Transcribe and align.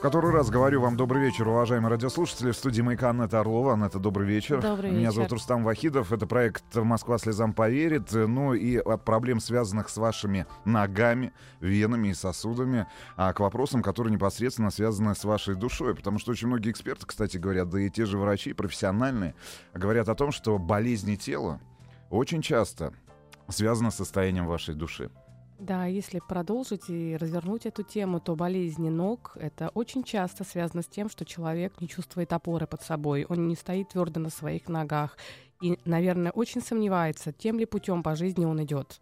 В 0.00 0.02
который 0.02 0.30
раз 0.30 0.48
говорю 0.48 0.80
вам 0.80 0.96
добрый 0.96 1.20
вечер, 1.20 1.46
уважаемые 1.46 1.90
радиослушатели. 1.90 2.52
В 2.52 2.56
студии 2.56 2.80
«Маяка» 2.80 3.10
Анетта 3.10 3.40
Орлова. 3.40 3.74
Анетта, 3.74 3.98
добрый 3.98 4.26
вечер. 4.26 4.62
Добрый 4.62 4.90
Меня 4.90 5.00
вечер. 5.00 5.12
зовут 5.12 5.32
Рустам 5.32 5.62
Вахидов. 5.62 6.10
Это 6.10 6.26
проект 6.26 6.74
«Москва 6.74 7.18
слезам 7.18 7.52
поверит». 7.52 8.10
Ну 8.10 8.54
и 8.54 8.78
от 8.78 9.04
проблем, 9.04 9.40
связанных 9.40 9.90
с 9.90 9.98
вашими 9.98 10.46
ногами, 10.64 11.34
венами 11.60 12.08
и 12.08 12.14
сосудами, 12.14 12.86
а 13.18 13.34
к 13.34 13.40
вопросам, 13.40 13.82
которые 13.82 14.10
непосредственно 14.10 14.70
связаны 14.70 15.14
с 15.14 15.22
вашей 15.22 15.54
душой. 15.54 15.94
Потому 15.94 16.18
что 16.18 16.30
очень 16.30 16.48
многие 16.48 16.70
эксперты, 16.70 17.04
кстати, 17.04 17.36
говорят, 17.36 17.68
да 17.68 17.78
и 17.78 17.90
те 17.90 18.06
же 18.06 18.16
врачи 18.16 18.54
профессиональные, 18.54 19.34
говорят 19.74 20.08
о 20.08 20.14
том, 20.14 20.32
что 20.32 20.56
болезни 20.56 21.16
тела 21.16 21.60
очень 22.08 22.40
часто 22.40 22.94
связаны 23.48 23.90
с 23.90 23.96
состоянием 23.96 24.46
вашей 24.46 24.74
души. 24.74 25.10
Да, 25.60 25.84
если 25.84 26.20
продолжить 26.26 26.88
и 26.88 27.18
развернуть 27.20 27.66
эту 27.66 27.82
тему, 27.82 28.18
то 28.18 28.34
болезни 28.34 28.88
ног 28.88 29.32
это 29.34 29.68
очень 29.74 30.02
часто 30.02 30.42
связано 30.42 30.82
с 30.82 30.86
тем, 30.86 31.10
что 31.10 31.26
человек 31.26 31.80
не 31.82 31.88
чувствует 31.88 32.32
опоры 32.32 32.66
под 32.66 32.82
собой, 32.82 33.26
он 33.28 33.46
не 33.46 33.56
стоит 33.56 33.90
твердо 33.90 34.20
на 34.20 34.30
своих 34.30 34.68
ногах 34.68 35.18
и, 35.60 35.78
наверное, 35.84 36.32
очень 36.32 36.62
сомневается, 36.62 37.32
тем 37.32 37.58
ли 37.58 37.66
путем 37.66 38.02
по 38.02 38.16
жизни 38.16 38.46
он 38.46 38.62
идет. 38.64 39.00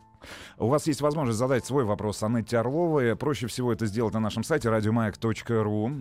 У 0.59 0.67
вас 0.67 0.89
есть 0.89 1.01
возможность 1.01 1.39
задать 1.39 1.65
свой 1.65 1.85
вопрос 1.85 2.25
Анетте 2.25 2.59
Орловой. 2.59 3.15
Проще 3.15 3.47
всего 3.47 3.73
это 3.73 3.87
сделать 3.87 4.15
на 4.15 4.21
нашем 4.21 4.43
сайте 4.43 4.69
радиомаяк.ру. 4.69 5.93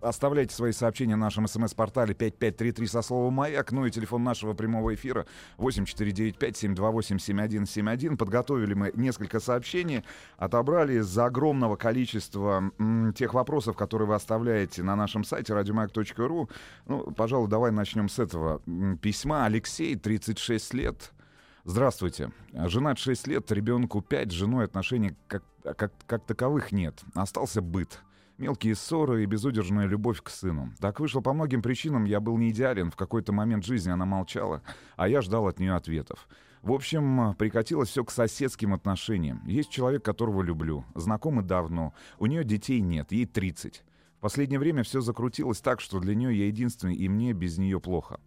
Оставляйте 0.00 0.54
свои 0.54 0.72
сообщения 0.72 1.16
на 1.16 1.26
нашем 1.26 1.46
смс-портале 1.46 2.14
5533 2.14 2.86
со 2.86 3.02
словом 3.02 3.34
«Маяк», 3.34 3.72
ну 3.72 3.84
и 3.84 3.90
телефон 3.90 4.24
нашего 4.24 4.54
прямого 4.54 4.94
эфира 4.94 5.26
8495-728-7171. 5.58 8.16
Подготовили 8.16 8.72
мы 8.72 8.92
несколько 8.94 9.40
сообщений, 9.40 10.02
отобрали 10.38 11.00
из 11.00 11.18
огромного 11.18 11.76
количества 11.76 12.72
м, 12.78 13.12
тех 13.12 13.34
вопросов, 13.34 13.76
которые 13.76 14.08
вы 14.08 14.14
оставляете 14.14 14.82
на 14.82 14.96
нашем 14.96 15.22
сайте 15.22 15.52
радиомаяк.ру. 15.52 16.48
Ну, 16.86 17.12
пожалуй, 17.12 17.48
давай 17.48 17.70
начнем 17.70 18.08
с 18.08 18.18
этого 18.18 18.62
письма. 19.02 19.44
Алексей, 19.44 19.96
36 19.96 20.74
лет. 20.74 21.12
Здравствуйте. 21.64 22.32
Женат 22.54 22.98
6 22.98 23.26
лет, 23.26 23.52
ребенку 23.52 24.00
5, 24.00 24.30
с 24.30 24.34
женой 24.34 24.64
отношений 24.64 25.14
как, 25.28 25.42
как, 25.62 25.92
как 26.06 26.24
таковых 26.24 26.72
нет. 26.72 27.02
Остался 27.14 27.60
быт. 27.60 28.00
Мелкие 28.40 28.74
ссоры 28.74 29.22
и 29.22 29.26
безудержная 29.26 29.84
любовь 29.84 30.22
к 30.22 30.30
сыну. 30.30 30.72
Так 30.80 30.98
вышло 30.98 31.20
по 31.20 31.34
многим 31.34 31.60
причинам, 31.60 32.04
я 32.04 32.20
был 32.20 32.38
не 32.38 32.48
идеален. 32.52 32.90
В 32.90 32.96
какой-то 32.96 33.34
момент 33.34 33.66
жизни 33.66 33.90
она 33.90 34.06
молчала, 34.06 34.62
а 34.96 35.08
я 35.08 35.20
ждал 35.20 35.46
от 35.46 35.60
нее 35.60 35.74
ответов. 35.74 36.26
В 36.62 36.72
общем, 36.72 37.34
прикатилось 37.34 37.90
все 37.90 38.02
к 38.02 38.10
соседским 38.10 38.72
отношениям. 38.72 39.46
Есть 39.46 39.68
человек, 39.68 40.02
которого 40.02 40.40
люблю. 40.40 40.86
Знакомы 40.94 41.42
давно. 41.42 41.92
У 42.18 42.24
нее 42.24 42.42
детей 42.42 42.80
нет, 42.80 43.12
ей 43.12 43.26
30. 43.26 43.84
В 44.16 44.20
последнее 44.22 44.58
время 44.58 44.84
все 44.84 45.02
закрутилось 45.02 45.60
так, 45.60 45.82
что 45.82 46.00
для 46.00 46.14
нее 46.14 46.34
я 46.34 46.46
единственный, 46.46 46.94
и 46.94 47.10
мне 47.10 47.34
без 47.34 47.58
нее 47.58 47.78
плохо. 47.78 48.20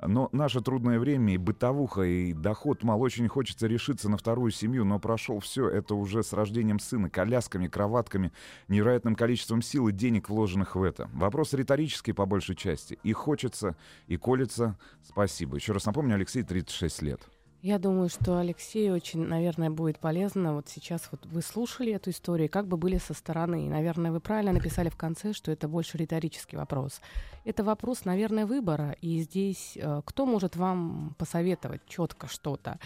Но 0.00 0.28
наше 0.32 0.60
трудное 0.60 0.98
время 0.98 1.34
и 1.34 1.36
бытовуха, 1.36 2.02
и 2.02 2.32
доход 2.32 2.84
мало. 2.84 2.98
Очень 2.98 3.28
хочется 3.28 3.66
решиться 3.66 4.08
на 4.08 4.16
вторую 4.16 4.50
семью, 4.50 4.84
но 4.84 4.98
прошел 4.98 5.40
все 5.40 5.68
это 5.68 5.94
уже 5.94 6.22
с 6.22 6.32
рождением 6.32 6.78
сына, 6.78 7.10
колясками, 7.10 7.68
кроватками, 7.68 8.32
невероятным 8.68 9.14
количеством 9.14 9.62
сил 9.62 9.88
и 9.88 9.92
денег, 9.92 10.28
вложенных 10.28 10.76
в 10.76 10.82
это. 10.82 11.08
Вопрос 11.12 11.52
риторический 11.52 12.12
по 12.12 12.26
большей 12.26 12.54
части. 12.54 12.98
И 13.02 13.12
хочется, 13.12 13.76
и 14.06 14.16
колется. 14.16 14.78
Спасибо. 15.02 15.56
Еще 15.56 15.72
раз 15.72 15.86
напомню, 15.86 16.14
Алексей, 16.14 16.42
36 16.42 17.02
лет. 17.02 17.37
Я 17.60 17.80
думаю, 17.80 18.08
что 18.08 18.38
Алексею 18.38 18.94
очень, 18.94 19.26
наверное, 19.26 19.68
будет 19.68 19.98
полезно. 19.98 20.54
Вот 20.54 20.68
сейчас 20.68 21.08
вот 21.10 21.26
вы 21.26 21.42
слушали 21.42 21.92
эту 21.92 22.10
историю, 22.10 22.48
как 22.48 22.68
бы 22.68 22.76
были 22.76 22.98
со 22.98 23.14
стороны. 23.14 23.66
И, 23.66 23.68
наверное, 23.68 24.12
вы 24.12 24.20
правильно 24.20 24.52
написали 24.52 24.90
в 24.90 24.96
конце, 24.96 25.32
что 25.32 25.50
это 25.50 25.66
больше 25.66 25.98
риторический 25.98 26.56
вопрос. 26.56 27.00
Это 27.44 27.64
вопрос, 27.64 28.04
наверное, 28.04 28.46
выбора. 28.46 28.96
И 29.00 29.18
здесь 29.22 29.76
э, 29.76 30.02
кто 30.04 30.24
может 30.24 30.54
вам 30.54 31.16
посоветовать 31.18 31.80
четко 31.88 32.28
что-то? 32.28 32.78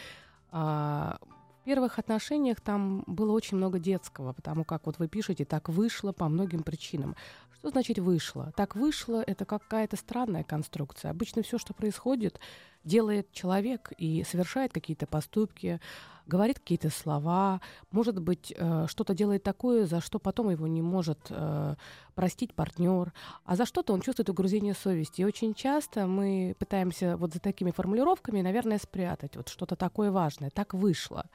А, 0.51 1.19
в 1.63 1.65
первых 1.65 1.99
отношениях 1.99 2.61
там 2.61 3.05
было 3.07 3.31
очень 3.33 3.59
много 3.59 3.79
детского, 3.79 4.33
потому 4.33 4.65
как 4.65 4.87
вот 4.87 4.99
вы 4.99 5.07
пишете, 5.07 5.45
так 5.45 5.69
вышло 5.69 6.13
по 6.13 6.29
многим 6.29 6.63
причинам. 6.63 7.15
Что 7.63 7.71
значит 7.71 8.01
вышло? 8.01 8.53
Так 8.57 8.75
вышло 8.75 9.23
это 9.25 9.45
какая-то 9.45 9.97
странная 9.97 10.43
конструкция. 10.43 11.13
Обычно 11.13 11.45
все, 11.45 11.59
что 11.59 11.73
происходит, 11.73 12.41
делает 12.83 13.31
человек 13.31 13.93
и 13.99 14.25
совершает 14.25 14.73
какие-то 14.73 15.07
поступки, 15.07 15.81
говорит 16.27 16.59
какие-то 16.59 16.91
слова, 16.91 17.61
может 17.93 18.21
быть, 18.21 18.53
э, 18.57 18.87
что-то 18.89 19.15
делает 19.15 19.45
такое, 19.45 19.87
за 19.87 20.01
что 20.01 20.19
потом 20.19 20.51
его 20.51 20.67
не 20.67 20.83
может 20.83 21.21
э, 21.31 21.77
простить 22.17 22.53
партнер, 22.53 23.13
а 23.45 23.55
за 23.55 23.65
что-то 23.65 23.93
он 23.93 24.01
чувствует 24.01 24.29
угрызение 24.29 24.75
совести. 24.75 25.21
И 25.21 25.25
очень 25.25 25.55
часто 25.55 26.09
мы 26.09 26.57
пытаемся 26.59 27.17
вот 27.17 27.33
за 27.33 27.39
такими 27.39 27.71
формулировками, 27.71 28.43
наверное, 28.43 28.79
спрятать 28.79 29.37
вот 29.37 29.49
что-то 29.49 29.77
такое 29.77 30.11
важное. 30.11 30.51
Так 30.51 30.75
вышло. 30.75 31.27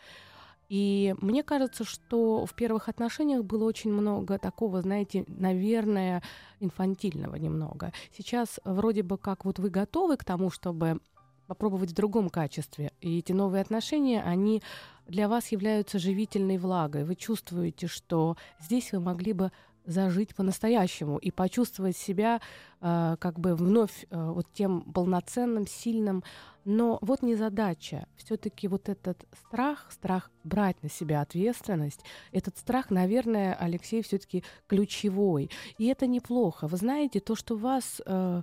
И 0.70 1.16
мне 1.22 1.44
кажется, 1.44 1.84
что 1.84 2.46
в 2.46 2.54
первых 2.54 2.90
отношениях 2.90 3.44
было 3.44 3.64
очень 3.64 3.92
много 3.92 4.38
такого, 4.38 4.82
знаете, 4.82 5.24
наверное, 5.28 6.22
инфантильного 6.60 7.36
немного. 7.36 7.94
Сейчас 8.16 8.60
вроде 8.66 9.04
бы 9.04 9.18
как 9.18 9.46
вот 9.46 9.60
вы 9.60 9.70
готовы 9.70 10.18
к 10.18 10.26
тому, 10.26 10.50
чтобы 10.50 11.00
попробовать 11.48 11.92
в 11.92 11.96
другом 11.96 12.30
качестве. 12.30 12.92
И 13.00 13.20
эти 13.20 13.32
новые 13.32 13.62
отношения, 13.62 14.22
они 14.22 14.62
для 15.08 15.30
вас 15.30 15.52
являются 15.54 15.98
живительной 15.98 16.58
влагой. 16.58 17.06
Вы 17.06 17.16
чувствуете, 17.16 17.88
что 17.88 18.36
здесь 18.60 18.92
вы 18.92 19.00
могли 19.00 19.32
бы 19.32 19.52
зажить 19.86 20.36
по-настоящему 20.36 21.18
и 21.18 21.32
почувствовать 21.32 21.96
себя 21.96 22.42
э, 22.82 23.16
как 23.20 23.40
бы 23.40 23.56
вновь 23.56 24.06
э, 24.10 24.32
вот 24.32 24.46
тем 24.54 24.82
полноценным, 24.82 25.66
сильным. 25.66 26.24
Но 26.70 27.00
вот 27.02 27.24
не 27.24 27.36
задача. 27.36 28.08
Все-таки 28.18 28.68
вот 28.68 28.90
этот 28.90 29.26
страх, 29.48 29.88
страх 29.90 30.30
брать 30.44 30.84
на 30.84 30.90
себя 30.90 31.22
ответственность, 31.22 32.02
этот 32.34 32.58
страх, 32.58 32.90
наверное, 32.90 33.56
Алексей 33.56 34.02
все-таки 34.04 34.44
ключевой. 34.68 35.50
И 35.78 35.86
это 35.86 36.08
неплохо. 36.08 36.68
Вы 36.68 36.76
знаете, 36.76 37.22
то, 37.22 37.36
что 37.36 37.56
вас 37.56 38.02
э, 38.06 38.42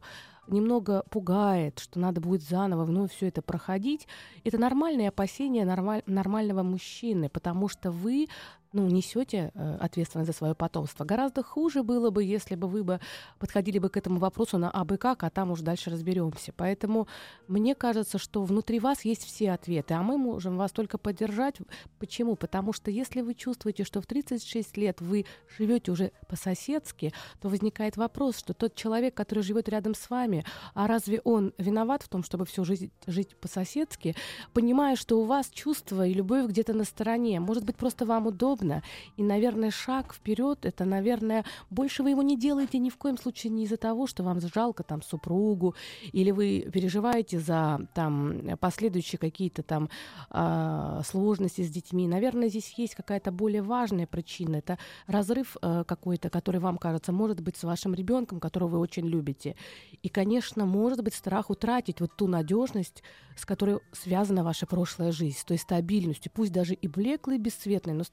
немного 0.49 1.05
пугает, 1.11 1.79
что 1.79 2.01
надо 2.01 2.23
будет 2.23 2.43
заново 2.43 2.85
вновь 2.85 3.13
все 3.13 3.29
это 3.29 3.43
проходить, 3.43 4.09
это 4.43 4.57
нормальные 4.57 5.09
опасения 5.09 5.67
нормаль, 5.67 6.03
нормального 6.07 6.63
мужчины, 6.63 7.29
потому 7.29 7.69
что 7.69 7.91
вы 7.91 8.29
ну, 8.75 8.89
несете 8.89 9.53
э, 9.55 9.77
ответственность 9.81 10.27
за 10.27 10.37
свое 10.37 10.55
потомство. 10.55 11.05
Гораздо 11.05 11.43
хуже 11.43 11.83
было 11.83 12.11
бы, 12.11 12.25
если 12.25 12.57
бы 12.57 12.69
вы 12.69 12.83
бы 12.83 13.01
подходили 13.39 13.79
бы 13.79 13.89
к 13.89 13.97
этому 13.97 14.19
вопросу 14.19 14.59
на 14.59 14.71
абы 14.71 14.99
как, 14.99 15.23
а 15.23 15.31
там 15.31 15.53
уж 15.53 15.61
дальше 15.61 15.91
разберемся. 15.91 16.53
Поэтому 16.57 17.07
мне 17.47 17.75
кажется, 17.75 18.19
что 18.19 18.43
внутри 18.43 18.81
вас 18.81 19.05
есть 19.05 19.25
все 19.25 19.53
ответы, 19.53 19.95
а 19.95 20.03
мы 20.03 20.19
можем 20.19 20.57
вас 20.57 20.73
только 20.73 20.99
поддержать. 20.99 21.59
Почему? 22.01 22.35
Потому 22.35 22.73
что 22.73 22.91
если 22.91 23.21
вы 23.21 23.35
чувствуете, 23.35 23.85
что 23.85 24.01
в 24.01 24.07
36 24.07 24.77
лет 24.77 25.01
вы 25.01 25.25
живете 25.57 25.93
уже 25.93 26.11
по-соседски, 26.29 27.13
то 27.41 27.49
возникает 27.49 27.97
вопрос, 27.97 28.39
что 28.39 28.55
тот 28.55 28.75
человек, 28.75 29.15
который 29.15 29.45
живет 29.45 29.69
рядом 29.69 29.95
с 29.95 30.11
вами, 30.11 30.45
а 30.75 30.89
разве 30.89 31.21
он 31.23 31.53
виноват 31.59 32.03
в 32.03 32.09
том, 32.09 32.25
чтобы 32.25 32.45
всю 32.45 32.65
жизнь 32.65 32.91
жить 33.07 33.37
по-соседски, 33.37 34.17
понимая, 34.53 34.97
что 34.97 35.21
у 35.21 35.25
вас 35.25 35.49
чувства 35.51 36.07
и 36.07 36.13
любовь 36.13 36.47
где-то 36.47 36.73
на 36.73 36.85
стороне, 36.85 37.39
может 37.39 37.65
быть, 37.65 37.77
просто 37.77 38.05
вам 38.05 38.27
удобно, 38.27 38.64
и, 39.17 39.23
наверное, 39.23 39.71
шаг 39.71 40.15
вперед, 40.15 40.65
это, 40.65 40.85
наверное, 40.85 41.45
больше 41.71 42.03
вы 42.03 42.11
его 42.11 42.23
не 42.23 42.37
делаете 42.37 42.79
ни 42.79 42.91
в 42.91 42.97
коем 42.97 43.19
случае 43.19 43.53
не 43.53 43.65
из-за 43.65 43.77
того, 43.77 44.07
что 44.07 44.23
вам 44.23 44.41
жалко 44.41 44.83
там 44.83 45.03
супругу, 45.03 45.75
или 46.13 46.31
вы 46.31 46.69
переживаете 46.73 47.39
за 47.39 47.81
там 47.95 48.57
последующие 48.59 49.19
какие-то 49.19 49.63
там 49.63 49.89
э, 50.31 51.01
сложности 51.05 51.63
с 51.63 51.71
детьми. 51.71 52.09
Наверное, 52.09 52.49
здесь 52.49 52.73
есть 52.77 52.95
какая-то 52.95 53.33
более 53.33 53.63
важная 53.63 54.07
причина. 54.07 54.57
Это 54.57 54.79
разрыв 55.07 55.57
э, 55.61 55.85
какой-то, 55.87 56.31
который 56.31 56.61
вам 56.61 56.79
кажется, 56.79 57.13
может 57.13 57.41
быть, 57.41 57.57
с 57.57 57.65
вашим 57.65 57.95
ребенком, 57.95 58.41
которого 58.41 58.69
вы 58.69 58.79
очень 58.79 59.07
любите. 59.07 59.57
И, 60.03 60.09
конечно, 60.09 60.67
может 60.67 61.03
быть 61.03 61.15
страх 61.15 61.51
утратить 61.51 62.01
вот 62.01 62.17
ту 62.17 62.27
надежность, 62.27 63.03
с 63.37 63.45
которой 63.45 63.81
связана 63.93 64.45
ваша 64.45 64.67
прошлая 64.67 65.13
жизнь, 65.13 65.39
с 65.39 65.45
той 65.45 65.59
стабильностью, 65.59 66.31
пусть 66.35 66.53
даже 66.53 66.75
и 66.75 66.89
блеклой, 66.89 67.37
и 67.37 67.39
бесцветной, 67.39 67.95
но 67.95 68.05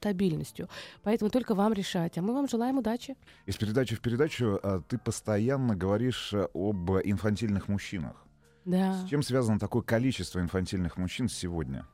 стабильностью. 0.44 0.68
Поэтому 1.02 1.30
только 1.30 1.54
вам 1.54 1.72
решать. 1.72 2.18
А 2.18 2.22
мы 2.22 2.34
вам 2.34 2.48
желаем 2.48 2.78
удачи. 2.78 3.16
Из 3.46 3.56
передачи 3.56 3.94
в 3.94 4.00
передачу 4.00 4.58
а, 4.62 4.80
ты 4.80 4.98
постоянно 4.98 5.74
говоришь 5.76 6.32
а, 6.34 6.48
об 6.54 6.90
инфантильных 7.04 7.68
мужчинах. 7.68 8.16
Да. 8.64 8.94
С 8.94 9.08
чем 9.08 9.22
связано 9.22 9.58
такое 9.58 9.82
количество 9.82 10.40
инфантильных 10.40 10.96
мужчин 10.96 11.28
сегодня? 11.28 11.86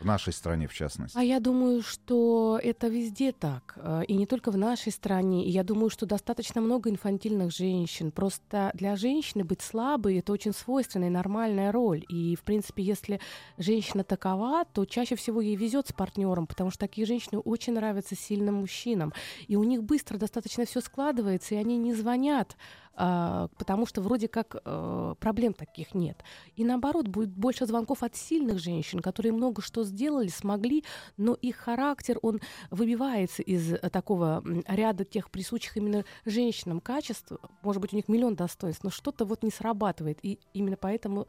В 0.00 0.04
нашей 0.04 0.32
стране, 0.32 0.68
в 0.68 0.74
частности. 0.74 1.16
А 1.16 1.22
я 1.22 1.40
думаю, 1.40 1.82
что 1.82 2.60
это 2.62 2.88
везде 2.88 3.32
так. 3.32 3.74
Э, 3.76 4.02
и 4.06 4.14
не 4.14 4.26
только 4.26 4.50
в 4.50 4.56
нашей 4.56 4.92
стране. 4.92 5.46
И 5.46 5.50
я 5.50 5.64
думаю, 5.64 5.88
что 5.88 6.04
достаточно 6.04 6.60
много 6.60 6.90
инфантильных 6.90 7.50
женщин. 7.50 8.10
Просто 8.10 8.70
для 8.74 8.96
женщины 8.96 9.44
быть 9.44 9.62
слабой— 9.62 10.18
это 10.18 10.32
очень 10.32 10.52
свойственная 10.52 11.08
нормальная 11.08 11.72
роль. 11.72 12.04
И, 12.08 12.36
в 12.36 12.42
принципе, 12.42 12.82
если 12.82 13.20
женщина 13.56 14.04
такова, 14.04 14.64
то 14.66 14.84
чаще 14.84 15.16
всего 15.16 15.40
ей 15.40 15.56
везет 15.56 15.88
с 15.88 15.92
партнером, 15.92 16.46
потому 16.46 16.70
что 16.70 16.80
такие 16.80 17.06
женщины 17.06 17.38
очень 17.38 17.72
нравятся 17.72 18.14
сильным 18.16 18.56
мужчинам. 18.56 19.14
И 19.48 19.56
у 19.56 19.64
них 19.64 19.82
быстро 19.82 20.18
достаточно 20.18 20.66
все 20.66 20.80
складывается, 20.80 21.54
и 21.54 21.58
они 21.58 21.78
не 21.78 21.94
звонят 21.94 22.56
потому 22.96 23.86
что 23.86 24.00
вроде 24.00 24.26
как 24.28 24.56
э, 24.64 25.14
проблем 25.20 25.52
таких 25.52 25.94
нет. 25.94 26.22
И 26.56 26.64
наоборот, 26.64 27.08
будет 27.08 27.30
больше 27.30 27.66
звонков 27.66 28.02
от 28.02 28.16
сильных 28.16 28.58
женщин, 28.58 29.00
которые 29.00 29.32
много 29.32 29.60
что 29.60 29.84
сделали, 29.84 30.28
смогли, 30.28 30.84
но 31.16 31.34
их 31.34 31.56
характер, 31.56 32.18
он 32.22 32.40
выбивается 32.70 33.42
из 33.42 33.74
э, 33.74 33.78
такого 33.90 34.42
ряда 34.66 35.04
тех 35.04 35.30
присущих 35.30 35.76
именно 35.76 36.04
женщинам 36.24 36.80
качеств. 36.80 37.32
Может 37.62 37.82
быть, 37.82 37.92
у 37.92 37.96
них 37.96 38.08
миллион 38.08 38.34
достоинств, 38.34 38.82
но 38.82 38.90
что-то 38.90 39.26
вот 39.26 39.42
не 39.42 39.50
срабатывает. 39.50 40.18
И 40.22 40.38
именно 40.54 40.76
поэтому 40.76 41.26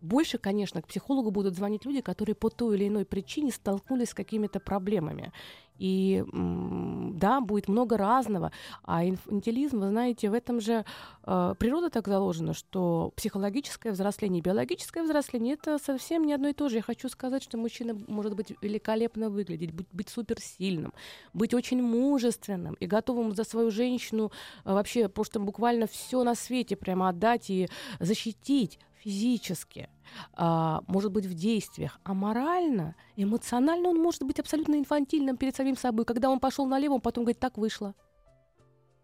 больше, 0.00 0.38
конечно, 0.38 0.82
к 0.82 0.88
психологу 0.88 1.30
будут 1.30 1.54
звонить 1.54 1.84
люди, 1.84 2.00
которые 2.00 2.34
по 2.34 2.50
той 2.50 2.76
или 2.76 2.88
иной 2.88 3.04
причине 3.04 3.50
столкнулись 3.52 4.10
с 4.10 4.14
какими-то 4.14 4.60
проблемами. 4.60 5.32
И 5.80 6.22
да, 6.32 7.40
будет 7.40 7.66
много 7.66 7.96
разного. 7.96 8.52
А 8.84 9.02
инфантилизм, 9.02 9.80
вы 9.80 9.88
знаете, 9.88 10.28
в 10.28 10.34
этом 10.34 10.60
же 10.60 10.84
э, 11.24 11.54
природа 11.58 11.88
так 11.88 12.06
заложена, 12.06 12.52
что 12.52 13.14
психологическое 13.16 13.92
взросление 13.92 14.40
и 14.40 14.42
биологическое 14.42 15.02
взросление 15.02 15.54
это 15.54 15.78
совсем 15.78 16.26
не 16.26 16.34
одно 16.34 16.48
и 16.48 16.52
то 16.52 16.68
же. 16.68 16.76
Я 16.76 16.82
хочу 16.82 17.08
сказать, 17.08 17.42
что 17.42 17.56
мужчина 17.56 17.96
может 18.08 18.36
быть 18.36 18.52
великолепно 18.60 19.30
выглядеть, 19.30 19.72
быть, 19.72 19.86
быть 19.90 20.10
суперсильным, 20.10 20.92
быть 21.32 21.54
очень 21.54 21.82
мужественным 21.82 22.74
и 22.74 22.86
готовым 22.86 23.34
за 23.34 23.44
свою 23.44 23.70
женщину 23.70 24.32
э, 24.66 24.74
вообще 24.74 25.08
просто 25.08 25.40
буквально 25.40 25.86
все 25.86 26.22
на 26.24 26.34
свете 26.34 26.76
прямо 26.76 27.08
отдать 27.08 27.48
и 27.48 27.70
защитить 28.00 28.78
физически, 29.02 29.88
а, 30.34 30.82
может 30.86 31.10
быть 31.12 31.26
в 31.26 31.34
действиях, 31.34 31.98
а 32.04 32.14
морально, 32.14 32.94
эмоционально 33.16 33.88
он 33.88 33.98
может 33.98 34.22
быть 34.22 34.38
абсолютно 34.38 34.76
инфантильным 34.76 35.36
перед 35.36 35.56
самим 35.56 35.76
собой. 35.76 36.04
Когда 36.04 36.30
он 36.30 36.38
пошел 36.40 36.66
налево, 36.66 36.94
он 36.94 37.00
потом 37.00 37.24
говорит, 37.24 37.40
так 37.40 37.58
вышло. 37.58 37.94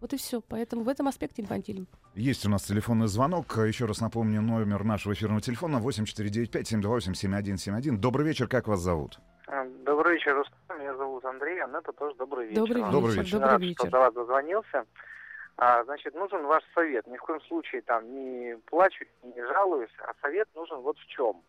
Вот 0.00 0.12
и 0.12 0.18
все. 0.18 0.42
Поэтому 0.42 0.82
в 0.82 0.88
этом 0.88 1.08
аспекте 1.08 1.42
инфантильным. 1.42 1.88
Есть 2.14 2.46
у 2.46 2.50
нас 2.50 2.62
телефонный 2.64 3.08
звонок. 3.08 3.56
Еще 3.56 3.86
раз 3.86 4.00
напомню 4.00 4.42
номер 4.42 4.84
нашего 4.84 5.14
эфирного 5.14 5.40
телефона 5.40 5.78
8495-728-7171. 5.78 7.96
Добрый 7.96 8.26
вечер, 8.26 8.46
как 8.46 8.68
вас 8.68 8.80
зовут? 8.80 9.18
А, 9.48 9.64
добрый 9.84 10.14
вечер, 10.14 10.34
Рустам. 10.34 10.56
Меня 10.78 10.94
зовут 10.96 11.24
Андрей, 11.24 11.60
а 11.60 11.68
это 11.68 11.92
тоже 11.92 12.14
добрый 12.16 12.48
вечер. 12.48 12.60
Добрый 12.60 12.82
вечер. 12.82 12.92
Добрый 12.92 13.16
вечер. 13.16 13.40
Добрый 13.40 13.68
вечер. 13.68 13.80
Что 13.80 13.90
до 13.90 13.98
вас 13.98 14.14
дозвонился. 14.14 14.84
А, 15.58 15.84
значит, 15.84 16.14
нужен 16.14 16.44
ваш 16.44 16.62
совет. 16.74 17.06
Ни 17.06 17.16
в 17.16 17.22
коем 17.22 17.40
случае 17.42 17.82
там 17.82 18.04
не 18.12 18.56
плачу, 18.66 19.06
не 19.22 19.42
жалуюсь, 19.42 19.90
а 20.00 20.12
совет 20.20 20.48
нужен 20.54 20.80
вот 20.80 20.98
в 20.98 21.06
чем. 21.06 21.42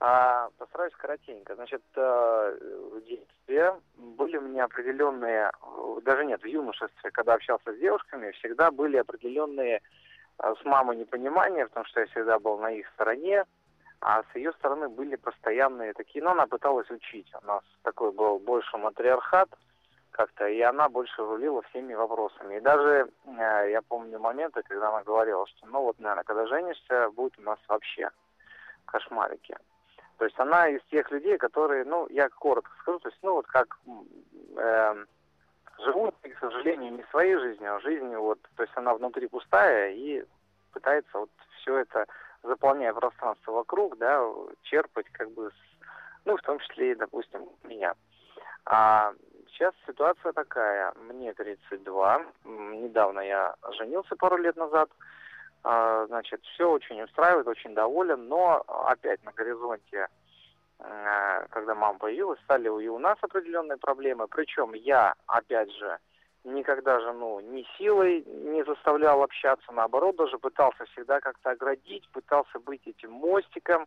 А, 0.00 0.50
постараюсь 0.58 0.94
коротенько. 0.94 1.54
Значит, 1.54 1.82
э, 1.94 2.58
в 2.92 3.00
детстве 3.04 3.74
были 3.96 4.36
у 4.36 4.40
меня 4.40 4.64
определенные, 4.64 5.50
даже 6.02 6.24
нет, 6.24 6.42
в 6.42 6.46
юношестве, 6.46 7.10
когда 7.12 7.34
общался 7.34 7.72
с 7.72 7.78
девушками, 7.78 8.32
всегда 8.32 8.70
были 8.70 8.96
определенные 8.96 9.80
э, 10.38 10.54
с 10.60 10.64
мамой 10.64 10.96
непонимания, 10.96 11.66
потому 11.66 11.86
что 11.86 12.00
я 12.00 12.06
всегда 12.06 12.38
был 12.38 12.58
на 12.58 12.72
их 12.72 12.86
стороне, 12.94 13.44
а 14.00 14.24
с 14.24 14.36
ее 14.36 14.52
стороны 14.54 14.88
были 14.88 15.14
постоянные 15.14 15.94
такие, 15.94 16.22
но 16.22 16.32
она 16.32 16.46
пыталась 16.48 16.90
учить. 16.90 17.32
У 17.40 17.46
нас 17.46 17.62
такой 17.82 18.10
был 18.10 18.40
больше 18.40 18.76
матриархат, 18.76 19.48
как-то, 20.12 20.46
и 20.46 20.60
она 20.60 20.88
больше 20.88 21.22
рулила 21.22 21.62
всеми 21.62 21.94
вопросами. 21.94 22.56
И 22.56 22.60
даже 22.60 23.08
э, 23.24 23.70
я 23.70 23.82
помню 23.82 24.18
моменты, 24.18 24.62
когда 24.62 24.90
она 24.90 25.02
говорила, 25.02 25.46
что, 25.48 25.66
ну 25.66 25.82
вот, 25.82 25.98
наверное, 25.98 26.24
когда 26.24 26.46
женишься, 26.46 27.10
будет 27.10 27.38
у 27.38 27.42
нас 27.42 27.58
вообще 27.68 28.10
кошмарики. 28.84 29.56
То 30.18 30.26
есть 30.26 30.38
она 30.38 30.68
из 30.68 30.82
тех 30.84 31.10
людей, 31.10 31.36
которые, 31.38 31.84
ну, 31.84 32.06
я 32.08 32.28
коротко 32.28 32.70
скажу, 32.80 33.00
то 33.00 33.08
есть, 33.08 33.18
ну, 33.22 33.32
вот 33.34 33.46
как 33.46 33.76
э, 34.56 35.04
живут, 35.78 36.14
к 36.22 36.38
сожалению, 36.38 36.92
не 36.92 37.02
своей 37.10 37.36
жизнью, 37.36 37.74
а 37.74 37.80
жизнью, 37.80 38.20
вот, 38.20 38.38
то 38.56 38.62
есть 38.62 38.72
она 38.76 38.94
внутри 38.94 39.26
пустая 39.26 39.90
и 39.90 40.24
пытается 40.72 41.18
вот 41.18 41.30
все 41.56 41.78
это, 41.78 42.06
заполняя 42.42 42.92
пространство 42.92 43.52
вокруг, 43.52 43.98
да, 43.98 44.22
черпать, 44.62 45.08
как 45.12 45.30
бы, 45.32 45.50
с, 45.50 45.54
ну, 46.24 46.36
в 46.36 46.42
том 46.42 46.58
числе 46.60 46.92
и, 46.92 46.96
допустим, 46.96 47.48
меня. 47.64 47.94
А 48.64 49.12
Сейчас 49.52 49.74
ситуация 49.86 50.32
такая. 50.32 50.92
Мне 50.94 51.34
32. 51.34 52.24
Недавно 52.44 53.20
я 53.20 53.54
женился 53.78 54.16
пару 54.16 54.36
лет 54.38 54.56
назад. 54.56 54.90
А, 55.62 56.06
значит, 56.06 56.42
все 56.42 56.70
очень 56.70 57.00
устраивает, 57.02 57.46
очень 57.46 57.74
доволен, 57.74 58.26
но 58.26 58.64
опять 58.66 59.22
на 59.22 59.30
горизонте, 59.32 60.08
а, 60.80 61.46
когда 61.50 61.74
мама 61.74 61.98
появилась, 61.98 62.40
стали 62.40 62.66
и 62.66 62.88
у 62.88 62.98
нас 62.98 63.16
определенные 63.20 63.78
проблемы. 63.78 64.26
Причем 64.26 64.72
я, 64.72 65.14
опять 65.26 65.70
же, 65.72 65.98
никогда 66.44 66.98
жену 67.00 67.38
ни 67.40 67.64
силой 67.78 68.24
не 68.24 68.64
заставлял 68.64 69.22
общаться, 69.22 69.70
наоборот, 69.70 70.16
даже 70.16 70.38
пытался 70.38 70.84
всегда 70.86 71.20
как-то 71.20 71.50
оградить, 71.50 72.08
пытался 72.10 72.58
быть 72.58 72.84
этим 72.86 73.12
мостиком, 73.12 73.86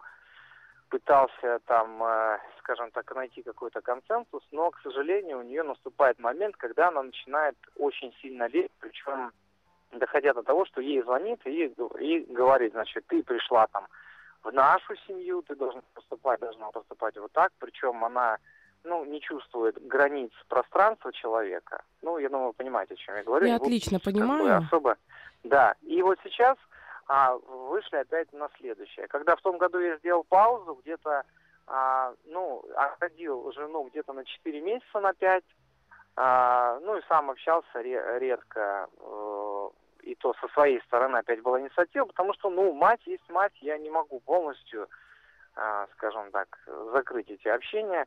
пытался 0.96 1.60
там, 1.66 2.02
э, 2.02 2.40
скажем 2.60 2.90
так, 2.92 3.14
найти 3.16 3.44
какой-то 3.44 3.82
консенсус, 3.82 4.42
но, 4.52 4.72
к 4.72 4.80
сожалению, 4.82 5.40
у 5.40 5.44
нее 5.44 5.62
наступает 5.64 6.20
момент, 6.20 6.56
когда 6.56 6.88
она 6.88 7.04
начинает 7.04 7.58
очень 7.76 8.14
сильно 8.22 8.48
лезть, 8.48 8.72
причем 8.80 9.34
доходя 9.92 10.34
до 10.34 10.42
того, 10.42 10.66
что 10.66 10.80
ей 10.80 11.02
звонит 11.02 11.42
и, 11.46 11.66
и 12.00 12.20
говорит, 12.34 12.72
значит, 12.72 13.06
ты 13.08 13.24
пришла 13.24 13.68
там 13.68 13.88
в 14.44 14.54
нашу 14.54 14.96
семью, 15.06 15.42
ты 15.42 15.56
должна 15.56 15.82
поступать, 15.94 16.40
должна 16.40 16.72
поступать 16.72 17.18
вот 17.18 17.32
так, 17.34 17.52
причем 17.60 18.06
она 18.06 18.38
ну, 18.86 19.04
не 19.04 19.20
чувствует 19.20 19.86
границ 19.86 20.32
пространства 20.48 21.12
человека. 21.12 21.84
Ну, 22.04 22.20
я 22.20 22.30
думаю, 22.30 22.48
вы 22.48 22.54
понимаете, 22.54 22.94
о 22.94 22.98
чем 22.98 23.16
я 23.18 23.24
говорю. 23.24 23.48
Я 23.48 23.56
отлично 23.58 24.00
понимаю. 24.00 24.64
Особо... 24.66 24.96
Да, 25.44 25.76
и 25.82 26.02
вот 26.02 26.20
сейчас 26.24 26.58
а 27.07 27.36
вышли 27.38 27.98
опять 27.98 28.31
на 28.34 28.50
следующее. 28.57 29.07
Когда 29.07 29.36
в 29.36 29.42
том 29.42 29.57
году 29.57 29.80
я 29.80 29.98
сделал 29.98 30.24
паузу, 30.24 30.75
где-то, 30.81 31.24
а, 31.68 32.13
ну, 32.25 32.63
отходил 32.75 33.51
жену 33.51 33.84
где-то 33.89 34.13
на 34.13 34.25
4 34.25 34.62
месяца, 34.62 35.00
на 35.00 35.13
5, 35.13 35.44
а, 36.15 36.80
ну 36.82 36.98
и 36.98 37.01
сам 37.08 37.30
общался 37.30 37.82
ре- 37.82 38.20
редко, 38.20 38.89
э, 39.00 39.70
и 40.03 40.15
то 40.15 40.34
со 40.36 40.48
своей 40.50 40.82
стороны 40.82 41.18
опять 41.18 41.41
была 41.41 41.60
инициатива, 41.60 42.06
потому 42.06 42.34
что, 42.34 42.50
ну, 42.50 42.72
мать 42.74 43.01
есть 43.06 43.27
мать, 43.30 43.53
я 43.62 43.77
не 43.77 43.89
могу 43.89 44.20
полностью, 44.22 44.88
а, 45.56 45.88
скажем 45.94 46.32
так, 46.32 46.48
закрыть 46.94 47.30
эти 47.30 47.48
общения. 47.48 48.06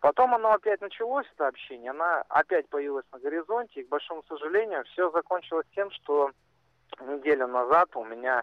Потом 0.00 0.34
оно 0.34 0.52
опять 0.52 0.80
началось, 0.80 1.26
это 1.32 1.48
общение, 1.48 1.90
она 1.90 2.24
опять 2.28 2.68
появилась 2.68 3.06
на 3.12 3.18
горизонте, 3.18 3.80
и, 3.80 3.84
к 3.84 3.88
большому 3.88 4.22
сожалению, 4.28 4.84
все 4.84 5.10
закончилось 5.10 5.66
тем, 5.74 5.90
что 5.90 6.30
неделю 7.00 7.46
назад 7.46 7.88
у 7.94 8.04
меня 8.04 8.42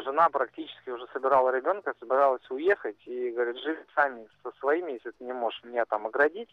жена 0.00 0.28
практически 0.30 0.90
уже 0.90 1.06
собирала 1.12 1.50
ребенка, 1.50 1.94
собиралась 2.00 2.48
уехать 2.50 2.98
и 3.06 3.30
говорит, 3.30 3.58
живи 3.58 3.80
сами 3.94 4.26
со 4.42 4.52
своими, 4.58 4.92
если 4.92 5.10
ты 5.10 5.24
не 5.24 5.32
можешь 5.32 5.62
меня 5.64 5.84
там 5.84 6.06
оградить. 6.06 6.50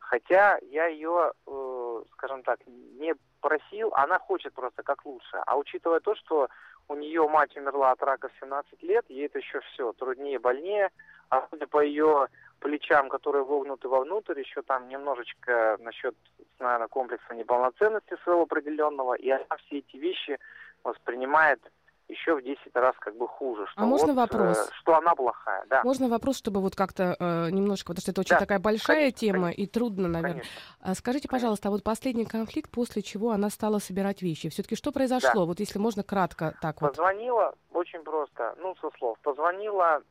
Хотя 0.00 0.58
я 0.70 0.86
ее, 0.86 1.32
э, 1.46 2.02
скажем 2.12 2.42
так, 2.42 2.60
не 2.66 3.14
просил, 3.40 3.92
она 3.94 4.18
хочет 4.18 4.52
просто 4.52 4.82
как 4.82 5.04
лучше. 5.06 5.42
А 5.46 5.56
учитывая 5.56 6.00
то, 6.00 6.14
что 6.14 6.48
у 6.88 6.94
нее 6.94 7.26
мать 7.26 7.56
умерла 7.56 7.92
от 7.92 8.02
рака 8.02 8.28
в 8.28 8.40
17 8.40 8.82
лет, 8.82 9.04
ей 9.08 9.26
это 9.26 9.38
еще 9.38 9.60
все 9.60 9.92
труднее, 9.94 10.38
больнее, 10.38 10.90
а 11.30 11.46
судя 11.50 11.66
по 11.66 11.82
ее 11.82 12.28
плечам, 12.60 13.08
которые 13.08 13.44
вогнуты 13.44 13.88
вовнутрь, 13.88 14.38
еще 14.38 14.62
там 14.62 14.88
немножечко 14.88 15.76
насчет, 15.80 16.14
наверное, 16.58 16.88
комплекса 16.88 17.34
неполноценности 17.34 18.16
своего 18.22 18.42
определенного, 18.42 19.14
и 19.14 19.30
она 19.30 19.56
все 19.66 19.78
эти 19.78 19.96
вещи 19.96 20.38
воспринимает 20.84 21.60
еще 22.08 22.34
в 22.34 22.42
10 22.42 22.58
раз 22.74 22.94
как 22.98 23.16
бы 23.16 23.26
хуже. 23.26 23.66
Что 23.68 23.82
а 23.82 23.86
можно 23.86 24.12
вот, 24.12 24.16
вопрос? 24.16 24.58
Э, 24.58 24.72
что 24.80 24.96
она 24.96 25.14
плохая, 25.14 25.64
да. 25.68 25.82
Можно 25.84 26.08
вопрос, 26.08 26.36
чтобы 26.36 26.60
вот 26.60 26.76
как-то 26.76 27.16
э, 27.18 27.50
немножко, 27.50 27.88
потому 27.88 28.02
что 28.02 28.10
это 28.10 28.20
очень 28.20 28.34
да, 28.34 28.40
такая 28.40 28.58
большая 28.58 28.96
конечно, 28.96 29.18
тема 29.18 29.40
конечно, 29.44 29.62
и 29.62 29.66
трудно, 29.66 30.08
наверное. 30.08 30.42
Конечно, 30.42 30.76
а 30.80 30.94
скажите, 30.94 31.28
пожалуйста, 31.28 31.68
а 31.68 31.70
вот 31.70 31.82
последний 31.82 32.26
конфликт, 32.26 32.70
после 32.70 33.02
чего 33.02 33.30
она 33.30 33.48
стала 33.48 33.78
собирать 33.78 34.22
вещи, 34.22 34.50
все-таки 34.50 34.76
что 34.76 34.92
произошло? 34.92 35.42
Да. 35.42 35.44
Вот 35.46 35.60
если 35.60 35.78
можно 35.78 36.02
кратко 36.02 36.54
так 36.60 36.80
вот. 36.82 36.90
Позвонила, 36.90 37.54
очень 37.72 38.02
просто, 38.02 38.54
ну, 38.58 38.76
со 38.76 38.90
слов. 38.98 39.18
Позвонила, 39.20 40.02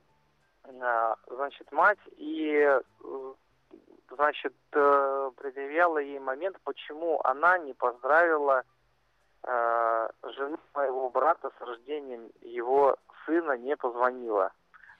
э, 0.63 1.15
значит, 1.27 1.71
мать 1.71 1.99
и, 2.17 2.53
э, 2.55 2.81
значит, 4.09 4.55
э, 4.71 5.31
предъявляла 5.37 5.99
ей 5.99 6.19
момент, 6.19 6.57
почему 6.63 7.21
она 7.23 7.59
не 7.59 7.73
поздравила 7.73 8.63
э, 9.43 10.09
жена 10.23 10.57
моего 10.73 11.09
брата 11.09 11.51
с 11.57 11.61
рождением 11.61 12.31
его 12.41 12.95
сына 13.25 13.57
не 13.57 13.75
позвонила. 13.75 14.51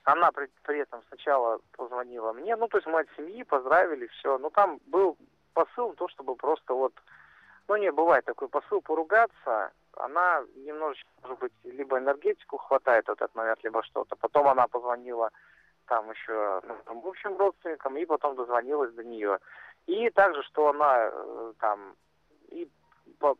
она 0.03 0.31
при, 0.31 0.49
при 0.63 0.79
этом 0.79 1.01
сначала 1.09 1.59
позвонила 1.77 2.33
мне, 2.33 2.55
ну, 2.55 2.67
то 2.67 2.77
есть 2.77 2.87
мы 2.87 3.01
от 3.01 3.07
семьи 3.15 3.43
поздравили, 3.43 4.07
все. 4.07 4.37
Но 4.37 4.49
там 4.49 4.79
был 4.85 5.17
посыл, 5.53 5.93
то, 5.93 6.07
чтобы 6.09 6.35
просто 6.35 6.73
вот, 6.73 6.93
ну, 7.67 7.75
не 7.77 7.91
бывает 7.91 8.25
такой 8.25 8.49
посыл 8.49 8.81
поругаться, 8.81 9.71
она 9.97 10.43
немножечко, 10.55 11.09
может 11.21 11.39
быть, 11.39 11.53
либо 11.63 11.97
энергетику 11.97 12.57
хватает 12.57 13.07
от 13.09 13.21
этого 13.21 13.43
момент, 13.43 13.63
либо 13.63 13.83
что-то. 13.83 14.15
Потом 14.15 14.47
она 14.47 14.67
позвонила 14.67 15.29
там 15.87 16.09
еще, 16.09 16.61
ну, 16.63 16.75
там, 16.85 17.01
в 17.01 17.07
общем, 17.07 17.37
родственникам, 17.37 17.97
и 17.97 18.05
потом 18.05 18.35
дозвонилась 18.35 18.93
до 18.93 19.03
нее. 19.03 19.39
И 19.85 20.09
также, 20.11 20.41
что 20.43 20.69
она 20.69 21.09
э, 21.11 21.53
там, 21.59 21.95
и 22.49 22.69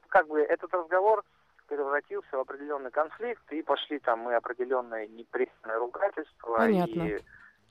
как 0.10 0.28
бы 0.28 0.42
этот 0.42 0.74
разговор 0.74 1.24
превратился 1.68 2.38
в 2.38 2.40
определенный 2.42 2.92
конфликт, 2.92 3.42
и 3.52 3.62
пошли 3.62 4.00
там 4.00 4.20
мы 4.20 4.36
определенные 4.36 5.08
неприятные 5.08 5.78
ругательства 5.78 6.58
Понятно. 6.58 7.04
и, 7.04 7.22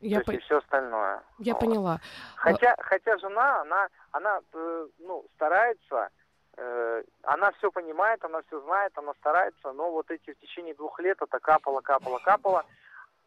Я 0.00 0.20
то 0.20 0.26
по- 0.26 0.30
есть, 0.32 0.42
и 0.42 0.46
все 0.46 0.58
остальное. 0.58 1.22
Я 1.38 1.52
Вот. 1.54 1.60
поняла. 1.60 2.00
Хотя, 2.36 2.74
хотя 2.78 3.18
жена, 3.18 3.60
она, 3.60 3.88
она 4.10 4.40
э, 4.52 4.88
ну, 4.98 5.24
старается, 5.34 6.08
э, 6.56 7.02
она 7.22 7.52
все 7.52 7.70
понимает, 7.70 8.24
она 8.24 8.42
все 8.42 8.60
знает, 8.62 8.92
она 8.96 9.14
старается, 9.14 9.72
но 9.72 9.90
вот 9.90 10.10
эти 10.10 10.32
в 10.32 10.38
течение 10.40 10.74
двух 10.74 10.98
лет 11.00 11.18
это 11.20 11.38
капало, 11.38 11.80
капало, 11.80 12.18
капало. 12.18 12.64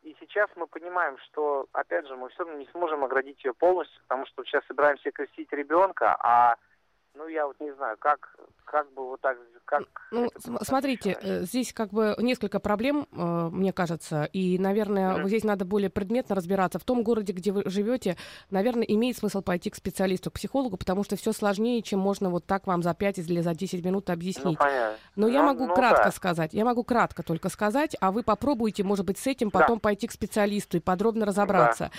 И 0.01 0.15
сейчас 0.19 0.49
мы 0.55 0.67
понимаем, 0.67 1.17
что, 1.19 1.67
опять 1.71 2.07
же, 2.07 2.15
мы 2.15 2.29
все 2.29 2.43
равно 2.43 2.59
не 2.59 2.67
сможем 2.67 3.03
оградить 3.03 3.43
ее 3.43 3.53
полностью, 3.53 3.99
потому 4.03 4.25
что 4.27 4.43
сейчас 4.43 4.63
собираемся 4.67 5.11
крестить 5.11 5.51
ребенка, 5.51 6.15
а 6.19 6.57
ну 7.15 7.27
я 7.27 7.47
вот 7.47 7.59
не 7.59 7.71
знаю, 7.71 7.97
как, 7.97 8.35
как 8.65 8.91
бы 8.93 9.07
вот 9.07 9.21
так, 9.21 9.37
как. 9.65 9.83
Ну, 10.11 10.29
смотрите, 10.61 11.09
решается. 11.11 11.43
э, 11.43 11.45
здесь 11.45 11.73
как 11.73 11.91
бы 11.91 12.15
несколько 12.19 12.59
проблем, 12.59 13.07
э, 13.11 13.49
мне 13.51 13.71
кажется, 13.73 14.25
и, 14.31 14.59
наверное, 14.59 15.21
вот 15.21 15.27
здесь 15.27 15.43
надо 15.43 15.65
более 15.65 15.89
предметно 15.89 16.35
разбираться. 16.35 16.77
В 16.79 16.83
том 16.83 17.03
городе, 17.03 17.33
где 17.33 17.51
вы 17.51 17.63
живете, 17.65 18.17
наверное, 18.49 18.83
имеет 18.83 19.17
смысл 19.17 19.41
пойти 19.41 19.69
к 19.69 19.75
специалисту, 19.75 20.29
к 20.29 20.33
психологу, 20.33 20.77
потому 20.77 21.03
что 21.03 21.15
все 21.15 21.31
сложнее, 21.31 21.81
чем 21.81 21.99
можно 21.99 22.29
вот 22.29 22.45
так 22.45 22.67
вам 22.67 22.83
за 22.83 22.93
5 22.93 23.19
или 23.19 23.41
за 23.41 23.55
10 23.55 23.83
минут 23.83 24.07
Ну, 24.07 24.13
объяснить. 24.13 24.57
понятно. 24.57 24.97
Но 25.15 25.27
я 25.27 25.41
Ну, 25.41 25.47
могу 25.47 25.65
ну 25.67 25.73
кратко 25.75 26.05
да. 26.05 26.11
сказать, 26.11 26.53
я 26.53 26.65
могу 26.65 26.83
кратко 26.83 27.23
только 27.23 27.49
сказать, 27.49 27.95
а 28.01 28.11
вы 28.11 28.23
попробуйте, 28.23 28.83
может 28.83 29.05
быть, 29.05 29.17
с 29.17 29.27
этим 29.27 29.49
Да. 29.49 29.59
потом 29.59 29.79
пойти 29.79 30.07
к 30.07 30.11
специалисту 30.11 30.77
и 30.77 30.79
подробно 30.79 31.25
разобраться. 31.25 31.91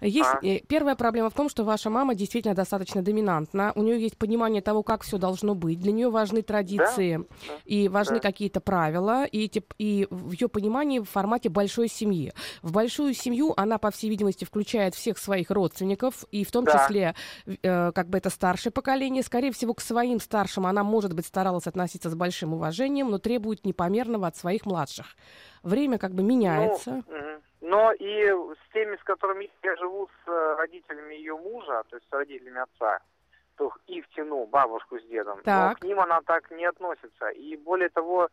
Есть 0.00 0.30
А. 0.34 0.40
первая 0.66 0.96
проблема 0.96 1.30
в 1.30 1.34
том, 1.34 1.48
что 1.48 1.64
ваша 1.64 1.90
мама 1.90 2.14
действительно 2.14 2.54
достаточно 2.54 3.02
доминантна, 3.02 3.72
у 3.76 3.82
нее 3.82 4.00
есть 4.00 4.16
понимание 4.18 4.60
того, 4.62 4.82
как 4.82 5.02
все 5.02 5.18
должно 5.18 5.54
быть, 5.54 5.78
для 5.80 5.92
нее 5.92 6.10
важны 6.22 6.42
традиции 6.42 7.16
да. 7.16 7.54
и 7.64 7.88
важны 7.88 8.16
Да. 8.16 8.20
какие-то 8.20 8.60
правила, 8.60 9.24
и, 9.24 9.44
эти, 9.44 9.62
и 9.78 10.06
в 10.10 10.32
ее 10.32 10.48
понимании 10.48 11.00
в 11.00 11.04
формате 11.04 11.48
большой 11.48 11.88
семьи. 11.88 12.32
В 12.62 12.72
большую 12.72 13.14
семью 13.14 13.54
она, 13.56 13.78
по 13.78 13.90
всей 13.90 14.08
видимости, 14.10 14.44
включает 14.44 14.94
всех 14.94 15.18
своих 15.18 15.50
родственников, 15.50 16.24
и 16.30 16.44
в 16.44 16.50
том 16.50 16.64
Да. 16.64 16.72
числе, 16.72 17.14
э, 17.46 17.92
как 17.92 18.08
бы 18.08 18.18
это 18.18 18.30
старшее 18.30 18.72
поколение, 18.72 19.22
скорее 19.22 19.50
всего, 19.50 19.74
к 19.74 19.80
своим 19.80 20.20
старшим 20.20 20.66
она, 20.66 20.84
может 20.84 21.14
быть, 21.14 21.26
старалась 21.26 21.66
относиться 21.66 22.08
с 22.08 22.14
большим 22.14 22.54
уважением, 22.54 23.10
но 23.10 23.18
требует 23.18 23.66
непомерного 23.66 24.26
от 24.26 24.36
своих 24.36 24.66
младших. 24.66 25.06
Время 25.62 25.98
как 25.98 26.12
бы 26.12 26.22
меняется. 26.22 27.02
Ну, 27.08 27.40
но 27.60 27.92
и 27.92 28.28
с 28.28 28.72
теми, 28.72 28.96
с 28.96 29.04
которыми 29.04 29.50
я 29.62 29.76
живу, 29.76 30.08
с 30.24 30.28
э, 30.28 30.54
родителями 30.58 31.14
ее 31.14 31.36
мужа, 31.36 31.82
то 31.88 31.96
есть 31.96 32.06
с 32.08 32.12
родителями 32.12 32.60
отца, 32.60 32.98
то 33.62 33.72
их 33.86 34.08
тяну, 34.10 34.46
бабушку 34.46 34.98
с 34.98 35.04
дедом, 35.04 35.40
Так. 35.44 35.68
но 35.68 35.74
к 35.80 35.84
ним 35.84 36.00
она 36.00 36.20
так 36.22 36.50
не 36.50 36.64
относится. 36.64 37.28
И 37.28 37.56
более 37.56 37.88
того, 37.88 38.28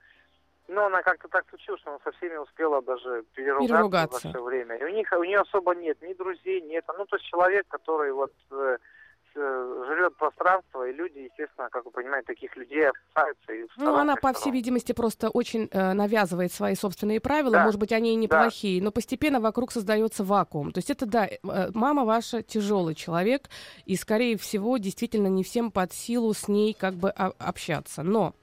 ну, 0.67 0.85
она 0.85 1.01
как-то 1.01 1.27
так 1.27 1.45
случилось, 1.49 1.81
что 1.81 1.91
она 1.91 1.99
со 2.03 2.11
всеми 2.13 2.37
успела 2.37 2.81
даже 2.81 3.23
переругаться, 3.33 3.73
Переругаться. 3.73 4.19
за 4.19 4.29
все 4.29 4.43
время. 4.43 4.75
И 4.77 4.83
у 4.83 4.89
них 4.89 5.07
у 5.11 5.23
нее 5.23 5.39
особо 5.39 5.75
нет 5.75 6.01
ни 6.01 6.13
друзей, 6.13 6.61
нет. 6.61 6.85
Ну, 6.97 7.05
то 7.05 7.15
есть 7.15 7.27
человек, 7.27 7.65
который 7.67 8.11
вот 8.11 8.31
э, 8.51 8.77
жрет 9.35 10.15
пространство, 10.17 10.87
и 10.87 10.93
люди, 10.93 11.19
естественно, 11.19 11.69
как 11.71 11.85
вы 11.85 11.91
понимаете, 11.91 12.27
таких 12.27 12.55
людей 12.55 12.87
опасаются. 12.89 13.53
И 13.53 13.65
Ну, 13.77 13.95
она, 13.95 14.15
по 14.15 14.33
всей 14.33 14.51
видимости, 14.51 14.91
просто 14.93 15.29
очень 15.29 15.67
э, 15.71 15.93
навязывает 15.93 16.51
свои 16.51 16.75
собственные 16.75 17.19
правила. 17.19 17.51
Да. 17.51 17.63
Может 17.65 17.79
быть, 17.79 17.91
они 17.91 18.13
и 18.13 18.15
неплохие, 18.15 18.81
но 18.81 18.91
постепенно 18.91 19.39
вокруг 19.39 19.71
создается 19.71 20.23
вакуум. 20.23 20.71
То 20.71 20.79
есть 20.79 20.89
это, 20.89 21.05
да, 21.05 21.27
э, 21.27 21.37
мама 21.73 22.05
ваша 22.05 22.41
тяжелый 22.41 22.95
человек, 22.95 23.49
и, 23.85 23.95
скорее 23.95 24.37
всего, 24.37 24.77
действительно 24.77 25.27
не 25.27 25.43
всем 25.43 25.71
под 25.71 25.93
силу 25.93 26.33
с 26.33 26.47
ней 26.47 26.73
как 26.73 26.95
бы 26.95 27.09
о- 27.09 27.33
общаться. 27.39 28.03
Но 28.03 28.33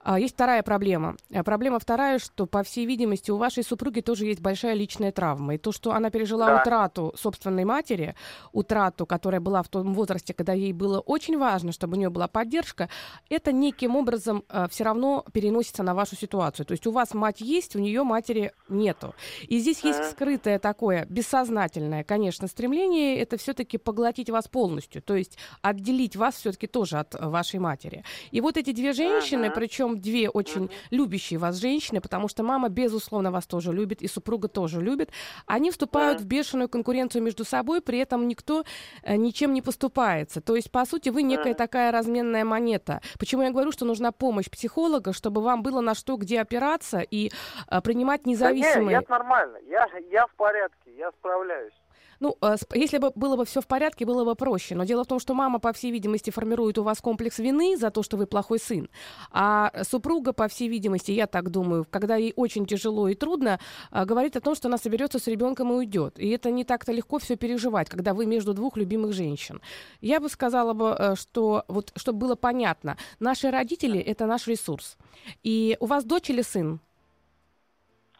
а, 0.00 0.18
есть 0.18 0.34
вторая 0.34 0.62
проблема. 0.62 1.16
А, 1.34 1.42
Проблема 1.44 1.78
вторая, 1.78 2.18
что, 2.18 2.46
по 2.46 2.62
всей 2.62 2.86
видимости, 2.86 3.30
у 3.30 3.36
вашей 3.36 3.62
супруги 3.62 4.00
тоже 4.00 4.26
есть 4.26 4.40
большая 4.40 4.74
личная 4.74 5.12
травма. 5.12 5.54
И 5.54 5.58
то, 5.58 5.72
что 5.72 5.92
она 5.92 6.10
пережила 6.10 6.46
Да. 6.48 6.60
утрату 6.62 7.12
собственной 7.16 7.64
матери, 7.64 8.14
утрату, 8.52 9.06
которая 9.06 9.40
была 9.40 9.62
в 9.62 9.68
том 9.68 9.94
возрасте, 9.94 10.15
когда 10.34 10.52
ей 10.52 10.72
было 10.72 11.00
очень 11.00 11.38
важно, 11.38 11.72
чтобы 11.72 11.96
у 11.96 11.98
нее 11.98 12.10
была 12.10 12.28
поддержка, 12.28 12.88
это 13.28 13.52
неким 13.52 13.96
образом 13.96 14.44
все 14.70 14.84
равно 14.84 15.24
переносится 15.32 15.82
на 15.82 15.94
вашу 15.94 16.16
ситуацию. 16.16 16.66
То 16.66 16.72
есть 16.72 16.86
у 16.86 16.90
вас 16.90 17.14
мать 17.14 17.40
есть, 17.40 17.76
у 17.76 17.78
нее 17.78 18.02
матери 18.02 18.52
нету. 18.68 19.14
И 19.48 19.58
здесь 19.58 19.80
есть 19.84 20.10
скрытое 20.10 20.58
такое, 20.58 21.06
бессознательное, 21.06 22.04
конечно, 22.04 22.48
стремление 22.48 23.18
это 23.18 23.36
все-таки 23.36 23.78
поглотить 23.78 24.30
вас 24.30 24.48
полностью, 24.48 25.02
то 25.02 25.14
есть 25.14 25.38
отделить 25.62 26.16
вас 26.16 26.36
все-таки 26.36 26.66
тоже 26.66 26.98
от 26.98 27.14
э, 27.14 27.28
вашей 27.28 27.60
матери. 27.60 28.04
И 28.30 28.40
вот 28.40 28.56
эти 28.56 28.72
две 28.72 28.92
женщины, 28.92 29.50
причем 29.50 30.00
две 30.00 30.28
очень 30.28 30.70
любящие 30.90 31.38
вас 31.38 31.56
женщины, 31.56 32.00
потому 32.00 32.28
что 32.28 32.42
мама, 32.42 32.68
безусловно, 32.68 33.30
вас 33.30 33.46
тоже 33.46 33.72
любит, 33.72 34.02
и 34.02 34.08
супруга 34.08 34.48
тоже 34.48 34.80
любит, 34.80 35.10
они 35.46 35.70
вступают 35.70 36.20
в 36.20 36.26
бешеную 36.26 36.68
конкуренцию 36.68 37.22
между 37.22 37.44
собой, 37.44 37.80
при 37.80 37.98
этом 37.98 38.28
никто 38.28 38.64
э, 39.02 39.16
ничем 39.16 39.52
не 39.52 39.62
поступается. 40.06 40.40
То 40.40 40.56
есть, 40.56 40.70
по 40.70 40.84
сути, 40.84 41.08
вы 41.08 41.22
некая 41.22 41.54
такая 41.54 41.92
разменная 41.92 42.44
монета. 42.44 43.00
Почему 43.18 43.42
я 43.42 43.50
говорю, 43.50 43.72
что 43.72 43.84
нужна 43.84 44.12
помощь 44.12 44.50
психолога, 44.50 45.12
чтобы 45.12 45.42
вам 45.42 45.62
было 45.62 45.80
на 45.80 45.94
что 45.94 46.16
где 46.16 46.40
опираться 46.40 47.00
и 47.00 47.30
э, 47.70 47.80
принимать 47.80 48.22
Да 48.24 48.30
не, 48.30 48.34
независимые... 48.34 48.92
я 48.92 49.02
нормально, 49.08 49.58
я, 49.68 49.86
я 50.10 50.26
в 50.26 50.34
порядке, 50.34 50.92
я 50.96 51.10
справляюсь. 51.12 51.74
Ну, 52.20 52.36
э, 52.40 52.56
если 52.74 52.98
бы 52.98 53.12
было 53.14 53.36
бы 53.36 53.44
все 53.44 53.60
в 53.60 53.66
порядке, 53.66 54.04
было 54.04 54.24
бы 54.24 54.34
проще. 54.34 54.74
Но 54.74 54.84
дело 54.84 55.04
в 55.04 55.06
том, 55.06 55.18
что 55.18 55.34
мама, 55.34 55.58
по 55.58 55.72
всей 55.72 55.90
видимости, 55.90 56.30
формирует 56.30 56.78
у 56.78 56.82
вас 56.82 57.00
комплекс 57.00 57.38
вины 57.38 57.76
за 57.76 57.90
то, 57.90 58.02
что 58.02 58.16
вы 58.16 58.26
плохой 58.26 58.58
сын. 58.58 58.88
А 59.30 59.72
супруга, 59.84 60.32
по 60.32 60.48
всей 60.48 60.68
видимости, 60.68 61.12
я 61.12 61.26
так 61.26 61.50
думаю, 61.50 61.86
когда 61.90 62.16
ей 62.16 62.32
очень 62.36 62.66
тяжело 62.66 63.08
и 63.08 63.14
трудно, 63.14 63.58
а, 63.90 64.04
говорит 64.04 64.36
о 64.36 64.40
том, 64.40 64.54
что 64.54 64.68
она 64.68 64.78
соберется 64.78 65.18
с 65.18 65.26
ребенком 65.26 65.72
и 65.72 65.76
уйдет. 65.76 66.18
И 66.18 66.28
это 66.28 66.50
не 66.50 66.64
так-то 66.64 66.92
легко 66.92 67.18
все 67.18 67.36
переживать, 67.36 67.88
когда 67.88 68.14
вы 68.14 68.26
между 68.26 68.54
двух 68.54 68.76
любимых 68.76 69.12
женщин. 69.12 69.60
Я 70.00 70.20
бы 70.20 70.28
сказала 70.28 70.72
бы, 70.72 70.96
э, 70.98 71.14
что 71.16 71.64
вот, 71.68 71.92
чтобы 71.96 72.18
было 72.18 72.34
понятно, 72.34 72.96
наши 73.20 73.50
родители 73.50 74.00
это 74.00 74.26
наш 74.26 74.46
ресурс. 74.46 74.96
И 75.42 75.76
у 75.80 75.86
вас 75.86 76.04
дочь 76.04 76.30
или 76.30 76.42
сын? 76.42 76.80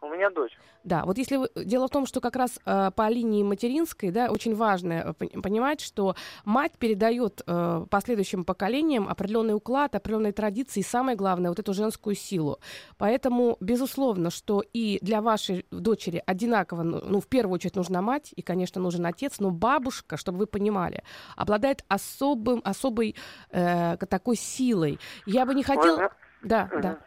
У 0.06 0.14
меня 0.14 0.30
дочь. 0.30 0.56
Да, 0.84 1.04
вот 1.04 1.18
если 1.18 1.36
вы... 1.36 1.50
дело 1.56 1.88
в 1.88 1.90
том, 1.90 2.06
что 2.06 2.20
как 2.20 2.36
раз 2.36 2.60
э, 2.64 2.90
по 2.94 3.08
линии 3.08 3.42
материнской, 3.42 4.12
да, 4.12 4.30
очень 4.30 4.54
важно 4.54 4.92
э, 4.92 5.10
пон- 5.18 5.42
понимать, 5.42 5.80
что 5.80 6.14
мать 6.44 6.72
передает 6.78 7.42
э, 7.44 7.86
последующим 7.90 8.44
поколениям 8.44 9.08
определенный 9.08 9.54
уклад, 9.54 9.96
определенные 9.96 10.32
традиции 10.32 10.80
и 10.80 10.84
самое 10.84 11.16
главное 11.16 11.50
вот 11.50 11.58
эту 11.58 11.75
женскую 11.75 12.14
силу. 12.14 12.60
Поэтому 12.98 13.56
безусловно, 13.60 14.30
что 14.30 14.62
и 14.72 14.98
для 15.02 15.20
вашей 15.20 15.66
дочери 15.72 16.22
одинаково, 16.25 16.84
ну, 16.84 17.02
ну, 17.04 17.20
в 17.20 17.26
первую 17.26 17.54
очередь 17.56 17.75
нужна 17.75 18.00
мать 18.00 18.32
и, 18.36 18.42
конечно, 18.42 18.80
нужен 18.80 19.04
отец, 19.06 19.40
но 19.40 19.50
бабушка, 19.50 20.16
чтобы 20.16 20.38
вы 20.38 20.46
понимали, 20.46 21.02
обладает 21.36 21.84
особым 21.88 22.62
особой 22.64 23.16
э, 23.50 23.96
такой 23.96 24.36
силой. 24.36 25.00
Я 25.26 25.46
бы 25.46 25.54
не 25.54 25.64
хотела, 25.64 25.96
Вы- 25.96 26.10
да, 26.48 26.70
да. 26.80 26.98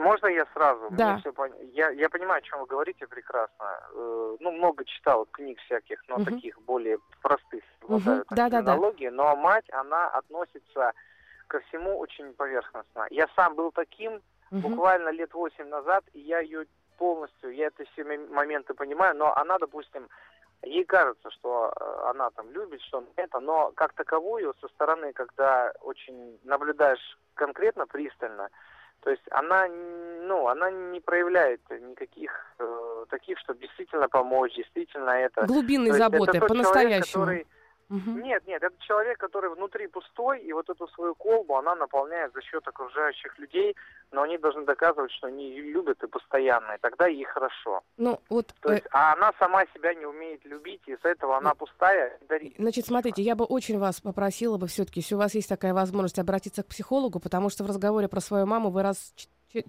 Можно 0.00 0.28
я 0.28 0.46
сразу? 0.54 0.88
Да. 0.92 1.18
всё 1.18 1.30
пон- 1.30 1.54
я, 1.74 1.90
я 1.90 2.08
понимаю, 2.08 2.38
о 2.38 2.42
чем 2.42 2.60
вы 2.60 2.66
говорите 2.66 3.06
прекрасно. 3.06 3.66
Э, 3.94 4.36
ну, 4.40 4.50
много 4.52 4.84
читал 4.86 5.26
книг 5.26 5.58
всяких, 5.66 6.02
но 6.08 6.16
Мгм. 6.16 6.24
таких 6.24 6.58
более 6.62 6.98
простых, 7.20 7.62
хватает 7.86 8.26
так, 8.28 8.36
Да-да-да. 8.38 8.72
терминологии. 8.72 9.08
Но 9.08 9.36
мать, 9.36 9.66
она 9.72 10.08
относится 10.08 10.92
ко 11.48 11.60
всему 11.60 11.98
очень 11.98 12.32
поверхностно. 12.32 13.06
Я 13.10 13.28
сам 13.36 13.54
был 13.54 13.72
таким 13.72 14.22
Мгм. 14.50 14.62
буквально 14.62 15.10
лет 15.10 15.34
восемь 15.34 15.68
назад, 15.68 16.02
и 16.14 16.20
я 16.20 16.40
ее 16.40 16.64
полностью, 16.96 17.50
я 17.54 17.66
это 17.66 17.84
все 17.92 18.02
мом- 18.02 18.32
моменты 18.32 18.72
понимаю, 18.72 19.14
но 19.16 19.34
она, 19.36 19.58
допустим, 19.58 20.08
ей 20.62 20.84
кажется, 20.84 21.30
что 21.30 21.72
э, 21.78 22.10
она 22.10 22.30
там 22.30 22.50
любит, 22.52 22.80
что 22.82 23.04
это, 23.16 23.38
но 23.40 23.70
как 23.72 23.92
таковую 23.92 24.54
со 24.60 24.68
стороны, 24.68 25.12
когда 25.12 25.72
очень 25.82 26.38
наблюдаешь 26.44 27.18
конкретно, 27.34 27.86
пристально, 27.86 28.48
то 29.02 29.10
есть 29.10 29.22
она, 29.30 29.66
ну, 30.26 30.48
она 30.48 30.70
не 30.70 31.00
проявляет 31.00 31.60
никаких 31.70 32.30
э, 32.58 33.04
таких, 33.08 33.38
чтобы 33.38 33.60
действительно 33.60 34.08
помочь, 34.08 34.54
действительно 34.54 35.10
это. 35.10 35.46
Глубинной 35.46 35.92
заботы, 35.92 36.32
человек, 36.32 36.48
по-настоящему. 36.48 37.24
который, 37.24 37.46
Мгм. 37.90 38.22
Нет, 38.22 38.46
нет, 38.46 38.62
это 38.62 38.74
человек, 38.86 39.18
который 39.18 39.50
внутри 39.50 39.88
пустой, 39.88 40.40
и 40.40 40.52
вот 40.52 40.70
эту 40.70 40.86
свою 40.88 41.16
колбу 41.16 41.56
она 41.56 41.74
наполняет 41.74 42.32
за 42.32 42.40
счет 42.40 42.66
окружающих 42.66 43.36
людей, 43.36 43.74
но 44.12 44.22
они 44.22 44.38
должны 44.38 44.64
доказывать, 44.64 45.10
что 45.10 45.26
они 45.26 45.50
ее 45.50 45.72
любят 45.72 46.00
и 46.00 46.06
постоянно, 46.06 46.74
и 46.74 46.78
тогда 46.78 47.08
ей 47.08 47.24
хорошо. 47.24 47.82
Ну, 47.96 48.20
вот, 48.28 48.54
То 48.60 48.70
э, 48.70 48.74
есть, 48.74 48.86
а 48.92 49.14
она 49.14 49.32
сама 49.40 49.64
себя 49.74 49.92
не 49.94 50.06
умеет 50.06 50.44
любить, 50.44 50.82
и 50.86 50.92
из-за 50.92 51.08
этого 51.08 51.36
она 51.36 51.52
пустая 51.54 52.16
и 52.22 52.26
дарит. 52.26 52.54
Значит, 52.58 52.86
смотрите, 52.86 53.22
я 53.22 53.34
бы 53.34 53.44
очень 53.44 53.78
вас 53.80 54.00
попросила 54.00 54.56
бы 54.56 54.68
все-таки, 54.68 55.00
если 55.00 55.16
у 55.16 55.18
вас 55.18 55.34
есть 55.34 55.48
такая 55.48 55.74
возможность, 55.74 56.20
обратиться 56.20 56.62
к 56.62 56.68
психологу, 56.68 57.18
потому 57.18 57.50
что 57.50 57.64
в 57.64 57.66
разговоре 57.66 58.06
про 58.06 58.20
свою 58.20 58.46
маму 58.46 58.70
вы 58.70 58.84
раз 58.84 59.12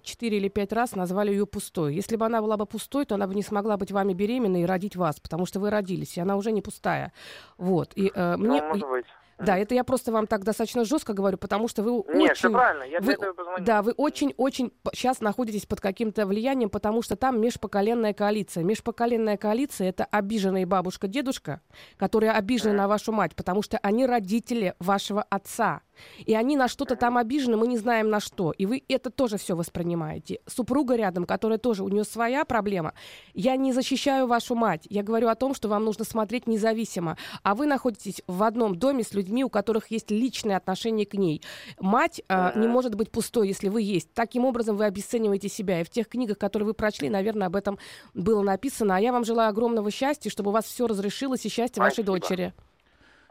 четыре 0.02 0.36
или 0.38 0.48
пять 0.48 0.72
раз 0.72 0.94
назвали 0.94 1.30
ее 1.32 1.46
пустой. 1.46 1.94
Если 1.94 2.16
бы 2.16 2.24
она 2.26 2.40
была 2.40 2.56
бы 2.56 2.66
пустой, 2.66 3.04
то 3.04 3.14
она 3.16 3.26
бы 3.26 3.34
не 3.34 3.42
смогла 3.42 3.76
быть 3.76 3.92
вами 3.92 4.12
беременной 4.12 4.62
и 4.62 4.66
родить 4.66 4.96
вас, 4.96 5.20
потому 5.20 5.46
что 5.46 5.60
вы 5.60 5.70
родились, 5.70 6.16
и 6.16 6.20
она 6.20 6.36
уже 6.36 6.52
не 6.52 6.62
пустая. 6.62 7.12
Вот. 7.58 7.92
И 7.96 8.10
э, 8.14 8.36
Ну, 8.36 8.48
мне, 8.48 8.62
может 8.62 8.88
быть. 8.88 9.06
да, 9.38 9.58
это 9.58 9.74
я 9.74 9.82
просто 9.82 10.12
вам 10.12 10.26
так 10.28 10.44
достаточно 10.44 10.84
жестко 10.84 11.14
говорю, 11.14 11.36
потому 11.36 11.66
что 11.68 11.82
вы 11.82 12.04
Нет, 12.14 12.36
все 12.36 12.46
очень 12.48 12.56
правильно, 12.56 12.84
я 12.84 12.98
вы- 13.00 13.04
для 13.04 13.14
этого 13.14 13.32
позвонил. 13.32 13.64
да, 13.64 13.82
вы 13.82 13.92
очень-очень 13.92 14.72
сейчас 14.92 15.20
находитесь 15.20 15.66
под 15.66 15.80
каким-то 15.80 16.26
влиянием, 16.26 16.70
потому 16.70 17.02
что 17.02 17.16
там 17.16 17.40
межпоколенная 17.40 18.12
коалиция. 18.14 18.62
Межпоколенная 18.62 19.36
коалиция 19.36 19.88
это 19.88 20.04
обиженные 20.04 20.64
бабушка, 20.66 21.08
дедушка, 21.08 21.60
которые 21.96 22.30
обижены 22.32 22.74
на 22.74 22.86
вашу 22.86 23.10
мать, 23.12 23.34
потому 23.34 23.62
что 23.62 23.78
они 23.78 24.06
родители 24.06 24.74
вашего 24.78 25.22
отца. 25.22 25.80
И 26.24 26.34
они 26.34 26.56
на 26.56 26.68
что-то 26.68 26.96
там 26.96 27.16
обижены, 27.16 27.56
мы 27.56 27.66
не 27.66 27.78
знаем 27.78 28.10
на 28.10 28.20
что. 28.20 28.52
И 28.52 28.66
вы 28.66 28.82
это 28.88 29.10
тоже 29.10 29.38
все 29.38 29.54
воспринимаете. 29.54 30.40
Супруга 30.46 30.96
рядом, 30.96 31.24
которая 31.24 31.58
тоже, 31.58 31.84
у 31.84 31.88
нее 31.88 32.04
своя 32.04 32.44
проблема. 32.44 32.94
Я 33.34 33.56
не 33.56 33.72
защищаю 33.72 34.26
вашу 34.26 34.54
мать. 34.54 34.86
Я 34.88 35.02
говорю 35.02 35.28
о 35.28 35.34
том, 35.34 35.54
что 35.54 35.68
вам 35.68 35.84
нужно 35.84 36.04
смотреть 36.04 36.46
независимо. 36.46 37.16
А 37.42 37.54
вы 37.54 37.66
находитесь 37.66 38.22
в 38.26 38.42
одном 38.42 38.76
доме 38.76 39.02
с 39.02 39.12
людьми, 39.12 39.44
у 39.44 39.48
которых 39.48 39.90
есть 39.90 40.10
личные 40.10 40.56
отношения 40.56 41.06
к 41.06 41.14
ней. 41.14 41.42
Мать 41.80 42.22
а, 42.28 42.52
не 42.56 42.68
может 42.68 42.94
быть 42.94 43.10
пустой, 43.10 43.48
если 43.48 43.68
вы 43.68 43.82
есть. 43.82 44.12
Таким 44.14 44.44
образом 44.44 44.76
вы 44.76 44.84
обесцениваете 44.84 45.48
себя. 45.48 45.80
И 45.80 45.84
в 45.84 45.90
тех 45.90 46.08
книгах, 46.08 46.38
которые 46.38 46.66
вы 46.66 46.74
прочли, 46.74 47.08
наверное, 47.08 47.46
об 47.46 47.56
этом 47.56 47.78
было 48.14 48.42
написано. 48.42 48.96
А 48.96 49.00
я 49.00 49.12
вам 49.12 49.24
желаю 49.24 49.50
огромного 49.50 49.90
счастья, 49.90 50.30
чтобы 50.30 50.50
у 50.50 50.52
вас 50.52 50.64
все 50.64 50.86
разрешилось 50.86 51.44
и 51.44 51.48
счастье 51.48 51.82
вашей 51.82 52.04
дочери. 52.04 52.52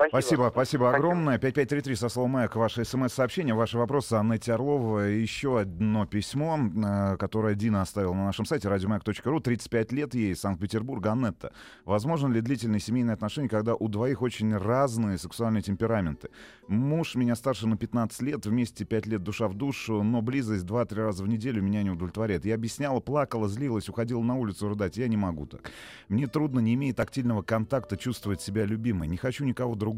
Спасибо, 0.10 0.50
спасибо 0.52 0.94
огромное. 0.94 1.38
5533 1.38 1.96
со 1.96 2.10
словом 2.10 2.32
«Маяк» 2.32 2.56
ваше 2.56 2.86
смс-сообщение, 2.86 3.54
ваши 3.54 3.78
вопросы 3.78 4.14
Аннете 4.14 4.54
Орлова. 4.54 5.10
И 5.10 5.22
Еще 5.22 5.60
одно 5.60 6.06
письмо, 6.06 6.58
э, 6.58 7.18
которое 7.18 7.56
Дина 7.56 7.82
оставила 7.82 8.14
на 8.14 8.26
нашем 8.26 8.46
сайте 8.46 8.68
радиомаяк.ру. 8.70 9.40
35 9.40 9.92
лет 9.92 10.14
ей, 10.16 10.36
Санкт-Петербург, 10.36 11.06
Аннетта. 11.06 11.54
Возможно 11.86 12.32
ли 12.32 12.42
длительные 12.42 12.80
семейные 12.80 13.14
отношения, 13.14 13.50
когда 13.50 13.76
у 13.76 13.88
двоих 13.88 14.22
очень 14.22 14.56
разные 14.56 15.18
сексуальные 15.18 15.62
темпераменты? 15.62 16.30
Муж 16.68 17.16
меня 17.16 17.36
старше 17.36 17.68
на 17.68 17.78
15 17.78 18.22
лет, 18.22 18.46
вместе 18.46 18.86
5 18.86 19.06
лет 19.08 19.24
душа 19.24 19.48
в 19.48 19.54
душу, 19.54 20.04
но 20.04 20.22
близость 20.22 20.66
2-3 20.66 20.96
раза 20.96 21.24
в 21.24 21.28
неделю 21.28 21.62
меня 21.62 21.84
не 21.84 21.90
удовлетворяет. 21.90 22.46
Я 22.46 22.56
объясняла, 22.56 23.00
плакала, 23.00 23.48
злилась, 23.48 23.90
уходила 23.90 24.22
на 24.22 24.36
улицу 24.36 24.70
рыдать. 24.70 24.98
Я 24.98 25.08
не 25.08 25.18
могу 25.18 25.46
так. 25.46 25.70
Мне 26.08 26.28
трудно, 26.28 26.60
не 26.60 26.74
имея 26.76 26.94
тактильного 26.94 27.42
контакта, 27.42 27.98
чувствовать 27.98 28.42
себя 28.42 28.66
любимой. 28.66 29.08
Не 29.08 29.18
хочу 29.18 29.46
никого 29.46 29.76
другого. 29.76 29.91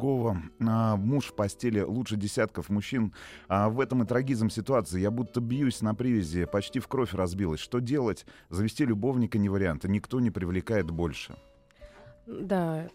А, 0.66 0.96
муж 0.96 1.26
в 1.26 1.36
постели 1.36 1.82
лучше 1.82 2.16
десятков 2.16 2.70
мужчин. 2.70 3.14
А 3.48 3.70
в 3.70 3.80
этом 3.80 4.04
и 4.04 4.06
трагизм 4.06 4.50
ситуации. 4.50 5.00
Я 5.00 5.12
будто 5.12 5.42
бьюсь 5.42 5.82
на 5.82 5.96
привязи, 5.96 6.46
почти 6.46 6.80
в 6.80 6.88
кровь 6.88 7.14
разбилась. 7.14 7.60
Что 7.60 7.80
делать? 7.80 8.26
Завести 8.50 8.86
любовника 8.86 9.38
не 9.38 9.50
вариант. 9.50 9.84
Никто 9.84 10.20
не 10.20 10.32
привлекает 10.32 10.90
больше. 10.90 11.36
Да. 12.26 12.88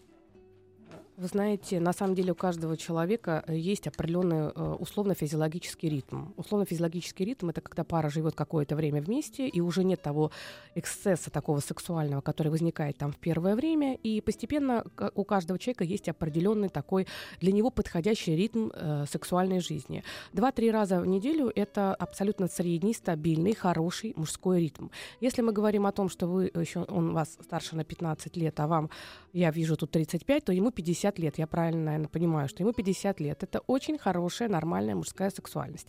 Вы 1.18 1.26
знаете, 1.26 1.80
на 1.80 1.92
самом 1.92 2.14
деле 2.14 2.30
у 2.30 2.36
каждого 2.36 2.76
человека 2.76 3.42
э, 3.48 3.56
есть 3.56 3.88
определенный 3.88 4.52
э, 4.54 4.76
условно-физиологический 4.78 5.88
ритм. 5.88 6.26
Условно-физиологический 6.36 7.24
ритм 7.24 7.48
это 7.48 7.60
когда 7.60 7.82
пара 7.82 8.08
живет 8.08 8.36
какое-то 8.36 8.76
время 8.76 9.02
вместе, 9.02 9.48
и 9.48 9.60
уже 9.60 9.82
нет 9.82 10.00
того 10.00 10.30
эксцесса 10.76 11.30
такого 11.30 11.58
сексуального, 11.58 12.20
который 12.20 12.52
возникает 12.52 12.98
там 12.98 13.10
в 13.10 13.16
первое 13.16 13.56
время, 13.56 13.96
и 13.96 14.20
постепенно 14.20 14.84
у 15.16 15.24
каждого 15.24 15.58
человека 15.58 15.82
есть 15.82 16.08
определенный 16.08 16.68
такой 16.68 17.08
для 17.40 17.50
него 17.50 17.70
подходящий 17.70 18.36
ритм 18.36 18.70
э, 18.72 19.04
сексуальной 19.10 19.58
жизни. 19.58 20.04
Два-три 20.32 20.70
раза 20.70 21.00
в 21.00 21.06
неделю 21.08 21.50
это 21.52 21.96
абсолютно 21.96 22.46
средний, 22.46 22.94
стабильный, 22.94 23.56
хороший 23.56 24.12
мужской 24.14 24.60
ритм. 24.60 24.86
Если 25.20 25.42
мы 25.42 25.50
говорим 25.50 25.84
о 25.84 25.90
том, 25.90 26.10
что 26.10 26.28
вы 26.28 26.44
еще 26.54 26.82
он 26.82 27.12
вас 27.12 27.36
старше 27.42 27.74
на 27.74 27.82
15 27.82 28.36
лет, 28.36 28.60
а 28.60 28.68
вам 28.68 28.88
я 29.32 29.50
вижу 29.50 29.76
тут 29.76 29.90
35, 29.90 30.44
то 30.44 30.52
ему 30.52 30.70
50 30.70 31.07
лет. 31.18 31.38
Я 31.38 31.46
правильно, 31.46 31.84
наверное, 31.84 32.08
понимаю, 32.08 32.48
что 32.48 32.62
ему 32.62 32.72
50 32.72 33.20
лет. 33.20 33.42
Это 33.42 33.60
очень 33.66 33.98
хорошая, 33.98 34.48
нормальная 34.48 34.94
мужская 34.94 35.30
сексуальность. 35.30 35.86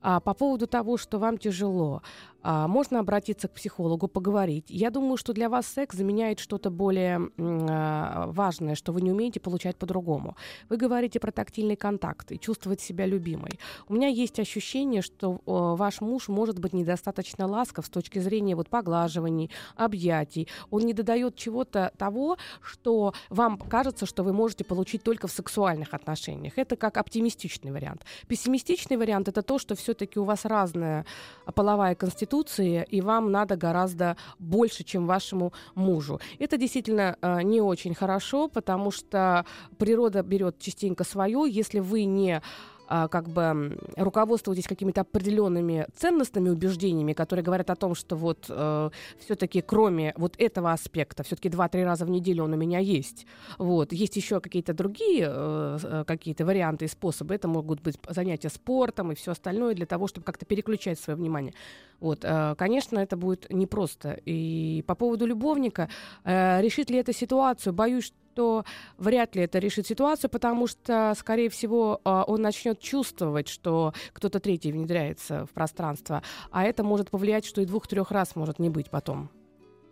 А 0.00 0.20
по 0.20 0.34
поводу 0.34 0.66
того, 0.66 0.96
что 0.96 1.18
вам 1.18 1.38
тяжело, 1.38 2.02
а, 2.42 2.68
можно 2.68 3.00
обратиться 3.00 3.48
к 3.48 3.52
психологу, 3.52 4.06
поговорить. 4.06 4.66
Я 4.68 4.90
думаю, 4.90 5.16
что 5.16 5.32
для 5.32 5.48
вас 5.48 5.66
секс 5.66 5.96
заменяет 5.96 6.38
что-то 6.38 6.70
более 6.70 7.30
а, 7.36 8.26
важное, 8.28 8.74
что 8.74 8.92
вы 8.92 9.02
не 9.02 9.10
умеете 9.10 9.40
получать 9.40 9.76
по-другому. 9.76 10.36
Вы 10.68 10.76
говорите 10.76 11.18
про 11.18 11.32
тактильный 11.32 11.76
контакт 11.76 12.30
и 12.30 12.38
чувствовать 12.38 12.80
себя 12.80 13.06
любимой. 13.06 13.58
У 13.88 13.94
меня 13.94 14.08
есть 14.08 14.38
ощущение, 14.38 15.02
что 15.02 15.40
о, 15.46 15.74
ваш 15.74 16.00
муж 16.00 16.28
может 16.28 16.60
быть 16.60 16.72
недостаточно 16.72 17.46
ласков 17.46 17.86
с 17.86 17.90
точки 17.90 18.20
зрения 18.20 18.54
вот 18.54 18.68
поглаживаний, 18.68 19.50
объятий. 19.76 20.48
Он 20.70 20.82
не 20.82 20.94
додает 20.94 21.34
чего-то 21.34 21.92
того, 21.98 22.38
что 22.62 23.14
вам 23.30 23.58
кажется, 23.58 24.06
что 24.06 24.22
вы 24.22 24.32
можете 24.32 24.64
получить 24.64 25.02
только 25.02 25.26
в 25.26 25.32
сексуальных 25.32 25.92
отношениях. 25.92 26.56
Это 26.56 26.76
как 26.76 26.98
оптимистичный 26.98 27.72
вариант. 27.72 28.04
Пессимистичный 28.28 28.96
вариант 28.96 29.28
это 29.28 29.42
то, 29.42 29.58
что 29.58 29.74
все-таки 29.88 30.18
у 30.18 30.24
вас 30.24 30.44
разная 30.44 31.06
половая 31.54 31.94
конституция, 31.94 32.82
и 32.82 33.00
вам 33.00 33.32
надо 33.32 33.56
гораздо 33.56 34.16
больше, 34.38 34.84
чем 34.84 35.06
вашему 35.06 35.54
мужу. 35.74 36.20
Это 36.38 36.58
действительно 36.58 37.16
э, 37.22 37.42
не 37.42 37.62
очень 37.62 37.94
хорошо, 37.94 38.48
потому 38.48 38.90
что 38.90 39.46
природа 39.78 40.22
берет 40.22 40.58
частенько 40.58 41.04
свое. 41.04 41.46
Если 41.48 41.80
вы 41.80 42.04
не 42.04 42.42
как 42.88 43.28
бы 43.28 43.42
м, 43.42 43.78
руководствуетесь 43.96 44.66
какими-то 44.66 45.02
определенными 45.02 45.86
ценностными 45.96 46.48
убеждениями, 46.50 47.12
которые 47.12 47.44
говорят 47.44 47.70
о 47.70 47.76
том, 47.76 47.94
что 47.94 48.16
вот 48.16 48.46
э, 48.48 48.90
все-таки 49.18 49.60
кроме 49.60 50.14
вот 50.16 50.34
этого 50.38 50.72
аспекта, 50.72 51.22
все-таки 51.22 51.48
два-три 51.48 51.84
раза 51.84 52.04
в 52.04 52.10
неделю 52.10 52.44
он 52.44 52.54
у 52.54 52.56
меня 52.56 52.78
есть. 52.78 53.26
Вот 53.58 53.92
есть 53.92 54.16
еще 54.16 54.40
какие-то 54.40 54.72
другие 54.72 55.26
э, 55.28 55.78
э, 55.82 56.04
какие-то 56.06 56.44
варианты 56.44 56.86
и 56.86 56.88
способы. 56.88 57.34
Это 57.34 57.48
могут 57.48 57.80
быть 57.82 57.96
занятия 58.08 58.48
спортом 58.48 59.12
и 59.12 59.14
все 59.14 59.32
остальное 59.32 59.74
для 59.74 59.86
того, 59.86 60.06
чтобы 60.06 60.24
как-то 60.24 60.46
переключать 60.46 60.98
свое 60.98 61.16
внимание. 61.16 61.54
Вот, 62.00 62.20
э, 62.22 62.54
конечно, 62.56 62.98
это 62.98 63.16
будет 63.16 63.50
непросто. 63.50 64.18
И 64.24 64.84
по 64.86 64.94
поводу 64.94 65.26
любовника, 65.26 65.88
э, 66.24 66.60
решит 66.62 66.90
ли 66.90 66.98
это 66.98 67.12
ситуацию, 67.12 67.72
боюсь, 67.72 68.12
что 68.38 68.64
вряд 68.98 69.34
ли 69.34 69.42
это 69.42 69.58
решит 69.58 69.88
ситуацию, 69.88 70.30
потому 70.30 70.68
что, 70.68 71.12
скорее 71.18 71.50
всего, 71.50 72.00
э, 72.04 72.22
он 72.28 72.40
начнет 72.40 72.78
чувствовать, 72.78 73.48
что 73.48 73.92
кто-то 74.12 74.38
третий 74.38 74.70
внедряется 74.70 75.44
в 75.46 75.50
пространство, 75.50 76.22
а 76.52 76.62
это 76.62 76.84
может 76.84 77.10
повлиять, 77.10 77.44
что 77.44 77.60
и 77.60 77.64
двух-трех 77.64 78.12
раз 78.12 78.36
может 78.36 78.60
не 78.60 78.70
быть 78.70 78.90
потом. 78.90 79.28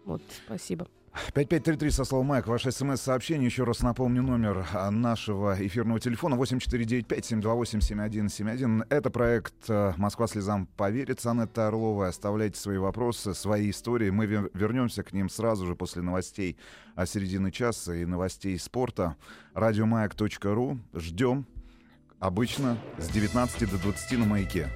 Вот, 0.04 0.22
спасибо. 0.46 0.86
5533 1.34 1.90
со 1.90 2.04
словом 2.04 2.26
«Майк». 2.26 2.46
Ваше 2.46 2.72
смс-сообщение. 2.72 3.46
Еще 3.46 3.64
раз 3.64 3.80
напомню 3.80 4.22
номер 4.22 4.66
а, 4.72 4.90
нашего 4.90 5.56
эфирного 5.58 6.00
телефона 6.00 6.34
8495-728-7171. 6.36 8.86
Это 8.88 9.10
проект 9.10 9.54
э, 9.68 9.92
«Москва 9.96 10.26
слезам 10.26 10.66
поверит» 10.76 11.20
с 11.20 11.26
Анеттой 11.26 11.68
Орловой. 11.68 12.08
Оставляйте 12.08 12.58
свои 12.58 12.78
вопросы, 12.78 13.34
свои 13.34 13.70
истории. 13.70 14.10
Мы 14.10 14.26
ве- 14.26 14.50
вернемся 14.54 15.02
к 15.02 15.12
ним 15.12 15.28
сразу 15.28 15.66
же 15.66 15.74
после 15.74 16.02
новостей 16.02 16.56
о 16.94 17.06
середины 17.06 17.50
часа 17.50 17.94
и 17.94 18.04
новостей 18.04 18.58
спорта. 18.58 19.16
Радиомаяк.ру. 19.54 20.78
Ждем. 20.94 21.46
Обычно 22.18 22.78
с 22.98 23.08
19 23.08 23.70
до 23.70 23.78
20 23.78 24.18
на 24.18 24.24
«Маяке». 24.24 24.68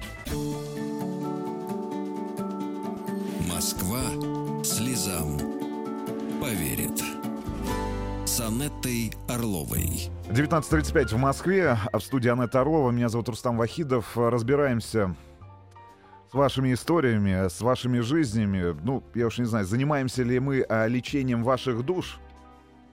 Москва 3.47 4.01
слезам 4.63 5.37
поверит. 6.41 7.03
С 8.25 8.41
Анеттой 8.41 9.13
Орловой. 9.29 10.09
19.35 10.29 11.09
в 11.09 11.17
Москве, 11.17 11.77
а 11.91 11.99
в 11.99 12.03
студии 12.03 12.29
Анетта 12.29 12.61
Орлова. 12.61 12.89
Меня 12.89 13.09
зовут 13.09 13.29
Рустам 13.29 13.57
Вахидов. 13.57 14.17
Разбираемся 14.17 15.15
с 16.31 16.33
вашими 16.33 16.73
историями, 16.73 17.47
с 17.47 17.61
вашими 17.61 17.99
жизнями. 17.99 18.75
Ну, 18.83 19.03
я 19.13 19.27
уж 19.27 19.37
не 19.37 19.45
знаю, 19.45 19.65
занимаемся 19.65 20.23
ли 20.23 20.39
мы 20.39 20.61
а, 20.67 20.87
лечением 20.87 21.43
ваших 21.43 21.85
душ? 21.85 22.19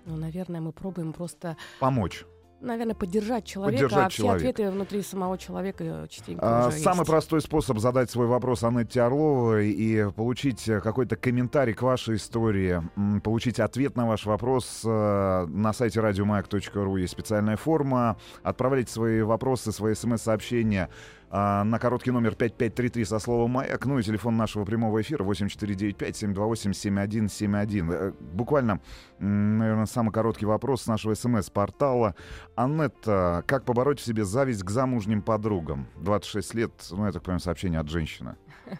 Ну, 0.04 0.16
наверное, 0.16 0.60
мы 0.60 0.72
пробуем 0.72 1.14
просто 1.14 1.56
Помочь. 1.80 2.26
Наверное, 2.60 2.94
поддержать 2.94 3.44
человека, 3.44 3.82
Поддержать 3.84 4.06
а 4.06 4.08
все 4.08 4.22
человека. 4.22 4.48
ответы 4.48 4.70
внутри 4.70 5.02
самого 5.02 5.38
человека 5.38 6.06
частенько 6.10 6.40
А, 6.64 6.68
уже 6.68 6.78
Самый 6.78 7.00
есть. 7.00 7.10
простой 7.10 7.40
способ 7.40 7.78
задать 7.78 8.10
свой 8.10 8.26
вопрос 8.26 8.64
Анетте 8.64 9.00
Орловой 9.02 9.70
и 9.70 10.10
получить 10.12 10.68
э, 10.68 10.80
какой-то 10.80 11.16
комментарий 11.16 11.74
к 11.74 11.82
вашей 11.82 12.16
истории, 12.16 12.82
получить 13.22 13.60
ответ 13.60 13.96
на 13.96 14.06
ваш 14.06 14.26
вопрос 14.26 14.82
э, 14.84 15.46
на 15.48 15.72
сайте 15.72 16.00
радиомаяк.ру 16.00 16.96
есть 16.96 17.12
специальная 17.12 17.56
форма. 17.56 18.16
Отправляйте 18.42 18.92
свои 18.92 19.22
вопросы, 19.22 19.72
свои 19.72 19.94
смс-сообщения 19.94 20.88
а, 21.30 21.62
на 21.64 21.78
короткий 21.78 22.10
номер 22.10 22.34
5533 22.34 23.04
со 23.04 23.18
словом 23.18 23.50
«Маяк», 23.50 23.84
ну 23.84 23.98
и 23.98 24.02
телефон 24.02 24.38
нашего 24.38 24.64
прямого 24.64 25.02
эфира 25.02 25.24
8495-728-7171. 25.24 27.92
Э, 27.92 28.12
Буквально, 28.32 28.80
наверное, 29.18 29.86
самый 29.86 30.10
короткий 30.10 30.46
вопрос 30.46 30.82
с 30.82 30.86
нашего 30.86 31.14
смс-портала. 31.14 32.14
Аннетта, 32.54 33.44
как 33.46 33.64
побороть 33.64 34.00
в 34.00 34.04
себе 34.04 34.24
зависть 34.24 34.62
к 34.62 34.70
замужним 34.70 35.22
подругам? 35.22 35.86
26 35.96 36.54
лет, 36.54 36.72
ну, 36.90 37.04
я 37.04 37.12
так 37.12 37.22
понимаю, 37.22 37.40
сообщение 37.40 37.80
от 37.80 37.88
женщины. 37.88 38.36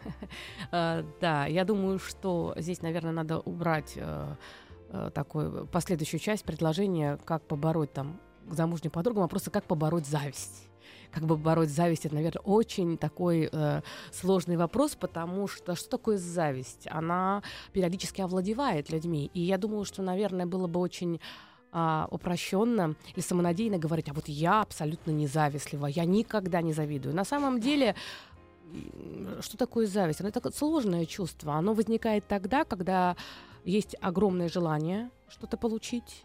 А, 0.71 1.05
Да, 1.21 1.47
я 1.47 1.65
думаю, 1.65 1.99
что 1.99 2.55
здесь, 2.57 2.83
наверное, 2.83 3.13
надо 3.13 3.41
убрать 3.41 3.95
э, 3.97 4.35
э, 4.91 5.11
такую 5.15 5.67
последующую 5.67 6.21
часть 6.21 6.45
предложения, 6.45 7.19
как 7.25 7.47
побороть 7.47 7.93
там 7.93 8.21
к 8.49 8.55
замужним 8.55 8.91
подругам, 8.91 9.25
а 9.25 9.29
просто 9.29 9.51
как 9.51 9.65
побороть 9.65 10.07
зависть. 10.07 10.69
Как 11.11 11.25
бы 11.25 11.37
побороть 11.37 11.71
зависть, 11.71 12.05
это, 12.05 12.15
наверное, 12.15 12.43
очень 12.43 12.99
такой 12.99 13.49
э, 13.51 13.81
сложный 14.13 14.57
вопрос, 14.57 14.95
потому 14.95 15.49
что 15.49 15.75
что 15.75 15.89
такое 15.89 16.19
зависть? 16.19 16.87
Она 16.91 17.43
периодически 17.73 18.21
овладевает 18.21 18.91
людьми. 18.91 19.31
И 19.33 19.41
я 19.41 19.57
думаю, 19.57 19.85
что, 19.85 20.03
наверное, 20.03 20.45
было 20.45 20.67
бы 20.67 20.81
очень 20.81 21.19
а, 21.71 22.09
упрощенно 22.11 22.95
и 23.15 23.21
самонадеянно 23.21 23.79
говорить, 23.79 24.09
а 24.09 24.15
вот 24.15 24.29
я 24.29 24.63
абсолютно 24.63 25.11
не 25.11 25.27
завистлива, 25.27 25.87
я 25.87 26.07
никогда 26.07 26.63
не 26.63 26.73
завидую. 26.73 27.15
На 27.15 27.25
самом 27.25 27.61
деле, 27.61 27.95
что 29.41 29.57
такое 29.57 29.87
зависть? 29.87 30.21
Она 30.21 30.31
такое 30.31 30.53
сложное 30.53 31.05
чувство. 31.05 31.55
Оно 31.55 31.75
возникает 31.75 32.27
тогда, 32.27 32.65
когда 32.65 33.17
есть 33.65 33.97
огромное 34.01 34.49
желание 34.49 35.11
что-то 35.29 35.57
получить, 35.57 36.23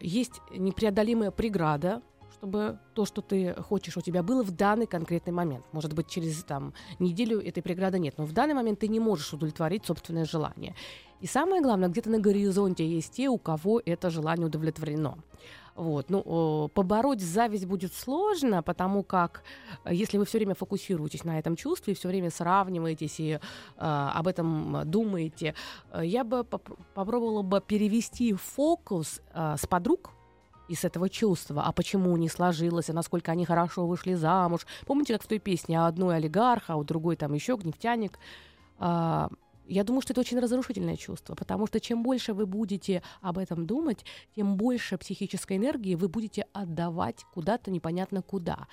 есть 0.00 0.40
непреодолимая 0.50 1.30
преграда, 1.30 2.02
чтобы 2.32 2.78
то, 2.94 3.04
что 3.04 3.22
ты 3.22 3.54
хочешь, 3.54 3.96
у 3.96 4.00
тебя 4.00 4.22
было 4.22 4.42
в 4.42 4.50
данный 4.50 4.86
конкретный 4.86 5.32
момент. 5.32 5.64
Может 5.72 5.92
быть, 5.92 6.08
через 6.08 6.42
там, 6.44 6.74
неделю 6.98 7.40
этой 7.40 7.62
преграды 7.62 7.98
нет, 7.98 8.14
но 8.18 8.24
в 8.24 8.32
данный 8.32 8.54
момент 8.54 8.80
ты 8.80 8.88
не 8.88 9.00
можешь 9.00 9.32
удовлетворить 9.32 9.86
собственное 9.86 10.24
желание. 10.24 10.74
И 11.20 11.26
самое 11.26 11.62
главное, 11.62 11.88
где-то 11.88 12.10
на 12.10 12.18
горизонте 12.18 12.86
есть 12.86 13.12
те, 13.12 13.28
у 13.28 13.38
кого 13.38 13.80
это 13.84 14.10
желание 14.10 14.46
удовлетворено. 14.46 15.16
Вот. 15.76 16.08
Ну, 16.08 16.70
побороть 16.72 17.20
зависть 17.20 17.66
будет 17.66 17.92
сложно, 17.92 18.62
потому 18.62 19.02
как 19.02 19.42
э, 19.84 19.92
если 19.92 20.18
вы 20.18 20.24
все 20.24 20.38
время 20.38 20.54
фокусируетесь 20.54 21.24
на 21.24 21.38
этом 21.38 21.56
чувстве, 21.56 21.94
все 21.94 22.08
время 22.08 22.30
сравниваетесь 22.30 23.18
и 23.18 23.32
э, 23.32 23.38
об 23.78 24.28
этом 24.28 24.82
думаете, 24.84 25.54
э, 25.92 26.02
я 26.04 26.22
бы 26.22 26.44
поп- 26.44 26.78
попробовала 26.94 27.42
бы 27.42 27.60
перевести 27.60 28.34
фокус 28.34 29.20
э, 29.32 29.56
с 29.58 29.66
подруг 29.66 30.10
из 30.68 30.84
этого 30.84 31.08
чувства, 31.08 31.62
а 31.66 31.72
почему 31.72 32.16
не 32.16 32.28
сложилось, 32.28 32.90
а 32.90 32.92
насколько 32.92 33.32
они 33.32 33.44
хорошо 33.44 33.86
вышли 33.86 34.14
замуж. 34.14 34.66
Помните, 34.86 35.12
как 35.14 35.22
в 35.22 35.26
той 35.26 35.38
песне 35.38 35.78
«А 35.78 35.88
одной 35.88 36.16
олигарх, 36.16 36.64
а 36.68 36.76
у 36.76 36.84
другой 36.84 37.16
там 37.16 37.34
еще 37.34 37.58
нефтяник? 37.62 38.18
А, 38.78 39.28
я 39.66 39.84
думаю, 39.84 40.02
что 40.02 40.12
это 40.12 40.20
очень 40.20 40.38
разрушительное 40.38 40.96
чувство, 40.96 41.34
потому 41.34 41.66
что 41.66 41.80
чем 41.80 42.02
больше 42.02 42.32
вы 42.32 42.46
будете 42.46 43.02
об 43.20 43.38
этом 43.38 43.66
думать, 43.66 44.04
тем 44.34 44.56
больше 44.56 44.98
психической 44.98 45.56
энергии 45.56 45.94
вы 45.94 46.08
будете 46.08 46.46
отдавать 46.52 47.24
куда-то 47.32 47.70
непонятно 47.70 48.22
куда. 48.22 48.66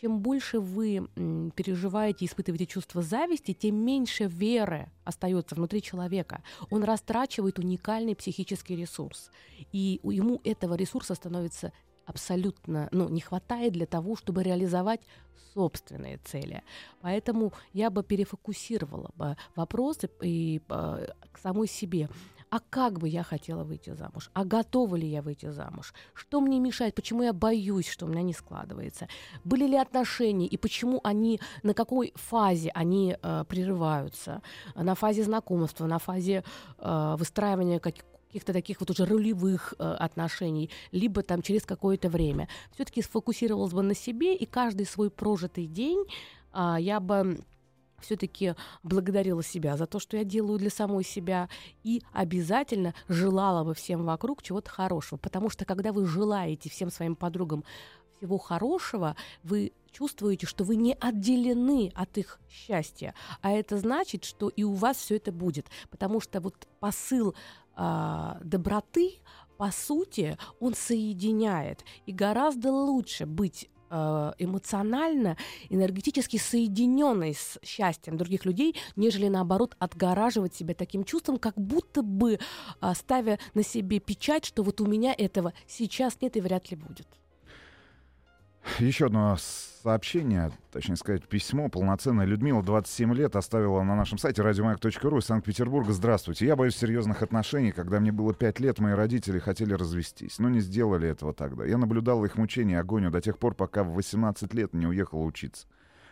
Чем 0.00 0.20
больше 0.20 0.60
вы 0.60 1.08
переживаете 1.56 2.26
испытываете 2.26 2.66
чувство 2.66 3.00
зависти, 3.00 3.54
тем 3.54 3.76
меньше 3.76 4.24
веры 4.24 4.90
остается 5.04 5.54
внутри 5.54 5.80
человека. 5.80 6.42
Он 6.68 6.84
растрачивает 6.84 7.58
уникальный 7.58 8.14
психический 8.14 8.76
ресурс. 8.76 9.30
И 9.72 10.00
ему 10.02 10.40
этого 10.44 10.74
ресурса 10.74 11.14
становится 11.14 11.72
абсолютно 12.06 12.88
ну, 12.92 13.08
не 13.08 13.20
хватает 13.20 13.72
для 13.72 13.86
того, 13.86 14.16
чтобы 14.16 14.42
реализовать 14.42 15.00
собственные 15.54 16.18
цели. 16.18 16.62
Поэтому 17.00 17.52
я 17.72 17.90
бы 17.90 18.02
перефокусировала 18.02 19.10
бы 19.16 19.36
вопросы 19.54 20.08
и, 20.22 20.60
э, 20.68 21.06
к 21.32 21.38
самой 21.38 21.68
себе. 21.68 22.08
А 22.50 22.60
как 22.70 22.98
бы 22.98 23.08
я 23.08 23.22
хотела 23.22 23.64
выйти 23.64 23.90
замуж? 23.94 24.30
А 24.32 24.44
готова 24.44 24.96
ли 24.96 25.08
я 25.08 25.20
выйти 25.20 25.50
замуж? 25.50 25.92
Что 26.14 26.40
мне 26.40 26.60
мешает? 26.60 26.94
Почему 26.94 27.22
я 27.22 27.32
боюсь, 27.32 27.88
что 27.88 28.06
у 28.06 28.08
меня 28.08 28.22
не 28.22 28.32
складывается? 28.32 29.08
Были 29.44 29.66
ли 29.66 29.76
отношения 29.76 30.46
и 30.46 30.56
почему 30.56 31.00
они, 31.02 31.40
на 31.62 31.74
какой 31.74 32.12
фазе 32.14 32.70
они 32.70 33.16
э, 33.20 33.44
прерываются? 33.48 34.42
На 34.74 34.94
фазе 34.94 35.24
знакомства, 35.24 35.86
на 35.86 35.98
фазе 35.98 36.44
э, 36.78 37.16
выстраивания 37.18 37.80
каких 37.80 38.04
каких-то 38.36 38.52
таких 38.52 38.80
вот 38.80 38.90
уже 38.90 39.06
ролевых 39.06 39.72
э, 39.78 39.82
отношений, 39.82 40.68
либо 40.92 41.22
там 41.22 41.40
через 41.40 41.64
какое-то 41.64 42.10
время. 42.10 42.48
Все-таки 42.74 43.00
сфокусировалась 43.00 43.72
бы 43.72 43.82
на 43.82 43.94
себе, 43.94 44.36
и 44.36 44.44
каждый 44.44 44.84
свой 44.84 45.10
прожитый 45.10 45.66
день 45.66 46.04
а, 46.52 46.78
я 46.78 47.00
бы 47.00 47.38
все-таки 48.00 48.54
благодарила 48.82 49.42
себя 49.42 49.78
за 49.78 49.86
то, 49.86 49.98
что 49.98 50.18
я 50.18 50.24
делаю 50.24 50.58
для 50.58 50.68
самой 50.68 51.02
себя, 51.02 51.48
и 51.82 52.02
обязательно 52.12 52.94
желала 53.08 53.64
бы 53.64 53.72
всем 53.72 54.04
вокруг 54.04 54.42
чего-то 54.42 54.68
хорошего. 54.68 55.18
Потому 55.18 55.48
что 55.48 55.64
когда 55.64 55.92
вы 55.92 56.04
желаете 56.04 56.68
всем 56.68 56.90
своим 56.90 57.16
подругам 57.16 57.64
всего 58.18 58.36
хорошего, 58.36 59.16
вы 59.42 59.72
чувствуете, 59.92 60.46
что 60.46 60.64
вы 60.64 60.76
не 60.76 60.94
отделены 60.94 61.90
от 61.94 62.18
их 62.18 62.38
счастья. 62.50 63.14
А 63.40 63.50
это 63.50 63.78
значит, 63.78 64.24
что 64.24 64.48
и 64.48 64.62
у 64.62 64.72
вас 64.72 64.98
все 64.98 65.16
это 65.16 65.32
будет. 65.32 65.68
Потому 65.90 66.20
что 66.20 66.40
вот 66.40 66.66
посыл 66.80 67.34
а, 67.76 68.38
доброты, 68.42 69.20
по 69.58 69.70
сути, 69.70 70.36
он 70.60 70.74
соединяет. 70.74 71.84
И 72.06 72.12
гораздо 72.12 72.72
лучше 72.72 73.26
быть 73.26 73.68
э, 73.90 74.32
эмоционально, 74.38 75.36
энергетически 75.70 76.36
соединенной 76.36 77.34
с 77.34 77.58
счастьем 77.62 78.16
других 78.16 78.44
людей, 78.44 78.76
нежели 78.96 79.28
наоборот 79.28 79.74
отгораживать 79.78 80.54
себя 80.54 80.74
таким 80.74 81.04
чувством, 81.04 81.38
как 81.38 81.54
будто 81.56 82.02
бы 82.02 82.38
а, 82.80 82.94
ставя 82.94 83.38
на 83.54 83.62
себе 83.62 83.98
печать, 83.98 84.44
что 84.44 84.62
вот 84.62 84.80
у 84.80 84.86
меня 84.86 85.14
этого 85.16 85.52
сейчас 85.66 86.20
нет 86.20 86.36
и 86.36 86.40
вряд 86.40 86.70
ли 86.70 86.76
будет. 86.76 87.06
Еще 88.78 89.06
одно 89.06 89.36
сообщение, 89.38 90.50
точнее 90.70 90.96
сказать, 90.96 91.26
письмо 91.26 91.68
полноценное. 91.68 92.26
Людмила, 92.26 92.62
27 92.62 93.14
лет, 93.14 93.36
оставила 93.36 93.82
на 93.82 93.96
нашем 93.96 94.18
сайте 94.18 94.42
радиомаяк.ру 94.42 95.18
из 95.18 95.24
Санкт-Петербурга. 95.24 95.92
Здравствуйте. 95.92 96.44
Я 96.44 96.56
боюсь 96.56 96.76
серьезных 96.76 97.22
отношений. 97.22 97.72
Когда 97.72 98.00
мне 98.00 98.12
было 98.12 98.34
5 98.34 98.60
лет, 98.60 98.78
мои 98.78 98.92
родители 98.92 99.38
хотели 99.38 99.72
развестись, 99.72 100.38
но 100.38 100.50
не 100.50 100.60
сделали 100.60 101.08
этого 101.08 101.32
тогда. 101.32 101.64
Я 101.64 101.78
наблюдал 101.78 102.24
их 102.24 102.36
мучения 102.36 102.74
и 102.74 102.78
агонию 102.78 103.10
до 103.10 103.20
тех 103.20 103.38
пор, 103.38 103.54
пока 103.54 103.82
в 103.82 103.94
18 103.94 104.52
лет 104.52 104.74
не 104.74 104.86
уехала 104.86 105.22
учиться. 105.22 105.66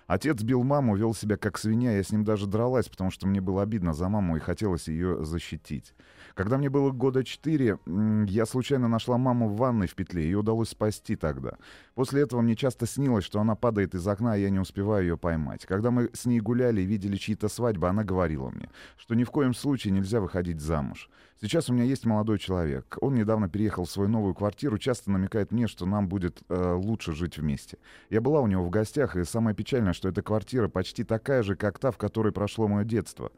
Отец 0.07 0.43
бил 0.43 0.63
маму, 0.63 0.97
вел 0.97 1.15
себя 1.15 1.37
как 1.37 1.59
свинья. 1.59 1.97
Я 1.97 2.03
с 2.03 2.13
ним 2.13 2.25
даже 2.25 2.47
дралась, 2.47 2.89
потому 2.89 3.11
что 3.11 3.27
мне 3.27 3.41
было 3.41 3.63
обидно 3.63 3.93
за 3.93 4.09
маму 4.09 4.37
и 4.37 4.41
хотелось 4.41 4.89
ее 4.89 5.25
защитить. 5.25 5.95
Когда 6.35 6.59
мне 6.59 6.69
было 6.69 6.91
года 6.91 7.23
четыре, 7.23 7.79
я 8.27 8.45
случайно 8.45 8.89
нашла 8.89 9.17
маму 9.19 9.49
в 9.49 9.57
ванной 9.57 9.87
в 9.87 9.95
петле. 9.95 10.25
Ее 10.25 10.39
удалось 10.39 10.71
спасти 10.71 11.15
тогда. 11.15 11.53
После 11.95 12.23
этого 12.23 12.41
мне 12.41 12.57
часто 12.57 12.87
снилось, 12.87 13.25
что 13.25 13.41
она 13.41 13.55
падает 13.55 13.95
из 13.95 14.07
окна, 14.07 14.33
а 14.33 14.37
я 14.37 14.51
не 14.51 14.59
успеваю 14.59 15.05
ее 15.05 15.17
поймать. 15.17 15.65
Когда 15.65 15.93
мы 15.93 16.11
с 16.13 16.27
ней 16.27 16.41
гуляли 16.41 16.81
и 16.83 16.87
видели 16.87 17.17
чьи-то 17.17 17.49
свадьбы, 17.49 17.89
она 17.89 18.03
говорила 18.03 18.51
мне, 18.51 18.69
что 18.97 19.15
ни 19.15 19.23
в 19.23 19.31
коем 19.31 19.55
случае 19.55 19.93
нельзя 19.93 20.21
выходить 20.21 20.61
замуж. 20.61 21.09
Сейчас 21.41 21.69
у 21.69 21.73
меня 21.73 21.85
есть 21.85 22.05
молодой 22.05 22.39
человек. 22.39 22.97
Он 23.01 23.15
недавно 23.15 23.49
переехал 23.49 23.85
в 23.85 23.91
свою 23.91 24.09
новую 24.09 24.35
квартиру, 24.35 24.79
часто 24.79 25.13
намекает 25.13 25.53
мне, 25.53 25.69
что 25.69 25.87
нам 25.87 26.09
будет 26.09 26.43
э, 26.49 26.73
лучше 26.73 27.13
жить 27.13 27.39
вместе. 27.39 27.79
Я 28.11 28.21
была 28.21 28.41
у 28.41 28.47
него 28.47 28.65
в 28.65 28.71
гостях, 28.71 29.15
и 29.17 29.25
самое 29.25 29.55
печальное, 29.55 29.93
что 29.93 30.09
эта 30.09 30.23
квартира 30.23 30.69
почти 30.69 31.05
такая 31.05 31.43
же, 31.43 31.55
как 31.55 31.79
та, 31.79 31.91
в 31.91 31.99
которой 31.99 32.33
прошло 32.33 32.67
мое 32.67 32.85
детство. 32.85 33.31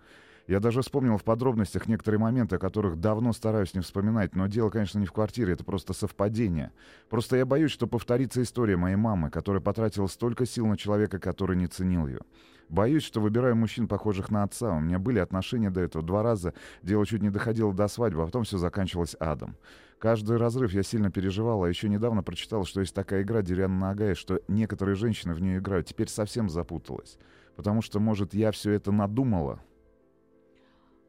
Я 0.46 0.60
даже 0.60 0.82
вспомнил 0.82 1.16
в 1.16 1.24
подробностях 1.24 1.88
некоторые 1.88 2.20
моменты, 2.20 2.56
о 2.56 2.58
которых 2.60 3.00
давно 3.00 3.32
стараюсь 3.32 3.74
не 3.74 3.80
вспоминать, 3.80 4.36
но 4.36 4.46
дело, 4.46 4.70
конечно, 4.70 5.00
не 5.00 5.06
в 5.06 5.12
квартире, 5.12 5.54
это 5.54 5.64
просто 5.64 5.92
совпадение. 5.92 6.70
Просто 7.08 7.36
я 7.36 7.44
боюсь, 7.44 7.72
что 7.72 7.88
повторится 7.88 8.40
история 8.42 8.76
моей 8.76 8.94
мамы, 8.94 9.28
которая 9.30 9.60
потратила 9.60 10.06
столько 10.06 10.46
сил 10.46 10.66
на 10.66 10.76
человека, 10.76 11.18
который 11.18 11.56
не 11.56 11.66
ценил 11.66 12.06
ее. 12.06 12.20
Боюсь, 12.68 13.02
что 13.02 13.20
выбираю 13.20 13.56
мужчин, 13.56 13.88
похожих 13.88 14.30
на 14.30 14.44
отца. 14.44 14.72
У 14.72 14.80
меня 14.80 15.00
были 15.00 15.18
отношения 15.18 15.70
до 15.70 15.80
этого 15.80 16.04
два 16.04 16.22
раза, 16.22 16.54
дело 16.82 17.04
чуть 17.06 17.22
не 17.22 17.30
доходило 17.30 17.72
до 17.72 17.88
свадьбы, 17.88 18.22
а 18.22 18.26
потом 18.26 18.44
все 18.44 18.58
заканчивалось 18.58 19.16
адом. 19.18 19.56
Каждый 19.98 20.36
разрыв 20.36 20.72
я 20.72 20.82
сильно 20.84 21.10
переживал, 21.10 21.64
а 21.64 21.68
еще 21.68 21.88
недавно 21.88 22.22
прочитал, 22.22 22.64
что 22.64 22.80
есть 22.80 22.94
такая 22.94 23.22
игра 23.22 23.42
«Деревянная 23.42 23.90
нога», 23.90 24.10
и 24.12 24.14
что 24.14 24.40
некоторые 24.46 24.94
женщины 24.94 25.34
в 25.34 25.40
нее 25.40 25.58
играют. 25.58 25.86
Теперь 25.86 26.08
совсем 26.08 26.48
запуталась. 26.48 27.18
Потому 27.56 27.82
что, 27.82 27.98
может, 27.98 28.34
я 28.34 28.52
все 28.52 28.72
это 28.72 28.92
надумала, 28.92 29.60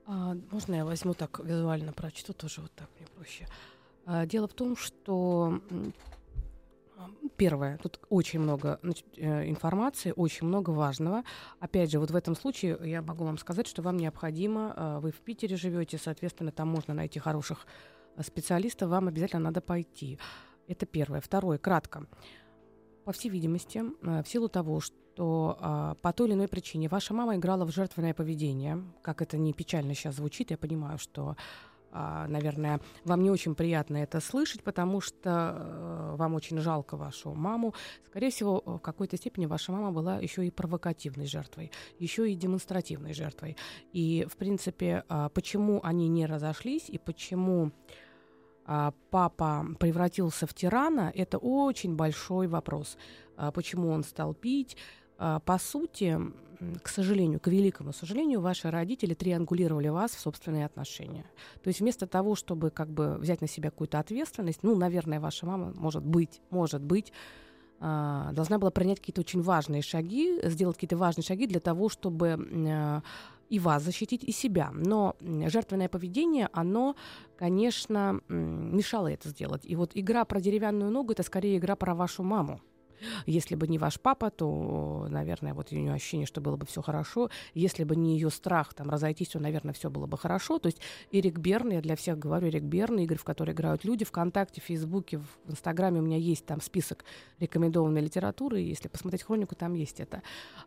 А, 0.08 0.36
можно 0.52 0.76
я 0.76 0.86
возьму 0.86 1.13
так 1.13 1.39
визуально 1.39 1.91
прочту, 1.91 2.34
тоже 2.34 2.62
вот 2.62 2.72
так 2.72 2.88
мне 2.98 3.08
проще. 3.15 3.46
А, 4.06 4.26
дело 4.26 4.48
в 4.48 4.54
том, 4.54 4.78
что 4.78 5.62
м, 5.70 5.93
первое, 7.36 7.78
тут 7.78 8.00
очень 8.10 8.39
много 8.39 8.80
значит, 8.82 9.06
э, 9.17 9.50
информации, 9.50 10.13
очень 10.15 10.48
много 10.48 10.70
важного. 10.70 11.24
Опять 11.60 11.91
же, 11.91 12.00
вот 12.00 12.12
в 12.12 12.15
этом 12.15 12.36
случае 12.36 12.80
я 12.84 13.02
могу 13.02 13.26
вам 13.26 13.38
сказать, 13.38 13.67
что 13.67 13.82
вам 13.82 13.98
необходимо, 13.98 14.74
э, 14.76 15.00
вы 15.00 15.12
в 15.12 15.20
Питере 15.20 15.58
живете, 15.58 15.98
соответственно, 15.98 16.54
там 16.54 16.70
можно 16.70 16.93
найти 16.93 17.20
хороших 17.20 17.67
э, 18.15 18.24
специалистов, 18.24 18.89
вам 18.89 19.10
обязательно 19.10 19.43
надо 19.43 19.60
пойти. 19.60 20.20
Это 20.70 20.86
первое. 20.86 21.20
Второе, 21.20 21.58
кратко. 21.58 22.08
По 23.04 23.12
всей 23.12 23.30
видимости, 23.30 23.84
в 24.02 24.26
силу 24.26 24.48
того, 24.48 24.80
что 24.80 24.96
а, 25.19 25.95
по 26.01 26.13
той 26.13 26.27
или 26.27 26.34
иной 26.36 26.47
причине 26.47 26.89
ваша 26.89 27.13
мама 27.13 27.36
играла 27.36 27.65
в 27.65 27.71
жертвенное 27.71 28.13
поведение, 28.13 28.84
как 29.01 29.21
это 29.21 29.38
не 29.38 29.53
печально 29.53 29.93
сейчас 29.93 30.15
звучит, 30.15 30.51
я 30.51 30.58
понимаю, 30.58 30.97
что 30.97 31.36
а, 31.91 32.27
наверное, 32.27 32.80
вам 33.06 33.23
не 33.23 33.32
очень 33.32 33.56
приятно 33.56 33.97
это 33.97 34.19
слышать, 34.19 34.62
потому 34.62 35.01
что 35.01 35.56
э, 35.56 36.15
вам 36.15 36.36
очень 36.36 36.60
жалко 36.60 36.97
вашу 36.97 37.34
маму. 37.34 37.73
Скорее 38.06 38.30
всего, 38.30 38.62
в 38.65 38.80
какой-то 38.80 39.17
степени 39.17 39.45
ваша 39.45 39.71
мама 39.71 39.91
была 39.91 40.17
еще 40.19 40.45
и 40.45 40.51
провокативной 40.51 41.25
жертвой, 41.25 41.71
еще 41.97 42.30
и 42.30 42.36
демонстративной 42.36 43.13
жертвой. 43.13 43.58
И, 43.93 44.27
в 44.30 44.38
принципе, 44.38 45.06
а, 45.10 45.30
почему 45.30 45.80
они 45.84 46.08
не 46.08 46.25
разошлись 46.25 46.89
и 46.89 46.97
почему 46.97 47.71
а, 48.65 48.93
папа 49.10 49.65
превратился 49.80 50.45
в 50.45 50.53
тирана, 50.53 51.12
это 51.15 51.38
очень 51.38 51.95
большой 51.95 52.47
вопрос. 52.47 52.97
Почему 53.53 53.89
он 53.89 54.03
стал 54.03 54.34
пить? 54.34 54.77
По 55.17 55.58
сути, 55.60 56.19
к 56.82 56.89
сожалению, 56.89 57.39
к 57.39 57.47
великому 57.47 57.93
сожалению, 57.93 58.41
ваши 58.41 58.69
родители 58.69 59.13
триангулировали 59.13 59.89
вас 59.89 60.12
в 60.12 60.19
собственные 60.19 60.65
отношения. 60.65 61.25
То 61.63 61.67
есть 61.67 61.80
вместо 61.80 62.08
того, 62.08 62.36
чтобы 62.36 62.69
как 62.69 62.89
бы 62.89 63.17
взять 63.17 63.41
на 63.41 63.47
себя 63.47 63.69
какую-то 63.69 63.99
ответственность, 63.99 64.63
ну, 64.63 64.75
наверное, 64.75 65.19
ваша 65.19 65.45
мама, 65.45 65.73
может 65.75 66.03
быть, 66.03 66.41
может 66.49 66.82
быть, 66.82 67.12
а, 67.80 68.32
должна 68.34 68.58
была 68.58 68.71
принять 68.71 68.99
какие-то 68.99 69.21
очень 69.21 69.41
важные 69.41 69.82
шаги, 69.82 70.39
сделать 70.43 70.77
какие-то 70.77 70.97
важные 70.97 71.23
шаги 71.23 71.45
для 71.45 71.60
того, 71.60 71.89
чтобы 71.89 72.38
а, 72.69 73.01
и 73.49 73.60
вас 73.60 73.84
защитить, 73.84 74.23
и 74.23 74.32
себя. 74.32 74.71
Но 74.73 75.15
жертвенное 75.21 75.89
поведение, 75.89 76.49
оно, 76.53 76.95
конечно, 77.38 78.19
мешало 78.27 79.12
это 79.12 79.30
сделать. 79.30 79.62
И 79.63 79.75
вот 79.75 79.91
игра 79.93 80.25
про 80.25 80.41
деревянную 80.41 80.91
ногу, 80.91 81.13
это 81.13 81.23
скорее 81.23 81.58
игра 81.58 81.75
про 81.75 81.93
вашу 81.93 82.23
маму. 82.23 82.60
Если 83.25 83.55
бы 83.55 83.67
не 83.67 83.77
ваш 83.77 83.99
папа, 83.99 84.29
то, 84.29 85.07
наверное, 85.10 85.53
вот 85.53 85.71
у 85.71 85.75
нее 85.75 85.93
ощущение, 85.93 86.25
что 86.27 86.41
было 86.41 86.55
бы 86.55 86.65
все 86.65 86.81
хорошо. 86.81 87.29
Если 87.53 87.83
бы 87.83 87.95
не 87.95 88.13
ее 88.15 88.29
страх 88.29 88.73
там 88.73 88.89
разойтись, 88.89 89.29
то, 89.29 89.39
наверное, 89.39 89.73
все 89.73 89.89
было 89.89 90.07
бы 90.07 90.17
хорошо. 90.17 90.60
То 90.60 90.67
есть 90.67 90.79
Эрик 91.12 91.38
Берн, 91.38 91.71
я 91.71 91.81
для 91.81 91.95
всех 91.95 92.19
говорю, 92.19 92.47
Эрик 92.47 92.63
Берн, 92.63 92.99
игры, 92.99 93.17
в 93.17 93.23
которые 93.23 93.53
играют 93.53 93.83
люди, 93.83 94.05
ВКонтакте, 94.05 94.62
в 94.62 94.65
Фейсбуке, 94.65 95.19
в 95.19 95.51
Инстаграме 95.51 95.99
у 95.99 96.03
меня 96.03 96.17
есть 96.17 96.45
там 96.45 96.62
список 96.62 97.05
рекомендованной 97.39 98.01
литературы, 98.01 98.60
если 98.60 98.88
посмотреть 98.88 99.23
хронику, 99.23 99.55
там 99.55 99.73
есть 99.73 99.99
это. 99.99 100.21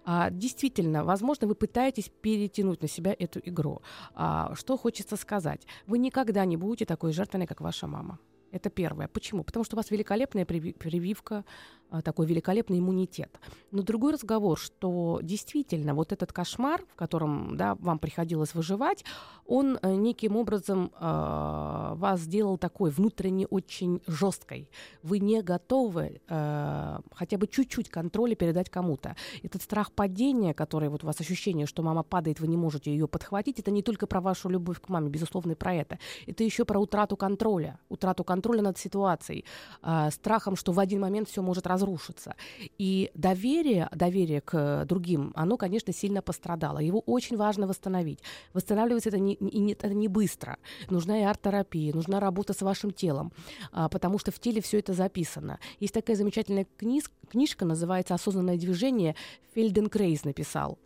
А, 0.05 0.31
действительно, 0.31 1.05
возможно, 1.05 1.47
вы 1.47 1.55
пытаетесь 1.55 2.11
перетянуть 2.21 2.83
на 2.83 2.89
себя 2.89 3.15
эту 3.19 3.41
игру. 3.45 3.83
А, 4.15 4.55
что 4.55 4.77
хочется 4.77 5.17
сказать? 5.17 5.67
Вы 5.87 5.99
никогда 5.99 6.45
не 6.45 6.57
будете 6.57 6.87
такой 6.87 7.13
жертвенной, 7.13 7.47
как 7.47 7.61
ваша 7.61 7.87
мама. 7.87 8.19
Это 8.53 8.71
первое. 8.71 9.09
Почему? 9.09 9.45
Потому 9.45 9.65
что 9.65 9.77
у 9.77 9.79
вас 9.79 9.91
великолепная 9.91 10.45
прививка, 10.45 11.45
а, 11.91 12.03
такой 12.03 12.27
великолепный 12.27 12.79
иммунитет. 12.79 13.41
Но 13.73 13.83
другой 13.83 14.13
разговор, 14.13 14.57
что 14.59 15.19
действительно 15.23 15.95
вот 15.95 16.13
этот 16.13 16.33
кошмар, 16.33 16.85
в 16.89 16.95
котором 16.95 17.57
да, 17.57 17.75
вам 17.75 17.99
приходилось 17.99 18.55
выживать, 18.55 19.05
он 19.45 19.77
э, 19.83 19.95
неким 19.95 20.37
образом 20.37 20.93
э, 20.95 21.93
вас 21.97 22.21
сделал 22.21 22.59
такой 22.59 22.91
внутренне 22.91 23.47
очень 23.47 24.01
жесткой. 24.07 24.71
Вы 25.03 25.19
не 25.19 25.43
готовы 25.43 26.21
э, 26.29 26.99
хотя 27.13 27.39
бы 27.39 27.49
чуть-чуть 27.49 27.89
контроля 27.89 28.37
передать 28.37 28.71
кому-то. 28.71 29.17
Этот 29.43 29.63
страх 29.63 29.91
падения, 29.91 30.55
который 30.55 30.89
вот 30.89 31.03
у 31.03 31.09
вас 31.09 31.21
ощущение, 31.21 31.67
что 31.67 31.83
мама 31.83 32.05
падает, 32.05 32.39
вы 32.39 32.47
не 32.47 32.57
можете 32.57 32.93
ее 32.93 33.09
подхватить, 33.09 33.59
это 33.59 33.73
не 33.73 33.83
только 33.83 34.07
про 34.07 34.21
вашу 34.21 34.49
любовь 34.49 34.81
к 34.81 34.89
маме, 34.89 35.11
безусловно, 35.11 35.53
и 35.53 35.57
про 35.57 35.75
это. 35.75 35.99
Это 36.29 36.45
еще 36.45 36.65
про 36.65 36.79
утрату 36.79 37.17
контроля, 37.17 37.81
утрату 37.89 38.23
контроля 38.23 38.40
над 38.49 38.79
ситуацией, 38.79 39.45
э, 39.83 40.11
страхом, 40.11 40.57
что 40.57 40.73
в 40.73 40.81
один 40.81 41.01
момент 41.01 41.29
все 41.29 41.43
может 41.43 41.67
разрушиться. 41.67 42.35
И 42.79 43.11
доверие, 43.15 43.89
доверие 43.93 44.41
к 44.41 44.85
другим, 44.85 45.33
оно, 45.35 45.57
конечно, 45.57 45.93
сильно 45.93 46.23
пострадало. 46.23 46.79
Его 46.79 47.01
очень 47.01 47.37
важно 47.37 47.67
восстановить. 47.67 48.21
Восстанавливается 48.53 49.11
это 49.11 49.19
не, 49.19 49.37
не, 49.41 49.73
это 49.73 49.95
не 49.95 50.09
быстро. 50.09 50.59
Нужна 50.91 51.21
и 51.21 51.23
арт-терапия, 51.23 51.95
нужна 51.95 52.21
работа 52.21 52.53
с 52.53 52.63
вашим 52.63 52.91
телом, 52.91 53.33
а, 53.73 53.89
потому 53.89 54.19
что 54.19 54.31
в 54.31 54.39
теле 54.39 54.61
все 54.61 54.79
это 54.79 54.93
записано. 54.93 55.59
Есть 55.79 55.95
такая 55.95 56.17
замечательная 56.17 56.67
книж, 56.77 57.11
книжка, 57.29 57.65
называется 57.65 58.15
«Осознанное 58.15 58.57
движение». 58.57 59.15
Фельденкрейз 59.55 60.25
написал. 60.25 60.79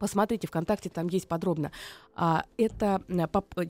Посмотрите, 0.00 0.46
ВКонтакте 0.46 0.88
там 0.88 1.08
есть 1.08 1.28
подробно. 1.28 1.72
А, 2.22 2.44
это 2.58 3.02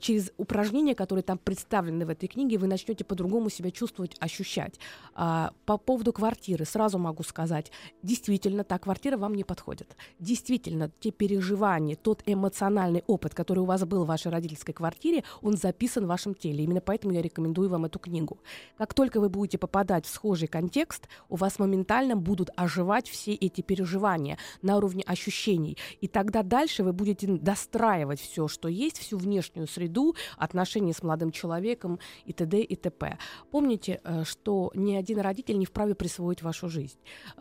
через 0.01 0.33
упражнения, 0.35 0.93
которые 0.93 1.23
там 1.23 1.37
представлены 1.37 2.05
в 2.05 2.09
этой 2.09 2.27
книге, 2.27 2.57
вы 2.57 2.67
начнете 2.67 3.05
по-другому 3.05 3.49
себя 3.49 3.71
чувствовать, 3.71 4.17
ощущать. 4.19 4.77
А, 5.15 5.53
по 5.65 5.77
поводу 5.77 6.11
квартиры 6.11 6.65
сразу 6.65 6.97
могу 6.97 7.23
сказать, 7.23 7.71
действительно, 8.03 8.65
та 8.65 8.77
квартира 8.77 9.15
вам 9.15 9.35
не 9.35 9.45
подходит. 9.45 9.95
Действительно, 10.19 10.91
те 10.99 11.11
переживания, 11.11 11.95
тот 11.95 12.23
эмоциональный 12.25 13.05
опыт, 13.07 13.33
который 13.33 13.59
у 13.59 13.65
вас 13.65 13.85
был 13.85 14.03
в 14.03 14.07
вашей 14.07 14.33
родительской 14.33 14.73
квартире, 14.73 15.23
он 15.41 15.55
записан 15.55 16.03
в 16.03 16.09
вашем 16.09 16.35
теле. 16.35 16.65
Именно 16.65 16.81
поэтому 16.81 17.13
я 17.13 17.21
рекомендую 17.21 17.69
вам 17.69 17.85
эту 17.85 17.99
книгу. 17.99 18.37
Как 18.77 18.93
только 18.93 19.21
вы 19.21 19.29
будете 19.29 19.59
попадать 19.59 20.05
в 20.05 20.09
схожий 20.09 20.49
контекст, 20.49 21.07
у 21.29 21.37
вас 21.37 21.57
моментально 21.57 22.17
будут 22.17 22.49
оживать 22.57 23.07
все 23.07 23.33
эти 23.33 23.61
переживания 23.61 24.37
на 24.61 24.75
уровне 24.75 25.03
ощущений. 25.07 25.77
И 26.01 26.09
тогда 26.09 26.43
дальше 26.43 26.83
вы 26.83 26.91
будете 26.91 27.27
достраивать 27.27 28.19
все, 28.19 28.40
что 28.47 28.67
есть, 28.67 28.97
всю 28.97 29.17
внешнюю 29.17 29.67
среду, 29.67 30.15
отношения 30.37 30.93
с 30.93 31.03
молодым 31.03 31.31
человеком 31.31 31.99
и 32.25 32.33
т.д. 32.33 32.61
и 32.61 32.75
т.п. 32.75 33.17
Помните, 33.51 34.01
э, 34.03 34.23
что 34.23 34.71
ни 34.75 34.95
один 34.95 35.19
родитель 35.19 35.57
не 35.57 35.65
вправе 35.65 35.95
присвоить 35.95 36.41
вашу 36.41 36.69
жизнь. 36.69 36.97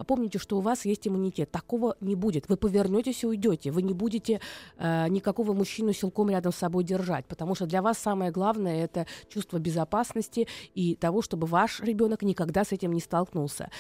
Помните, 0.06 0.38
что 0.38 0.58
у 0.58 0.60
вас 0.60 0.84
есть 0.84 1.06
иммунитет. 1.06 1.50
Такого 1.50 1.96
не 2.00 2.14
будет. 2.14 2.48
Вы 2.48 2.56
повернетесь 2.56 3.22
и 3.22 3.26
уйдете. 3.26 3.70
Вы 3.70 3.82
не 3.82 3.94
будете 3.94 4.40
э, 4.76 5.08
никакого 5.08 5.52
мужчину 5.52 5.92
силком 5.92 6.30
рядом 6.30 6.52
с 6.52 6.56
собой 6.56 6.84
держать, 6.84 7.26
потому 7.26 7.54
что 7.54 7.66
для 7.66 7.82
вас 7.82 7.98
самое 7.98 8.30
главное 8.30 8.84
это 8.84 9.06
чувство 9.28 9.58
безопасности 9.58 10.48
и 10.74 10.94
того, 10.94 11.22
чтобы 11.22 11.46
ваш 11.46 11.80
ребенок 11.80 12.22
никогда 12.22 12.64
с 12.64 12.72
этим 12.72 12.92
не 12.92 13.00
столкнулся. 13.00 13.70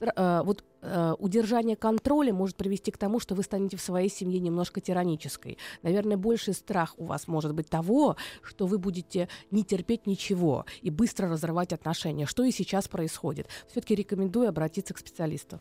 Э, 0.00 0.42
вот 0.44 0.64
э, 0.82 1.14
удержание 1.18 1.76
контроля 1.76 2.32
может 2.32 2.56
привести 2.56 2.90
к 2.90 2.98
тому, 2.98 3.20
что 3.20 3.34
вы 3.34 3.42
станете 3.42 3.76
в 3.76 3.80
своей 3.80 4.08
семье 4.08 4.40
немножко 4.40 4.80
тиранической. 4.80 5.58
Наверное, 5.82 6.16
больший 6.16 6.54
страх 6.54 6.94
у 6.98 7.04
вас 7.04 7.28
может 7.28 7.54
быть 7.54 7.68
того, 7.68 8.16
что 8.42 8.66
вы 8.66 8.78
будете 8.78 9.28
не 9.50 9.64
терпеть 9.64 10.06
ничего 10.06 10.64
и 10.82 10.90
быстро 10.90 11.28
разрывать 11.28 11.72
отношения, 11.72 12.26
что 12.26 12.44
и 12.44 12.50
сейчас 12.50 12.88
происходит. 12.88 13.48
Все-таки 13.68 13.94
рекомендую 13.94 14.48
обратиться 14.48 14.94
к 14.94 14.98
специалисту. 14.98 15.60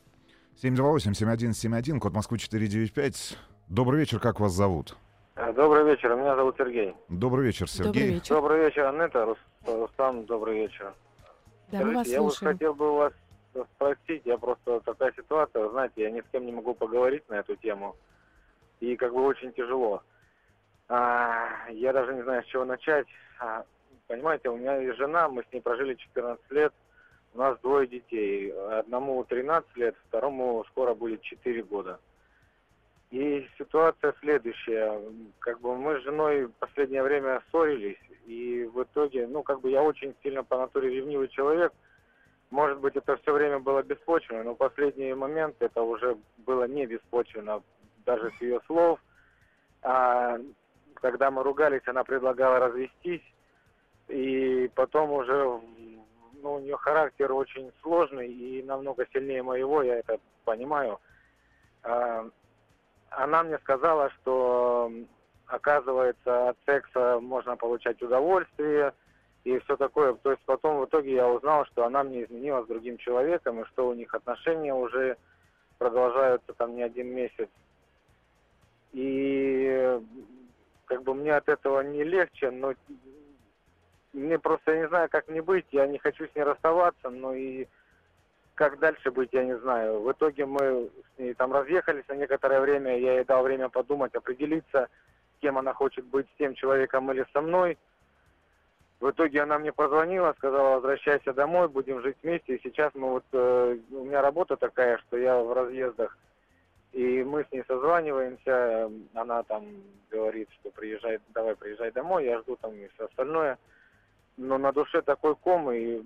728-7171, 0.62 2.00
код 2.00 2.14
Москвы 2.14 2.38
495. 2.40 3.38
Добрый 3.68 4.00
вечер, 4.00 4.20
как 4.20 4.40
вас 4.40 4.54
зовут? 4.54 4.98
Э, 5.36 5.54
добрый 5.54 5.86
вечер, 5.86 6.16
меня 6.16 6.36
зовут 6.36 6.56
Сергей. 6.58 6.96
Добрый 7.10 7.46
вечер, 7.46 7.70
Сергей. 7.70 7.94
Добрый 7.94 8.10
вечер, 8.10 8.36
добрый 8.36 8.66
вечер 8.66 8.86
Анетта, 8.86 9.36
Рустам, 9.66 10.26
добрый 10.26 10.62
вечер. 10.62 10.94
Да, 11.72 11.84
мы 11.84 11.96
вас 11.96 12.08
я 12.08 12.22
вот 12.22 12.36
хотел 12.38 12.74
бы 12.74 12.92
у 12.92 12.96
вас 12.96 13.14
спросить, 13.66 14.24
я 14.26 14.38
просто 14.38 14.80
такая 14.82 15.12
ситуация, 15.14 15.70
знаете, 15.70 16.04
я 16.04 16.12
ни 16.12 16.22
с 16.22 16.26
кем 16.32 16.46
не 16.46 16.52
могу 16.52 16.74
поговорить 16.74 17.28
на 17.30 17.36
эту 17.36 17.56
тему, 17.56 17.96
и 18.80 18.96
как 18.96 19.14
бы 19.14 19.24
очень 19.24 19.54
тяжело. 19.54 20.04
А, 20.90 21.70
я 21.70 21.94
даже 21.94 22.14
не 22.14 22.24
знаю, 22.24 22.44
с 22.44 22.48
чего 22.48 22.66
начать. 22.66 23.08
А, 23.40 23.66
понимаете, 24.08 24.50
у 24.50 24.58
меня 24.58 24.78
есть 24.78 24.98
жена, 24.98 25.28
мы 25.30 25.44
с 25.44 25.54
ней 25.54 25.62
прожили 25.62 25.96
14 25.96 26.52
лет, 26.52 26.74
у 27.34 27.40
нас 27.40 27.60
двое 27.60 27.88
детей. 27.88 28.52
Одному 28.52 29.24
13 29.24 29.76
лет, 29.78 29.96
второму 30.08 30.66
скоро 30.72 30.94
будет 30.94 31.22
4 31.22 31.64
года. 31.64 32.00
И 33.12 33.48
ситуация 33.58 34.14
следующая. 34.20 35.02
Как 35.40 35.62
бы 35.62 35.76
мы 35.76 36.00
с 36.00 36.04
женой 36.04 36.46
в 36.46 36.52
последнее 36.54 37.04
время 37.04 37.42
ссорились, 37.52 38.00
и 38.26 38.70
в 38.74 38.84
итоге, 38.84 39.28
ну, 39.28 39.44
как 39.44 39.62
бы 39.62 39.72
я 39.72 39.82
очень 39.82 40.14
сильно 40.24 40.44
по 40.44 40.58
натуре 40.58 40.90
ревнивый 40.90 41.28
человек– 41.30 41.74
может 42.50 42.80
быть, 42.80 42.96
это 42.96 43.18
все 43.18 43.34
время 43.34 43.60
было 43.60 43.84
беспочвенно, 43.84 44.44
но 44.44 44.56
последний 44.56 45.14
момент 45.14 45.56
это 45.60 45.82
уже 45.82 46.18
было 46.38 46.66
не 46.66 46.86
беспочвенно, 46.86 47.62
даже 48.06 48.32
с 48.32 48.42
ее 48.42 48.62
слов. 48.68 49.00
А, 49.82 50.38
когда 50.96 51.30
мы 51.30 51.44
ругались, 51.44 51.88
она 51.88 52.04
предлагала 52.04 52.60
развестись, 52.60 53.24
и 54.08 54.72
потом 54.76 55.12
уже 55.12 55.60
ну, 56.42 56.56
у 56.56 56.60
нее 56.60 56.78
характер 56.78 57.32
очень 57.34 57.72
сложный 57.82 58.32
и 58.32 58.64
намного 58.64 59.06
сильнее 59.12 59.44
моего, 59.44 59.82
я 59.82 60.00
это 60.00 60.20
понимаю. 60.46 61.00
А, 61.84 62.26
она 63.10 63.44
мне 63.44 63.58
сказала, 63.60 64.10
что 64.12 64.92
оказывается 65.48 66.50
от 66.50 66.58
секса 66.66 67.20
можно 67.22 67.56
получать 67.58 68.02
удовольствие, 68.02 68.94
и 69.48 69.60
все 69.60 69.78
такое. 69.78 70.14
То 70.14 70.32
есть 70.32 70.44
потом 70.46 70.82
в 70.82 70.86
итоге 70.86 71.14
я 71.14 71.28
узнал, 71.28 71.66
что 71.68 71.86
она 71.86 72.04
мне 72.04 72.26
изменила 72.26 72.64
с 72.64 72.68
другим 72.68 72.98
человеком, 72.98 73.62
и 73.62 73.66
что 73.68 73.88
у 73.88 73.94
них 73.94 74.14
отношения 74.14 74.74
уже 74.74 75.16
продолжаются 75.78 76.54
там 76.54 76.76
не 76.76 76.84
один 76.84 77.08
месяц. 77.08 77.48
И 78.92 80.02
как 80.86 81.04
бы 81.04 81.14
мне 81.14 81.34
от 81.34 81.48
этого 81.48 81.80
не 81.80 82.04
легче, 82.04 82.52
но 82.52 82.74
мне 84.12 84.38
просто, 84.38 84.74
я 84.74 84.80
не 84.80 84.88
знаю, 84.90 85.08
как 85.10 85.30
мне 85.30 85.42
быть, 85.42 85.66
я 85.72 85.88
не 85.88 85.98
хочу 85.98 86.28
с 86.28 86.36
ней 86.36 86.44
расставаться, 86.44 87.10
но 87.10 87.34
и 87.34 87.68
как 88.56 88.80
дальше 88.80 89.12
быть, 89.12 89.30
я 89.32 89.46
не 89.46 89.58
знаю. 89.60 90.02
В 90.02 90.12
итоге 90.12 90.46
мы 90.46 90.90
с 91.16 91.20
ней 91.20 91.34
там 91.36 91.54
разъехались 91.54 92.08
на 92.10 92.16
некоторое 92.16 92.60
время, 92.60 93.00
я 93.00 93.14
ей 93.14 93.24
дал 93.24 93.44
время 93.44 93.70
подумать, 93.70 94.14
определиться, 94.14 94.90
кем 95.40 95.58
она 95.58 95.74
хочет 95.74 96.04
быть, 96.06 96.28
с 96.28 96.38
тем 96.38 96.54
человеком 96.54 97.10
или 97.14 97.26
со 97.32 97.40
мной. 97.40 97.78
В 99.00 99.12
итоге 99.12 99.44
она 99.44 99.60
мне 99.60 99.72
позвонила, 99.72 100.34
сказала, 100.38 100.76
возвращайся 100.76 101.32
домой, 101.32 101.70
будем 101.70 102.02
жить 102.02 102.18
вместе. 102.24 102.56
И 102.56 102.62
сейчас 102.64 102.94
мы 102.96 103.10
вот, 103.12 103.26
э, 103.32 103.78
у 103.92 104.04
меня 104.06 104.22
работа 104.22 104.58
такая, 104.58 104.98
что 105.00 105.18
я 105.18 105.38
в 105.38 105.54
разъездах. 105.54 106.18
И 106.94 107.24
мы 107.24 107.44
с 107.44 107.52
ней 107.52 107.64
созваниваемся, 107.68 108.90
она 109.14 109.44
там 109.44 109.66
говорит, 110.10 110.50
что 110.60 110.72
приезжай, 110.72 111.20
давай 111.34 111.56
приезжай 111.56 111.92
домой, 111.92 112.26
я 112.26 112.40
жду 112.40 112.56
там 112.60 112.74
и 112.74 112.88
все 112.96 113.06
остальное. 113.06 113.60
Но 114.36 114.58
на 114.58 114.72
душе 114.72 115.04
такой 115.04 115.36
ком, 115.36 115.72
и 115.72 116.02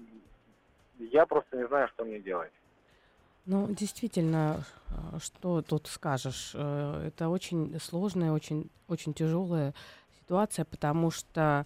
я 0.97 1.25
просто 1.25 1.57
не 1.57 1.67
знаю, 1.67 1.87
что 1.89 2.03
мне 2.03 2.19
делать. 2.19 2.51
Ну, 3.45 3.67
действительно, 3.69 4.65
что 5.19 5.61
тут 5.61 5.87
скажешь? 5.87 6.51
Э, 6.55 7.07
это 7.07 7.29
очень 7.29 7.79
сложная, 7.79 8.33
очень, 8.33 8.69
очень 8.89 9.13
тяжелая 9.13 9.73
ситуация, 10.31 10.63
потому 10.63 11.11
что 11.11 11.65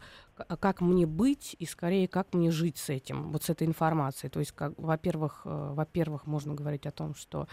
как 0.59 0.81
мне 0.81 1.05
быть 1.05 1.55
и 1.59 1.65
скорее 1.65 2.07
как 2.07 2.33
мне 2.33 2.49
жить 2.49 2.77
с 2.77 2.89
этим, 2.89 3.31
вот 3.31 3.43
с 3.43 3.49
этой 3.49 3.67
информацией. 3.67 4.31
То 4.31 4.39
есть, 4.39 4.51
как, 4.53 4.73
во-первых, 4.77 5.43
э, 5.45 5.73
во-первых, 5.75 6.25
можно 6.25 6.55
говорить 6.55 6.87
о 6.87 6.91
том, 6.91 7.13
что 7.15 7.47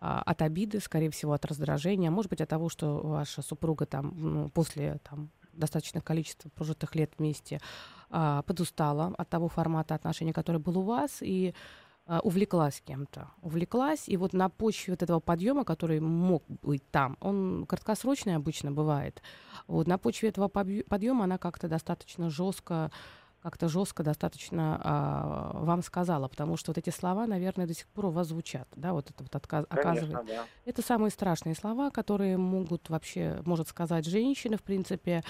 а, 0.00 0.22
от 0.26 0.42
обиды, 0.42 0.80
скорее 0.80 1.10
всего, 1.10 1.32
от 1.32 1.44
раздражения, 1.44 2.10
может 2.10 2.30
быть, 2.30 2.40
от 2.40 2.48
того, 2.48 2.68
что 2.68 3.00
ваша 3.00 3.42
супруга 3.42 3.86
там 3.86 4.14
ну, 4.16 4.48
после 4.48 4.98
там, 5.08 5.30
достаточное 5.52 6.02
количества 6.02 6.50
прожитых 6.50 6.94
лет 6.96 7.12
вместе 7.18 7.60
а, 8.10 8.42
подустала 8.42 9.14
от 9.16 9.28
того 9.28 9.48
формата 9.48 9.94
отношений, 9.94 10.32
который 10.32 10.60
был 10.60 10.78
у 10.78 10.82
вас, 10.82 11.18
и 11.22 11.48
а, 11.48 11.87
увлеклась 12.22 12.82
кем-то. 12.84 13.28
Увлеклась, 13.42 14.08
и 14.08 14.16
вот 14.16 14.32
на 14.32 14.48
почве 14.48 14.94
вот 14.94 15.02
этого 15.02 15.20
подъема, 15.20 15.64
который 15.64 16.00
мог 16.00 16.42
быть 16.48 16.82
там, 16.90 17.16
он 17.20 17.66
краткосрочный 17.66 18.36
обычно 18.36 18.72
бывает, 18.72 19.22
вот 19.66 19.86
на 19.86 19.98
почве 19.98 20.30
этого 20.30 20.48
подъема 20.48 21.24
она 21.24 21.38
как-то 21.38 21.68
достаточно 21.68 22.30
жестко 22.30 22.90
как-то 23.42 23.68
жестко 23.68 24.02
достаточно 24.02 24.80
а, 24.82 25.50
вам 25.54 25.82
сказала, 25.82 26.28
потому 26.28 26.56
что 26.56 26.70
вот 26.70 26.78
эти 26.78 26.90
слова, 26.90 27.26
наверное, 27.26 27.66
до 27.66 27.74
сих 27.74 27.86
пор 27.86 28.06
у 28.06 28.10
вас 28.10 28.28
звучат, 28.28 28.66
да, 28.74 28.92
вот 28.92 29.10
это 29.10 29.22
вот 29.22 29.34
отказ, 29.34 29.64
оказывает. 29.68 30.26
да. 30.26 30.44
Это 30.64 30.82
самые 30.82 31.10
страшные 31.10 31.54
слова, 31.54 31.90
которые 31.90 32.36
могут 32.36 32.90
вообще, 32.90 33.40
может 33.44 33.68
сказать 33.68 34.06
женщина, 34.06 34.56
в 34.56 34.62
принципе, 34.62 35.22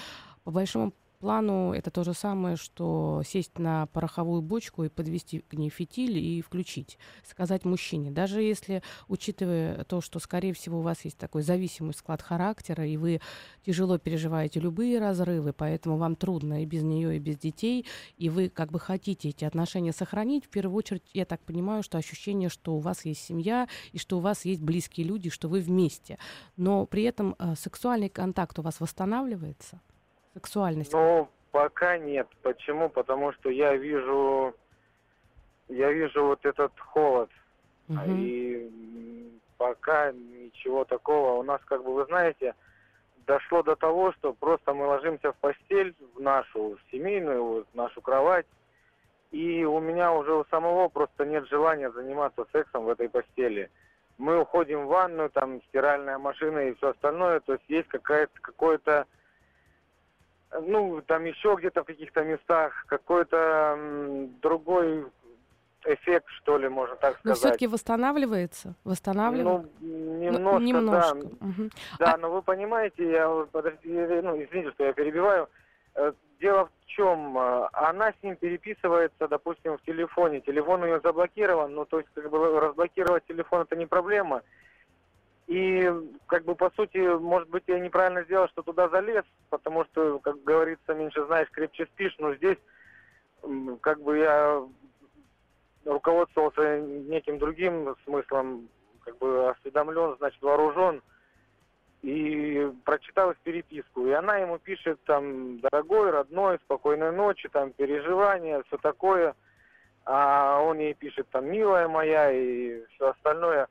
по 0.43 0.51
большому 0.51 0.93
плану 1.19 1.73
это 1.73 1.91
то 1.91 2.03
же 2.03 2.13
самое, 2.13 2.55
что 2.55 3.21
сесть 3.25 3.59
на 3.59 3.85
пороховую 3.87 4.41
бочку 4.41 4.83
и 4.83 4.89
подвести 4.89 5.39
к 5.39 5.53
ней 5.53 5.69
фитиль 5.69 6.17
и 6.17 6.41
включить, 6.41 6.97
сказать 7.29 7.65
мужчине. 7.65 8.09
Даже 8.09 8.41
если, 8.41 8.81
учитывая 9.07 9.83
то, 9.83 10.01
что, 10.01 10.19
скорее 10.19 10.53
всего, 10.53 10.79
у 10.79 10.81
вас 10.81 11.03
есть 11.03 11.17
такой 11.17 11.43
зависимый 11.43 11.93
склад 11.93 12.21
характера, 12.21 12.87
и 12.87 12.97
вы 12.97 13.21
тяжело 13.65 13.97
переживаете 13.97 14.59
любые 14.59 14.99
разрывы, 14.99 15.53
поэтому 15.53 15.97
вам 15.97 16.15
трудно 16.15 16.63
и 16.63 16.65
без 16.65 16.83
нее, 16.83 17.17
и 17.17 17.19
без 17.19 17.37
детей, 17.37 17.85
и 18.17 18.29
вы 18.29 18.49
как 18.49 18.71
бы 18.71 18.79
хотите 18.79 19.29
эти 19.29 19.43
отношения 19.43 19.91
сохранить, 19.91 20.45
в 20.45 20.49
первую 20.49 20.77
очередь, 20.77 21.03
я 21.13 21.25
так 21.25 21.41
понимаю, 21.41 21.83
что 21.83 21.97
ощущение, 21.97 22.49
что 22.49 22.75
у 22.75 22.79
вас 22.79 23.05
есть 23.05 23.21
семья, 23.21 23.67
и 23.91 23.97
что 23.97 24.17
у 24.17 24.21
вас 24.21 24.45
есть 24.45 24.61
близкие 24.61 25.05
люди, 25.05 25.29
что 25.29 25.49
вы 25.49 25.59
вместе. 25.59 26.17
Но 26.55 26.85
при 26.85 27.03
этом 27.03 27.35
э, 27.37 27.55
сексуальный 27.57 28.09
контакт 28.09 28.57
у 28.59 28.61
вас 28.61 28.79
восстанавливается? 28.79 29.81
Сексуальность? 30.39 30.93
Ну, 30.93 31.27
пока 31.51 31.97
нет. 31.97 32.27
Почему? 32.41 32.89
Потому 32.89 33.33
что 33.33 33.49
я 33.49 33.75
вижу, 33.75 34.55
я 35.67 35.91
вижу 35.91 36.25
вот 36.25 36.45
этот 36.45 36.71
холод. 36.79 37.29
Мгм. 37.87 38.03
И 38.07 39.39
пока 39.57 40.11
ничего 40.11 40.85
такого. 40.85 41.39
У 41.39 41.43
нас, 41.43 41.61
как 41.65 41.83
бы, 41.83 41.93
вы 41.93 42.05
знаете, 42.05 42.55
дошло 43.27 43.61
до 43.61 43.75
того, 43.75 44.13
что 44.13 44.33
просто 44.33 44.73
мы 44.73 44.87
ложимся 44.87 45.31
в 45.31 45.35
постель, 45.35 45.93
в 46.15 46.21
нашу 46.21 46.77
семейную, 46.91 47.43
вот, 47.43 47.67
в 47.71 47.75
нашу 47.75 48.01
кровать, 48.01 48.47
и 49.31 49.63
у 49.65 49.79
меня 49.79 50.11
уже 50.13 50.33
у 50.33 50.45
самого 50.45 50.87
просто 50.87 51.25
нет 51.25 51.47
желания 51.47 51.91
заниматься 51.91 52.45
сексом 52.51 52.85
в 52.85 52.89
этой 52.89 53.09
постели. 53.09 53.69
Мы 54.17 54.39
уходим 54.41 54.85
в 54.85 54.87
ванную, 54.87 55.29
там 55.29 55.61
стиральная 55.69 56.17
машина 56.17 56.59
и 56.59 56.73
все 56.75 56.89
остальное, 56.89 57.39
то 57.39 57.53
есть 57.53 57.65
есть 57.67 57.87
какая-то 57.89 58.33
какое-то 58.41 59.05
ну, 60.61 61.01
там 61.01 61.25
еще 61.25 61.55
где-то 61.57 61.83
в 61.83 61.85
каких-то 61.85 62.23
местах 62.23 62.85
какой-то 62.87 63.77
другой 64.41 65.05
эффект, 65.85 66.25
что 66.41 66.57
ли, 66.57 66.67
можно 66.67 66.95
так 66.97 67.13
Но 67.23 67.33
сказать. 67.35 67.37
все-таки 67.39 67.67
восстанавливается? 67.67 68.75
Восстанавливается? 68.83 69.69
Ну, 69.79 69.87
Ну, 69.87 70.17
немножко, 70.19 70.59
немножко. 70.63 71.15
да. 71.39 71.45
Мгм. 71.45 71.69
Да, 71.99 72.13
А- 72.13 72.17
но 72.17 72.31
вы 72.31 72.41
понимаете, 72.41 73.09
я 73.11 73.29
подожди, 73.51 73.89
ну, 73.89 74.41
извините, 74.43 74.71
что 74.71 74.85
я 74.85 74.93
перебиваю. 74.93 75.49
Э, 75.95 76.11
Дело 76.41 76.67
в 76.67 76.85
чем, 76.85 77.37
э, 77.37 77.67
она 77.73 78.13
с 78.13 78.23
ним 78.23 78.37
переписывается, 78.37 79.27
допустим, 79.27 79.77
в 79.77 79.81
телефоне. 79.81 80.39
Телефон 80.39 80.81
у 80.83 80.85
нее 80.85 81.01
заблокирован, 81.03 81.73
ну, 81.75 81.83
то 81.83 81.97
есть, 81.99 82.07
как 82.13 82.29
бы, 82.29 82.57
разблокировать 82.61 83.25
телефон 83.25 83.63
это 83.63 83.75
не 83.75 83.85
проблема. 83.85 84.41
И, 85.49 85.91
как 86.27 86.45
бы, 86.45 86.53
по 86.53 86.69
сути, 86.75 86.99
может 87.17 87.49
быть, 87.49 87.63
я 87.65 87.79
неправильно 87.79 88.23
сделал, 88.23 88.47
что 88.49 88.61
туда 88.61 88.87
залез, 88.87 89.23
потому 89.49 89.83
что, 89.85 90.19
как 90.19 90.43
говорится, 90.43 90.93
меньше 90.93 91.25
знаешь, 91.25 91.49
крепче 91.49 91.87
спишь, 91.87 92.15
но 92.19 92.35
здесь, 92.35 92.59
как 93.81 93.99
бы, 93.99 94.19
я 94.19 94.61
руководствовался 95.85 96.79
неким 96.81 97.39
другим 97.39 97.95
смыслом, 98.03 98.69
как 99.03 99.17
бы, 99.17 99.49
осведомлен, 99.49 100.17
значит, 100.17 100.39
вооружен, 100.43 101.01
и 102.03 102.71
прочитал 102.85 103.31
их 103.31 103.37
переписку. 103.39 104.05
И 104.05 104.11
она 104.11 104.37
ему 104.37 104.59
пишет 104.59 105.03
там, 105.05 105.61
дорогой, 105.61 106.11
родной, 106.11 106.59
спокойной 106.59 107.11
ночи, 107.11 107.49
там, 107.49 107.71
переживания, 107.71 108.61
все 108.67 108.77
такое. 108.77 109.33
А 110.05 110.61
он 110.61 110.77
ей 110.77 110.93
пишет 110.93 111.27
там, 111.31 111.47
милая 111.47 111.87
моя 111.87 112.31
и 112.31 112.85
все 112.91 113.09
остальное. 113.09 113.67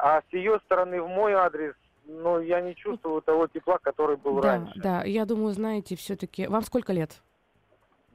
А 0.00 0.22
с 0.22 0.32
ее 0.32 0.60
стороны 0.64 1.02
в 1.02 1.08
мой 1.08 1.32
адрес, 1.32 1.74
ну, 2.06 2.40
я 2.40 2.60
не 2.60 2.74
чувствую 2.76 3.20
того 3.20 3.48
тепла, 3.48 3.78
который 3.78 4.16
был 4.16 4.40
Да, 4.40 4.52
раньше. 4.52 4.80
да, 4.80 5.02
я 5.02 5.24
думаю, 5.26 5.52
знаете, 5.52 5.96
все-таки... 5.96 6.46
Вам 6.46 6.62
сколько 6.62 6.92
лет? 6.92 7.20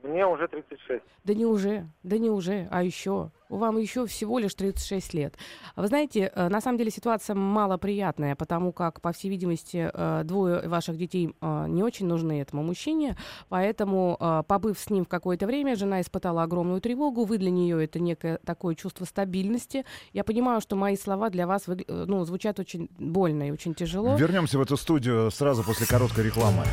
Мне 0.03 0.27
уже 0.27 0.49
36. 0.49 1.01
Да 1.23 1.33
не 1.33 1.45
уже, 1.45 1.87
да 2.03 2.17
не 2.17 2.29
уже, 2.29 2.67
а 2.71 2.83
еще. 2.83 3.31
Вам 3.47 3.77
еще 3.77 4.05
всего 4.05 4.37
лишь 4.37 4.53
36 4.53 5.13
лет. 5.13 5.35
Вы 5.77 5.87
знаете, 5.87 6.29
э, 6.33 6.49
на 6.49 6.59
самом 6.59 6.77
деле 6.77 6.91
ситуация 6.91 7.35
малоприятная, 7.35 8.35
потому 8.35 8.73
как, 8.73 8.99
по 8.99 9.13
всей 9.13 9.29
видимости, 9.29 9.89
э, 9.93 10.21
двое 10.25 10.67
ваших 10.67 10.97
детей 10.97 11.33
э, 11.39 11.65
не 11.69 11.83
очень 11.83 12.07
нужны 12.07 12.41
этому 12.41 12.63
мужчине, 12.63 13.15
поэтому, 13.47 14.43
побыв 14.47 14.77
с 14.77 14.89
ним 14.89 15.05
в 15.05 15.07
какое-то 15.07 15.45
время, 15.45 15.75
жена 15.75 16.01
испытала 16.01 16.43
огромную 16.43 16.81
тревогу, 16.81 17.23
вы 17.23 17.37
для 17.37 17.51
нее 17.51 17.83
это 17.83 17.99
некое 17.99 18.39
такое 18.45 18.75
чувство 18.75 19.05
стабильности. 19.05 19.85
Я 20.11 20.23
понимаю, 20.23 20.59
что 20.59 20.75
мои 20.75 20.97
слова 20.97 21.29
для 21.29 21.47
вас 21.47 21.63
ну, 21.87 22.25
звучат 22.25 22.59
очень 22.59 22.89
больно 22.97 23.47
и 23.47 23.51
очень 23.51 23.73
тяжело. 23.73 24.15
Вернемся 24.15 24.57
в 24.57 24.61
эту 24.61 24.75
студию 24.75 25.31
сразу 25.31 25.63
после 25.63 25.87
короткой 25.87 26.25
рекламы. 26.25 26.63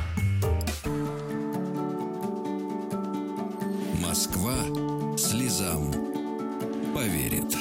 Слезам 5.61 5.93
поверит. 6.95 7.60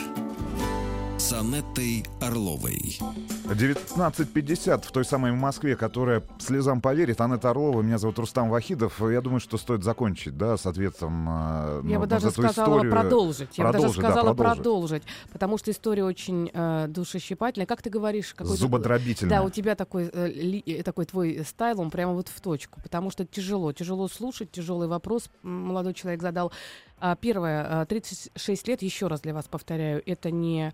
С 1.29 1.33
Анеттой 1.33 2.03
Орловой. 2.21 2.97
19.50 3.45 4.81
в 4.83 4.91
той 4.91 5.05
самой 5.05 5.31
Москве, 5.31 5.75
которая 5.75 6.23
слезам 6.39 6.81
поверит. 6.81 7.21
Анетта 7.21 7.51
Орлова, 7.51 7.83
меня 7.83 7.99
зовут 7.99 8.17
Рустам 8.17 8.49
Вахидов. 8.49 8.99
Я 8.99 9.21
думаю, 9.21 9.39
что 9.39 9.59
стоит 9.59 9.83
закончить, 9.83 10.35
да, 10.35 10.57
с 10.57 10.65
ответом 10.65 11.29
э, 11.29 11.81
Я 11.85 11.95
ну, 11.95 11.99
бы 11.99 12.07
даже 12.07 12.31
сказала 12.31 12.77
историю. 12.77 12.91
продолжить. 12.91 13.57
Я 13.59 13.67
бы 13.67 13.73
даже 13.73 13.85
да, 13.85 13.91
сказала 13.93 14.33
продолжить. 14.33 14.63
продолжить. 14.63 15.03
Потому 15.31 15.59
что 15.59 15.69
история 15.69 16.03
очень 16.03 16.49
э, 16.51 16.87
душещипательная. 16.89 17.67
Как 17.67 17.83
ты 17.83 17.91
говоришь? 17.91 18.33
какой-то- 18.33 18.57
Зубодробительно. 18.59 19.29
Да, 19.29 19.43
у 19.43 19.51
тебя 19.51 19.75
такой, 19.75 20.09
э, 20.11 20.31
ли- 20.31 20.63
э, 20.65 20.81
такой 20.81 21.05
твой 21.05 21.45
стайл, 21.47 21.79
он 21.79 21.91
прямо 21.91 22.13
вот 22.13 22.27
в 22.29 22.41
точку. 22.41 22.81
Потому 22.81 23.11
что 23.11 23.23
тяжело. 23.23 23.71
Тяжело 23.71 24.07
слушать, 24.07 24.51
тяжелый 24.51 24.87
вопрос 24.87 25.29
молодой 25.43 25.93
человек 25.93 26.23
задал. 26.23 26.51
А, 26.99 27.15
первое, 27.15 27.81
а, 27.81 27.85
36 27.85 28.67
лет, 28.67 28.81
еще 28.81 29.05
раз 29.05 29.21
для 29.21 29.35
вас 29.35 29.45
повторяю, 29.47 30.01
это 30.07 30.31
не 30.31 30.73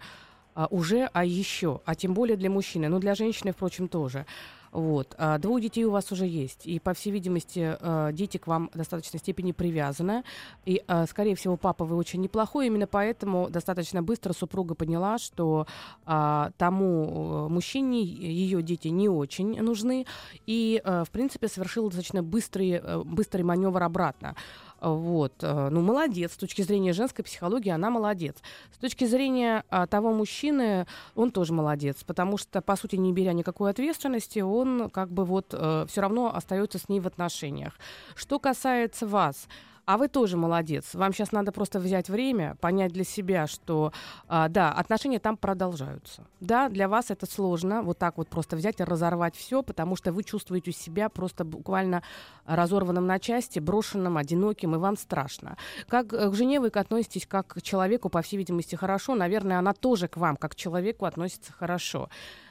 а, 0.56 0.68
уже, 0.72 1.10
а 1.14 1.26
еще, 1.26 1.82
а 1.86 1.96
тем 1.96 2.14
более 2.14 2.38
для 2.38 2.50
мужчины, 2.50 2.88
ну 2.88 3.00
для 3.00 3.14
женщины, 3.14 3.52
впрочем, 3.52 3.88
тоже. 3.88 4.26
Вот. 4.72 5.16
А 5.18 5.38
двое 5.38 5.64
детей 5.64 5.86
у 5.86 5.92
вас 5.92 6.12
уже 6.12 6.26
есть, 6.26 6.66
и, 6.66 6.80
по 6.80 6.94
всей 6.94 7.12
видимости, 7.12 7.78
э, 7.80 8.10
дети 8.12 8.38
к 8.38 8.48
вам 8.48 8.70
в 8.74 8.78
достаточной 8.78 9.20
степени 9.20 9.54
привязаны, 9.54 10.24
и, 10.66 10.84
э, 10.86 11.06
скорее 11.10 11.36
всего, 11.36 11.56
папа 11.56 11.86
вы 11.86 11.96
очень 11.96 12.20
неплохой, 12.20 12.68
именно 12.68 12.86
поэтому 12.86 13.50
достаточно 13.50 14.04
быстро 14.04 14.34
супруга 14.34 14.76
поняла, 14.76 15.18
что 15.18 15.66
а, 16.06 16.52
тому 16.58 17.48
мужчине 17.48 18.04
ее 18.04 18.62
дети 18.62 18.90
не 18.90 19.08
очень 19.08 19.62
нужны, 19.62 20.06
и, 20.46 20.82
в 20.84 21.10
принципе, 21.12 21.48
совершила 21.48 21.90
достаточно 21.90 22.22
быстрый, 22.22 22.82
быстрый 23.06 23.44
маневр 23.44 23.82
обратно. 23.84 24.36
Вот. 24.82 25.34
Э, 25.42 25.70
ну, 25.70 25.82
молодец. 25.82 26.34
С 26.34 26.38
точки 26.38 26.62
зрения 26.62 26.94
женской 26.94 27.24
психологии 27.24 27.70
она 27.70 27.90
молодец. 27.90 28.38
С 28.74 28.78
точки 28.78 29.06
зрения 29.06 29.64
а, 29.70 29.88
того 29.88 30.14
мужчины, 30.14 30.86
он 31.16 31.32
тоже 31.32 31.54
молодец, 31.54 32.04
потому 32.04 32.38
что, 32.38 32.62
по 32.62 32.76
сути, 32.76 32.96
не 32.96 33.14
беря 33.14 33.34
никакой 33.34 33.72
ответственности, 33.72 34.40
он 34.40 34.90
как 34.90 35.10
бы 35.10 35.26
вот 35.26 35.48
э, 35.54 35.86
все 35.90 36.02
равно 36.02 36.36
остается 36.36 36.78
с 36.78 36.90
ней 36.90 37.00
в 37.00 37.08
отношениях. 37.08 37.74
Что 38.16 38.40
касается 38.40 39.08
вас, 39.08 39.48
а 39.86 39.98
вы 39.98 40.08
тоже 40.08 40.38
молодец. 40.38 40.94
Вам 40.94 41.14
сейчас 41.14 41.32
надо 41.32 41.52
просто 41.52 41.80
взять 41.80 42.10
время, 42.10 42.56
понять 42.60 42.92
для 42.92 43.04
себя, 43.04 43.48
что 43.48 43.94
а, 44.28 44.50
да, 44.50 44.72
отношения 44.72 45.20
там 45.20 45.38
продолжаются. 45.38 46.26
Да, 46.40 46.70
для 46.70 46.88
вас 46.88 47.12
это 47.12 47.26
сложно, 47.26 47.82
вот 47.82 47.98
так 47.98 48.18
вот 48.18 48.28
просто 48.28 48.56
взять 48.56 48.80
и 48.80 48.84
разорвать 48.84 49.36
все, 49.36 49.64
потому 49.64 49.96
что 49.96 50.12
вы 50.12 50.24
чувствуете 50.24 50.72
себя 50.72 51.10
просто 51.10 51.44
буквально 51.44 52.04
разорванным 52.46 53.06
на 53.06 53.20
части, 53.20 53.60
брошенным, 53.60 54.18
одиноким, 54.18 54.76
и 54.76 54.78
вам 54.78 54.98
страшно. 54.98 55.58
Как 55.88 56.08
к 56.08 56.34
жене 56.34 56.60
вы 56.60 56.68
относитесь 56.68 57.26
как 57.28 57.48
к 57.48 57.62
человеку, 57.62 58.10
по 58.10 58.22
всей 58.22 58.38
видимости, 58.38 58.76
хорошо, 58.76 59.16
наверное, 59.16 59.60
она 59.60 59.74
тоже 59.74 60.08
к 60.08 60.18
вам, 60.18 60.36
как 60.36 60.52
к 60.52 60.56
человеку, 60.56 61.06
относится 61.06 61.54
хорошо. 61.54 62.10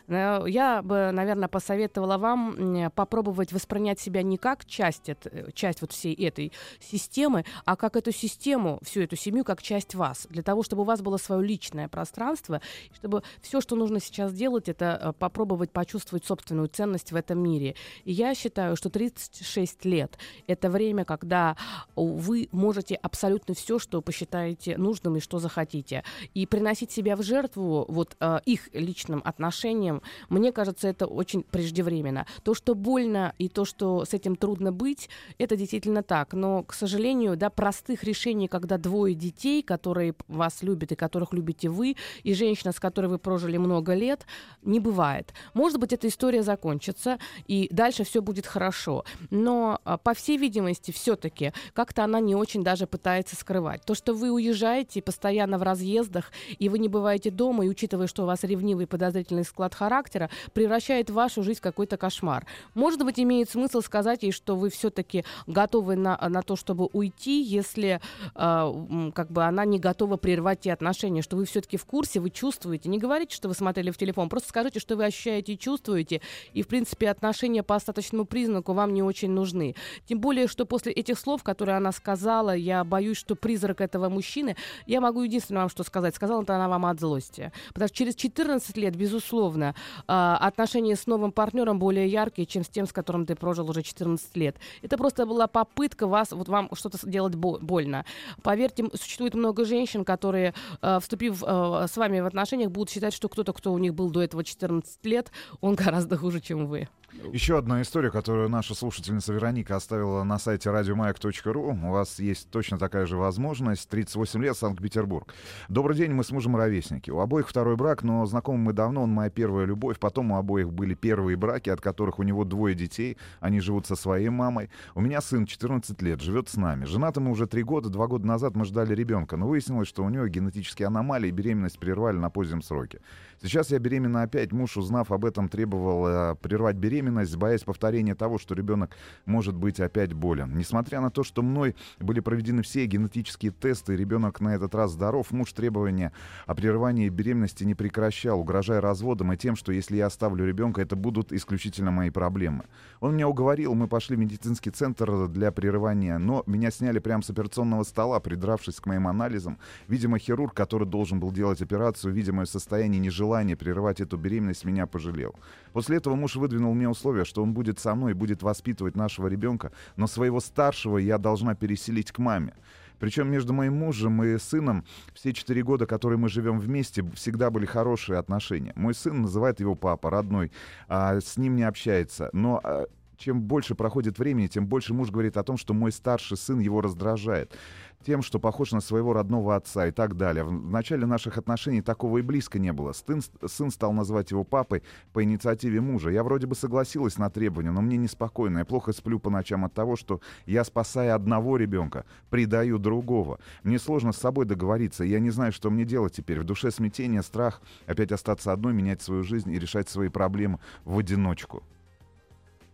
Э, 0.09 0.45
я 0.47 0.83
бы, 0.83 1.11
наверное, 1.13 1.49
посоветовала 1.49 2.19
вам 2.19 2.91
попробовать 2.95 3.53
воспринять 3.53 4.01
себя 4.01 4.23
не 4.23 4.37
как 4.37 4.65
часть, 4.65 5.09
это, 5.09 5.53
часть 5.53 5.81
вот 5.81 5.93
всей 5.93 6.15
этой 6.15 6.53
системы, 6.81 7.45
а 7.65 7.77
как 7.77 7.97
эту 7.97 8.13
систему, 8.13 8.79
всю 8.83 9.01
эту 9.03 9.17
семью, 9.17 9.45
как 9.45 9.63
часть 9.63 9.95
вас, 9.95 10.27
для 10.31 10.43
того, 10.43 10.63
чтобы 10.63 10.83
у 10.83 10.85
вас 10.85 11.01
было 11.01 11.17
свое 11.17 11.47
личное 11.47 11.89
пространство, 11.89 12.61
чтобы 12.95 13.23
все, 13.41 13.61
что 13.61 13.77
нужно 13.77 14.01
сейчас 14.01 14.33
делать, 14.33 14.69
это 14.69 14.99
э, 15.01 15.13
попробовать 15.19 15.71
почувствовать 15.71 16.25
собственную 16.25 16.69
ценность 16.69 17.13
в 17.13 17.17
этом 17.17 17.43
мире. 17.43 17.75
И 18.05 18.13
я 18.13 18.35
считаю, 18.35 18.77
что 18.77 18.91
36 18.91 19.85
лет— 19.85 20.19
это 20.47 20.71
время, 20.71 21.05
когда 21.05 21.57
вы 21.97 22.49
можете 22.53 22.95
абсолютно 22.97 23.55
все, 23.55 23.79
что 23.79 24.03
посчитаете 24.03 24.77
нужным 24.77 25.17
и 25.17 25.21
что 25.21 25.39
захотите. 25.39 26.05
И 26.35 26.47
приносить 26.47 26.91
себя 26.91 27.17
в 27.17 27.23
жертву 27.23 27.85
вот 27.89 28.17
э, 28.21 28.41
их 28.45 28.69
личным 28.73 29.23
отношениям, 29.25 29.93
решением, 29.95 30.03
мне 30.28 30.53
кажется, 30.53 30.88
это 30.88 31.07
очень 31.07 31.42
преждевременно. 31.42 32.26
То, 32.42 32.55
что 32.55 32.74
больно 32.74 33.34
и 33.38 33.49
то, 33.49 33.64
что 33.64 34.05
с 34.05 34.14
этим 34.14 34.36
трудно 34.36 34.72
быть, 34.72 35.09
это 35.38 35.57
действительно 35.57 36.03
так. 36.03 36.34
Но, 36.34 36.62
к 36.62 36.74
сожалению, 36.74 37.36
да, 37.36 37.51
простых 37.51 38.05
решений, 38.05 38.49
когда 38.49 38.78
двое 38.78 39.14
детей, 39.14 39.62
которые 39.62 40.14
вас 40.28 40.62
любят 40.62 40.92
и 40.92 40.97
которых 40.97 41.32
любите 41.32 41.68
вы, 41.68 41.97
и 42.24 42.34
женщина, 42.34 42.72
с 42.72 42.80
которой 42.80 43.07
вы 43.07 43.18
прожили 43.18 43.59
много 43.59 43.95
лет, 43.95 44.26
не 44.62 44.80
бывает. 44.80 45.32
Может 45.55 45.78
быть, 45.78 45.92
эта 45.92 46.09
история 46.09 46.42
закончится, 46.42 47.18
и 47.49 47.68
дальше 47.70 48.05
все 48.05 48.20
будет 48.20 48.47
хорошо. 48.47 49.05
Но, 49.30 49.80
а, 49.84 49.99
по 49.99 50.14
всей 50.14 50.38
видимости, 50.38 50.90
все-таки 50.90 51.53
как-то 51.72 52.05
она 52.05 52.20
не 52.20 52.34
очень 52.34 52.62
даже 52.62 52.86
пытается 52.86 53.36
скрывать. 53.36 53.84
То, 53.84 53.95
что 53.95 54.14
вы 54.14 54.30
уезжаете 54.30 55.03
постоянно 55.03 55.59
в 55.59 55.62
разъездах, 55.62 56.32
и 56.59 56.68
вы 56.68 56.78
не 56.78 56.88
бываете 56.88 57.30
дома, 57.30 57.64
и 57.64 57.68
учитывая, 57.68 58.07
что 58.07 58.22
у 58.22 58.26
вас 58.26 58.45
ревнивый 58.45 58.86
подозрительный 58.86 59.45
склад 59.45 59.74
характера 59.85 60.30
превращает 60.55 61.11
вашу 61.11 61.43
жизнь 61.43 61.59
в 61.59 61.62
какой-то 61.62 61.97
кошмар. 61.97 62.47
Может 62.74 63.05
быть, 63.05 63.20
имеет 63.20 63.51
смысл 63.51 63.82
сказать 63.82 64.22
ей, 64.22 64.32
что 64.32 64.57
вы 64.57 64.70
все-таки 64.70 65.24
готовы 65.47 65.97
на, 65.97 66.18
на 66.28 66.43
то, 66.43 66.57
чтобы 66.57 66.89
уйти, 66.93 67.43
если 67.43 68.01
э, 68.35 69.11
как 69.14 69.30
бы 69.30 69.45
она 69.45 69.64
не 69.64 69.78
готова 69.78 70.16
прервать 70.16 70.61
те 70.61 70.72
отношения, 70.72 71.22
что 71.22 71.37
вы 71.37 71.45
все-таки 71.45 71.76
в 71.76 71.85
курсе, 71.85 72.20
вы 72.20 72.30
чувствуете. 72.30 72.89
Не 72.89 72.99
говорите, 72.99 73.37
что 73.37 73.49
вы 73.49 73.55
смотрели 73.55 73.91
в 73.91 73.99
телефон, 73.99 74.28
просто 74.28 74.49
скажите, 74.49 74.80
что 74.80 74.97
вы 74.97 75.05
ощущаете 75.05 75.53
и 75.53 75.59
чувствуете, 75.59 76.20
и, 76.55 76.62
в 76.62 76.66
принципе, 76.66 77.11
отношения 77.11 77.62
по 77.62 77.74
остаточному 77.74 78.24
признаку 78.24 78.72
вам 78.72 78.95
не 78.95 79.03
очень 79.03 79.30
нужны. 79.30 79.74
Тем 80.07 80.20
более, 80.20 80.49
что 80.49 80.64
после 80.64 80.93
этих 80.93 81.18
слов, 81.18 81.43
которые 81.43 81.76
она 81.76 81.93
сказала, 81.93 82.57
я 82.57 82.85
боюсь, 82.85 83.18
что 83.18 83.37
призрак 83.37 83.80
этого 83.82 84.09
мужчины, 84.09 84.57
я 84.87 85.01
могу 85.01 85.22
единственное 85.22 85.62
вам 85.62 85.68
что 85.68 85.85
сказать. 85.85 86.14
Сказала 86.14 86.43
это 86.43 86.57
она 86.57 86.68
вам 86.68 86.87
от 86.87 87.01
злости. 87.01 87.53
Потому 87.68 87.89
что 87.89 87.97
через 87.97 88.14
14 88.14 88.76
лет, 88.76 88.97
безусловно, 88.97 89.74
э, 90.07 90.37
отношения 90.41 90.97
с 90.97 91.07
новым 91.07 91.33
партнером 91.33 91.79
более 91.79 92.07
яркие, 92.07 92.47
чем 92.47 92.64
с 92.64 92.68
тем, 92.68 92.87
с 92.87 92.93
которым 92.93 93.27
ты 93.27 93.35
прожил 93.35 93.68
уже 93.68 93.83
14 93.83 94.37
лет. 94.37 94.57
Это 94.83 94.97
просто 94.97 95.27
была 95.27 95.47
попытка 95.47 96.07
вас, 96.07 96.33
вот 96.33 96.49
вам 96.49 96.68
что-то 96.75 96.99
делать 97.09 97.35
больно. 97.35 98.05
Поверьте, 98.43 98.85
существует 98.95 99.35
много 99.35 99.64
женщин, 99.64 100.05
которые, 100.05 100.55
э, 100.83 100.99
вступив 101.01 101.43
э, 101.43 101.87
с 101.89 101.97
вами 101.97 102.20
в 102.20 102.27
отношениях, 102.27 102.70
будут 102.70 102.91
считать, 102.91 103.14
что 103.14 103.29
кто-то, 103.29 103.53
кто 103.53 103.72
у 103.72 103.79
них 103.79 103.95
был 103.95 104.11
до 104.11 104.22
этого 104.22 104.45
14 104.45 105.05
лет, 105.07 105.31
он 105.61 105.75
гораздо 105.75 106.16
хуже, 106.16 106.41
чем 106.41 106.66
вы. 106.66 106.89
Еще 107.33 107.57
одна 107.57 107.81
история, 107.83 108.11
которую 108.11 108.49
наша 108.49 108.75
слушательница 108.75 109.33
Вероника 109.33 109.77
оставила 109.77 110.25
на 110.25 110.39
сайте 110.39 110.71
радиомаяк.ру. 110.71 111.79
У 111.83 111.91
вас 111.91 112.19
есть 112.19 112.51
точно 112.51 112.77
такая 112.77 113.07
же 113.07 113.17
возможность. 113.17 113.89
38 113.89 114.43
лет, 114.43 114.57
Санкт-Петербург. 114.57 115.33
Добрый 115.69 115.97
день, 115.97 116.12
мы 116.12 116.25
с 116.25 116.31
мужем 116.31 116.57
ровесники. 116.57 117.11
У 117.11 117.21
обоих 117.21 117.49
второй 117.49 117.77
брак, 117.77 118.03
но 118.03 118.27
знакомы 118.27 118.59
мы 118.59 118.73
давно, 118.73 119.03
он 119.03 119.11
моя 119.11 119.31
первая 119.31 119.65
любовь. 119.65 119.99
Потом 119.99 120.33
у 120.33 120.37
обоих 120.37 120.73
были 120.73 120.95
первые 120.95 121.37
браки, 121.37 121.71
от 121.71 121.81
которых 121.81 122.19
у 122.19 122.25
него 122.25 122.45
двое 122.45 122.75
детей. 122.75 123.17
Они 123.41 123.61
живут 123.61 123.87
со 123.87 123.97
своей 123.97 124.29
мамой. 124.29 124.69
У 124.95 125.01
меня 125.01 125.21
сын 125.21 125.47
14 125.47 126.03
лет, 126.03 126.21
живет 126.21 126.49
с 126.49 126.57
нами. 126.57 126.85
Женаты 126.85 127.21
мы 127.21 127.31
уже 127.31 127.47
три 127.47 127.62
года. 127.62 127.89
Два 127.91 128.07
года 128.07 128.27
назад 128.27 128.57
мы 128.57 128.65
ждали 128.65 128.95
ребенка, 128.95 129.37
но 129.37 129.47
выяснилось, 129.47 129.89
что 129.89 130.05
у 130.05 130.09
него 130.09 130.27
генетические 130.27 130.89
аномалии, 130.89 131.31
беременность 131.31 131.79
прервали 131.79 132.17
на 132.17 132.31
позднем 132.31 132.61
сроке. 132.61 133.01
Сейчас 133.43 133.71
я 133.71 133.79
беременна 133.79 134.23
опять. 134.23 134.53
Муж, 134.53 134.77
узнав 134.77 135.12
об 135.12 135.25
этом, 135.25 135.49
требовал 135.49 136.07
э, 136.07 136.35
прервать 136.37 136.77
беременность, 136.77 137.04
боясь 137.11 137.65
повторения 137.65 138.15
того, 138.15 138.39
что 138.39 138.55
ребенок 138.55 138.97
может 139.27 139.57
быть 139.57 139.81
опять 139.81 140.13
болен. 140.13 140.57
Несмотря 140.57 141.01
на 141.01 141.11
то, 141.11 141.25
что 141.25 141.43
мной 141.43 141.75
были 141.99 142.21
проведены 142.21 142.63
все 142.63 142.87
генетические 142.87 143.51
тесты, 143.51 143.97
ребенок 143.97 144.41
на 144.41 144.55
этот 144.55 144.75
раз 144.75 144.93
здоров, 144.93 145.33
муж 145.33 145.53
требования 145.53 146.13
о 146.47 146.55
прерывании 146.55 147.09
беременности 147.09 147.65
не 147.65 147.75
прекращал, 147.75 148.41
угрожая 148.41 148.81
разводом 148.81 149.33
и 149.33 149.37
тем, 149.37 149.57
что 149.57 149.73
если 149.73 149.97
я 149.97 150.07
оставлю 150.07 150.47
ребенка, 150.47 150.81
это 150.81 150.95
будут 150.95 151.33
исключительно 151.33 151.91
мои 151.91 152.11
проблемы. 152.11 152.65
Он 153.01 153.15
меня 153.15 153.29
уговорил, 153.29 153.75
мы 153.75 153.89
пошли 153.89 154.15
в 154.15 154.21
медицинский 154.21 154.71
центр 154.71 155.27
для 155.27 155.51
прерывания, 155.51 156.19
но 156.19 156.45
меня 156.47 156.71
сняли 156.71 157.01
прямо 157.01 157.23
с 157.23 157.31
операционного 157.31 157.83
стола, 157.83 158.21
придравшись 158.21 158.81
к 158.81 158.87
моим 158.87 159.09
анализам. 159.09 159.59
Видимо, 159.89 160.19
хирург, 160.19 160.55
который 160.55 160.87
должен 160.87 161.19
был 161.19 161.33
делать 161.33 161.61
операцию, 161.61 162.15
видя 162.15 162.33
мое 162.33 162.47
состояние, 162.47 163.01
не 163.01 163.11
желал 163.11 163.25
желание 163.25 163.57
прерывать 163.57 164.01
эту 164.01 164.19
беременность 164.19 164.67
меня 164.67 164.87
пожалел. 164.87 165.35
После 165.75 165.97
этого 165.97 166.14
муж 166.14 166.37
выдвинул 166.37 166.72
мне 166.72 166.89
условие, 166.89 167.25
что 167.25 167.43
он 167.43 167.53
будет 167.53 167.81
со 167.81 167.97
мной 167.97 168.12
и 168.12 168.14
будет 168.14 168.45
воспитывать 168.45 168.95
нашего 168.95 169.27
ребенка, 169.27 169.72
но 169.97 170.07
своего 170.07 170.39
старшего 170.39 170.99
я 170.99 171.18
должна 171.18 171.57
переселить 171.57 172.12
к 172.12 172.18
маме. 172.20 172.55
Причем 173.01 173.29
между 173.29 173.53
моим 173.53 173.75
мужем 173.75 174.22
и 174.22 174.39
сыном 174.39 174.85
все 175.14 175.33
четыре 175.33 175.64
года, 175.64 175.87
которые 175.87 176.16
мы 176.16 176.29
живем 176.29 176.61
вместе, 176.61 177.05
всегда 177.16 177.51
были 177.51 177.66
хорошие 177.66 178.20
отношения. 178.20 178.72
Мой 178.77 178.95
сын 178.95 179.22
называет 179.22 179.59
его 179.59 179.75
папа, 179.75 180.11
родной, 180.11 180.53
а 180.87 181.20
с 181.20 181.37
ним 181.37 181.57
не 181.57 181.64
общается. 181.64 182.31
Но 182.33 182.61
а, 182.62 182.87
чем 183.17 183.43
больше 183.43 183.75
проходит 183.75 184.19
времени, 184.19 184.47
тем 184.47 184.67
больше 184.67 184.95
муж 184.95 185.11
говорит 185.11 185.37
о 185.37 185.45
том, 185.45 185.57
что 185.57 185.75
мой 185.75 185.93
старший 185.93 186.37
сын 186.37 186.59
его 186.59 186.81
раздражает 186.81 187.57
тем, 188.05 188.23
что 188.23 188.39
похож 188.39 188.73
на 188.73 188.81
своего 188.81 189.12
родного 189.12 189.57
отца 189.57 189.87
и 189.87 189.91
так 189.91 190.17
далее. 190.17 190.45
В 190.45 190.53
начале 190.53 191.07
наших 191.07 191.39
отношений 191.39 191.83
такого 191.83 192.19
и 192.19 192.23
близко 192.23 192.59
не 192.59 192.73
было. 192.73 192.93
Сын, 192.93 193.23
сын 193.47 193.71
стал 193.71 193.93
называть 193.93 194.31
его 194.31 194.45
папой 194.45 194.83
по 195.12 195.25
инициативе 195.25 195.81
мужа. 195.81 196.11
Я 196.11 196.23
вроде 196.23 196.47
бы 196.47 196.55
согласилась 196.55 197.19
на 197.19 197.31
требования, 197.31 197.71
но 197.71 197.81
мне 197.81 197.97
неспокойно. 197.97 198.59
Я 198.59 198.65
плохо 198.65 198.93
сплю 198.93 199.19
по 199.19 199.31
ночам 199.31 199.65
от 199.65 199.75
того, 199.75 199.97
что 199.97 200.21
я, 200.47 200.65
спасая 200.65 201.15
одного 201.15 201.57
ребенка, 201.57 202.05
предаю 202.31 202.79
другого. 202.79 203.41
Мне 203.62 203.79
сложно 203.79 204.12
с 204.12 204.19
собой 204.19 204.45
договориться, 204.45 205.05
я 205.05 205.19
не 205.19 205.31
знаю, 205.31 205.53
что 205.53 205.71
мне 205.71 205.85
делать 205.85 206.15
теперь. 206.15 206.41
В 206.41 206.45
душе 206.45 206.71
смятение, 206.71 207.23
страх 207.23 207.62
опять 207.87 208.12
остаться 208.12 208.53
одной, 208.53 208.75
менять 208.75 209.03
свою 209.03 209.23
жизнь 209.23 209.51
и 209.51 209.59
решать 209.59 209.89
свои 209.89 210.09
проблемы 210.09 210.59
в 210.85 210.99
одиночку. 210.99 211.62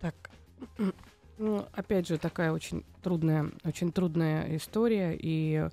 Так, 0.00 0.14
ну, 1.38 1.66
опять 1.72 2.08
же, 2.08 2.18
такая 2.18 2.52
очень 2.52 2.84
трудная, 3.02 3.50
очень 3.64 3.92
трудная 3.92 4.56
история 4.56 5.16
и 5.18 5.68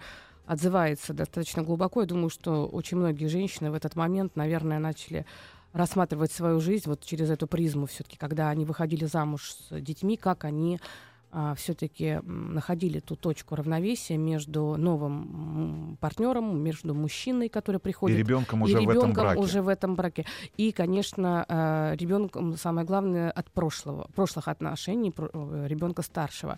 отзывается 0.46 1.14
достаточно 1.14 1.64
глубоко. 1.64 2.02
Я 2.02 2.08
думаю, 2.08 2.30
что 2.30 2.68
очень 2.68 2.98
многие 2.98 3.28
женщины 3.28 3.70
в 3.70 3.74
этот 3.74 3.96
момент, 3.96 4.36
наверное, 4.36 4.80
начали 4.80 5.26
рассматривать 5.74 6.32
свою 6.32 6.60
жизнь 6.60 6.90
вот 6.90 7.04
через 7.04 7.30
эту 7.30 7.48
призму 7.48 7.86
все-таки, 7.86 8.18
когда 8.18 8.50
они 8.50 8.66
выходили 8.66 9.06
замуж 9.06 9.52
с 9.52 9.80
детьми, 9.82 10.18
как 10.18 10.46
они 10.46 10.80
а, 11.32 11.56
все-таки 11.56 12.20
находили 12.24 13.00
ту 13.00 13.16
точку 13.16 13.56
равновесия 13.56 14.18
между 14.18 14.76
новым 14.78 15.98
партнером, 16.00 16.62
между 16.64 16.94
мужчиной, 16.94 17.50
который 17.50 17.80
приходит, 17.80 18.18
и 18.18 18.20
ребенком 18.20 18.62
уже 18.62 18.82
и 18.82 18.86
в 18.86 18.90
этом 18.90 19.14
браке. 19.14 19.40
уже 19.40 19.62
в 19.62 19.68
этом 19.68 19.96
браке. 19.96 20.26
И, 20.56 20.72
конечно, 20.72 21.46
а, 21.48 21.96
ребенком 21.96 22.56
самое 22.58 22.88
главное 22.88 23.30
от 23.32 23.52
прошлого, 23.52 24.08
прошлых 24.16 24.48
отношений, 24.48 25.14
э, 25.18 25.66
ребенка 25.68 26.02
старшего. 26.02 26.58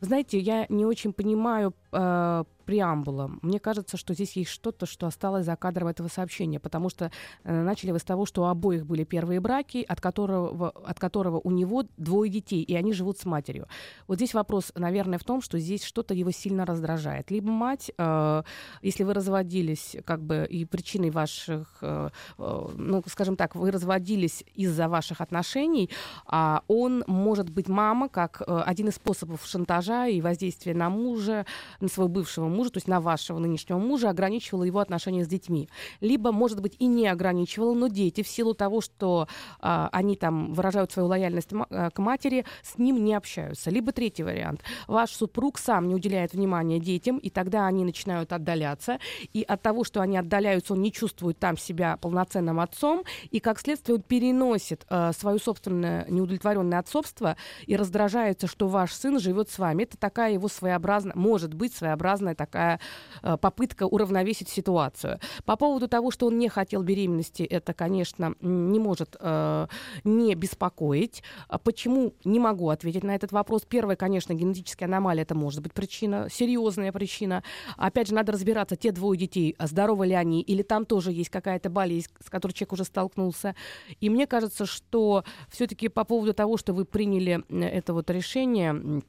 Знаете, 0.00 0.38
я 0.38 0.66
не 0.68 0.84
очень 0.84 1.12
понимаю 1.12 1.74
э, 1.92 2.44
преамбула. 2.68 3.30
Мне 3.40 3.58
кажется, 3.58 3.96
что 3.96 4.12
здесь 4.12 4.36
есть 4.36 4.50
что-то, 4.50 4.84
что 4.84 5.06
осталось 5.06 5.46
за 5.46 5.56
кадром 5.56 5.88
этого 5.88 6.08
сообщения, 6.08 6.60
потому 6.60 6.90
что 6.90 7.10
э, 7.44 7.62
начали 7.62 7.92
вы 7.92 7.98
с 7.98 8.04
того, 8.04 8.26
что 8.26 8.42
у 8.42 8.44
обоих 8.44 8.84
были 8.84 9.04
первые 9.04 9.40
браки, 9.40 9.86
от 9.88 10.02
которого, 10.02 10.68
от 10.68 11.00
которого 11.00 11.40
у 11.42 11.50
него 11.50 11.84
двое 11.96 12.30
детей, 12.30 12.62
и 12.62 12.74
они 12.74 12.92
живут 12.92 13.16
с 13.18 13.24
матерью. 13.24 13.68
Вот 14.06 14.16
здесь 14.16 14.34
вопрос, 14.34 14.70
наверное, 14.74 15.18
в 15.18 15.24
том, 15.24 15.40
что 15.40 15.58
здесь 15.58 15.82
что-то 15.82 16.12
его 16.12 16.30
сильно 16.30 16.66
раздражает. 16.66 17.30
Либо 17.30 17.50
мать, 17.50 17.90
э, 17.96 18.42
если 18.82 19.04
вы 19.04 19.14
разводились, 19.14 19.96
как 20.04 20.22
бы 20.22 20.46
и 20.50 20.66
причиной 20.66 21.08
ваших, 21.08 21.78
э, 21.80 22.10
э, 22.36 22.68
ну, 22.74 23.02
скажем 23.06 23.36
так, 23.36 23.54
вы 23.54 23.70
разводились 23.70 24.44
из-за 24.54 24.88
ваших 24.88 25.22
отношений, 25.22 25.88
а 26.26 26.64
он 26.68 27.02
может 27.06 27.48
быть 27.48 27.68
мама 27.68 28.10
как 28.10 28.42
э, 28.46 28.62
один 28.66 28.88
из 28.88 28.96
способов 28.96 29.46
шантажа 29.46 30.06
и 30.08 30.20
воздействия 30.20 30.74
на 30.74 30.90
мужа, 30.90 31.46
на 31.80 31.88
своего 31.88 32.12
бывшего 32.12 32.48
мужа, 32.48 32.57
то 32.64 32.78
есть 32.78 32.88
на 32.88 33.00
вашего 33.00 33.38
нынешнего 33.38 33.78
мужа, 33.78 34.10
ограничивала 34.10 34.64
его 34.64 34.80
отношения 34.80 35.24
с 35.24 35.28
детьми. 35.28 35.68
Либо, 36.00 36.32
может 36.32 36.60
быть, 36.60 36.76
и 36.78 36.86
не 36.86 37.06
ограничивала, 37.06 37.74
но 37.74 37.88
дети 37.88 38.22
в 38.22 38.28
силу 38.28 38.54
того, 38.54 38.80
что 38.80 39.28
а, 39.60 39.88
они 39.92 40.16
там 40.16 40.52
выражают 40.52 40.92
свою 40.92 41.08
лояльность 41.08 41.50
а, 41.52 41.90
к 41.90 41.98
матери, 41.98 42.44
с 42.62 42.78
ним 42.78 43.04
не 43.04 43.14
общаются. 43.14 43.70
Либо 43.70 43.92
третий 43.92 44.22
вариант. 44.22 44.62
Ваш 44.86 45.10
супруг 45.10 45.58
сам 45.58 45.88
не 45.88 45.94
уделяет 45.94 46.32
внимания 46.32 46.78
детям, 46.78 47.18
и 47.18 47.30
тогда 47.30 47.66
они 47.66 47.84
начинают 47.84 48.32
отдаляться. 48.32 48.98
И 49.32 49.42
от 49.42 49.62
того, 49.62 49.84
что 49.84 50.00
они 50.00 50.16
отдаляются, 50.16 50.74
он 50.74 50.82
не 50.82 50.92
чувствует 50.92 51.38
там 51.38 51.56
себя 51.56 51.96
полноценным 51.96 52.60
отцом, 52.60 53.04
и 53.30 53.40
как 53.40 53.60
следствие 53.60 53.96
он 53.96 54.02
переносит 54.02 54.86
э, 54.88 55.12
свое 55.16 55.38
собственное 55.38 56.06
неудовлетворенное 56.08 56.78
отцовство 56.78 57.36
и 57.66 57.76
раздражается, 57.76 58.46
что 58.46 58.68
ваш 58.68 58.92
сын 58.92 59.18
живет 59.18 59.50
с 59.50 59.58
вами. 59.58 59.84
Это 59.84 59.96
такая 59.96 60.32
его 60.32 60.48
своеобразная, 60.48 61.14
может 61.14 61.54
быть, 61.54 61.74
своеобразная 61.74 62.34
такая 62.34 62.47
такая 62.48 62.80
э, 63.22 63.36
попытка 63.36 63.86
уравновесить 63.86 64.48
ситуацию. 64.48 65.20
По 65.44 65.56
поводу 65.56 65.88
того, 65.88 66.10
что 66.10 66.26
он 66.26 66.38
не 66.38 66.48
хотел 66.48 66.82
беременности, 66.82 67.42
это, 67.42 67.74
конечно, 67.74 68.34
не 68.40 68.78
может 68.78 69.16
э, 69.20 69.66
не 70.04 70.34
беспокоить. 70.34 71.22
А 71.48 71.58
почему? 71.58 72.14
Не 72.24 72.40
могу 72.40 72.70
ответить 72.70 73.04
на 73.04 73.14
этот 73.14 73.32
вопрос. 73.32 73.62
Первое, 73.68 73.96
конечно, 73.96 74.32
генетическая 74.32 74.86
аномалия, 74.86 75.22
это 75.22 75.34
может 75.34 75.62
быть 75.62 75.72
причина, 75.72 76.28
серьезная 76.30 76.92
причина. 76.92 77.42
Опять 77.76 78.08
же, 78.08 78.14
надо 78.14 78.32
разбираться, 78.32 78.76
те 78.76 78.92
двое 78.92 79.18
детей, 79.18 79.54
а 79.58 79.66
здоровы 79.66 80.06
ли 80.06 80.14
они, 80.14 80.40
или 80.40 80.62
там 80.62 80.86
тоже 80.86 81.12
есть 81.12 81.30
какая-то 81.30 81.70
болезнь, 81.70 82.08
с 82.24 82.30
которой 82.30 82.52
человек 82.52 82.72
уже 82.72 82.84
столкнулся. 82.84 83.54
И 84.00 84.08
мне 84.08 84.26
кажется, 84.26 84.66
что 84.66 85.24
все-таки 85.50 85.88
по 85.88 86.04
поводу 86.04 86.32
того, 86.32 86.56
что 86.56 86.72
вы 86.72 86.84
приняли 86.84 87.44
это 87.64 87.92
вот 87.92 88.10
решение, 88.10 89.02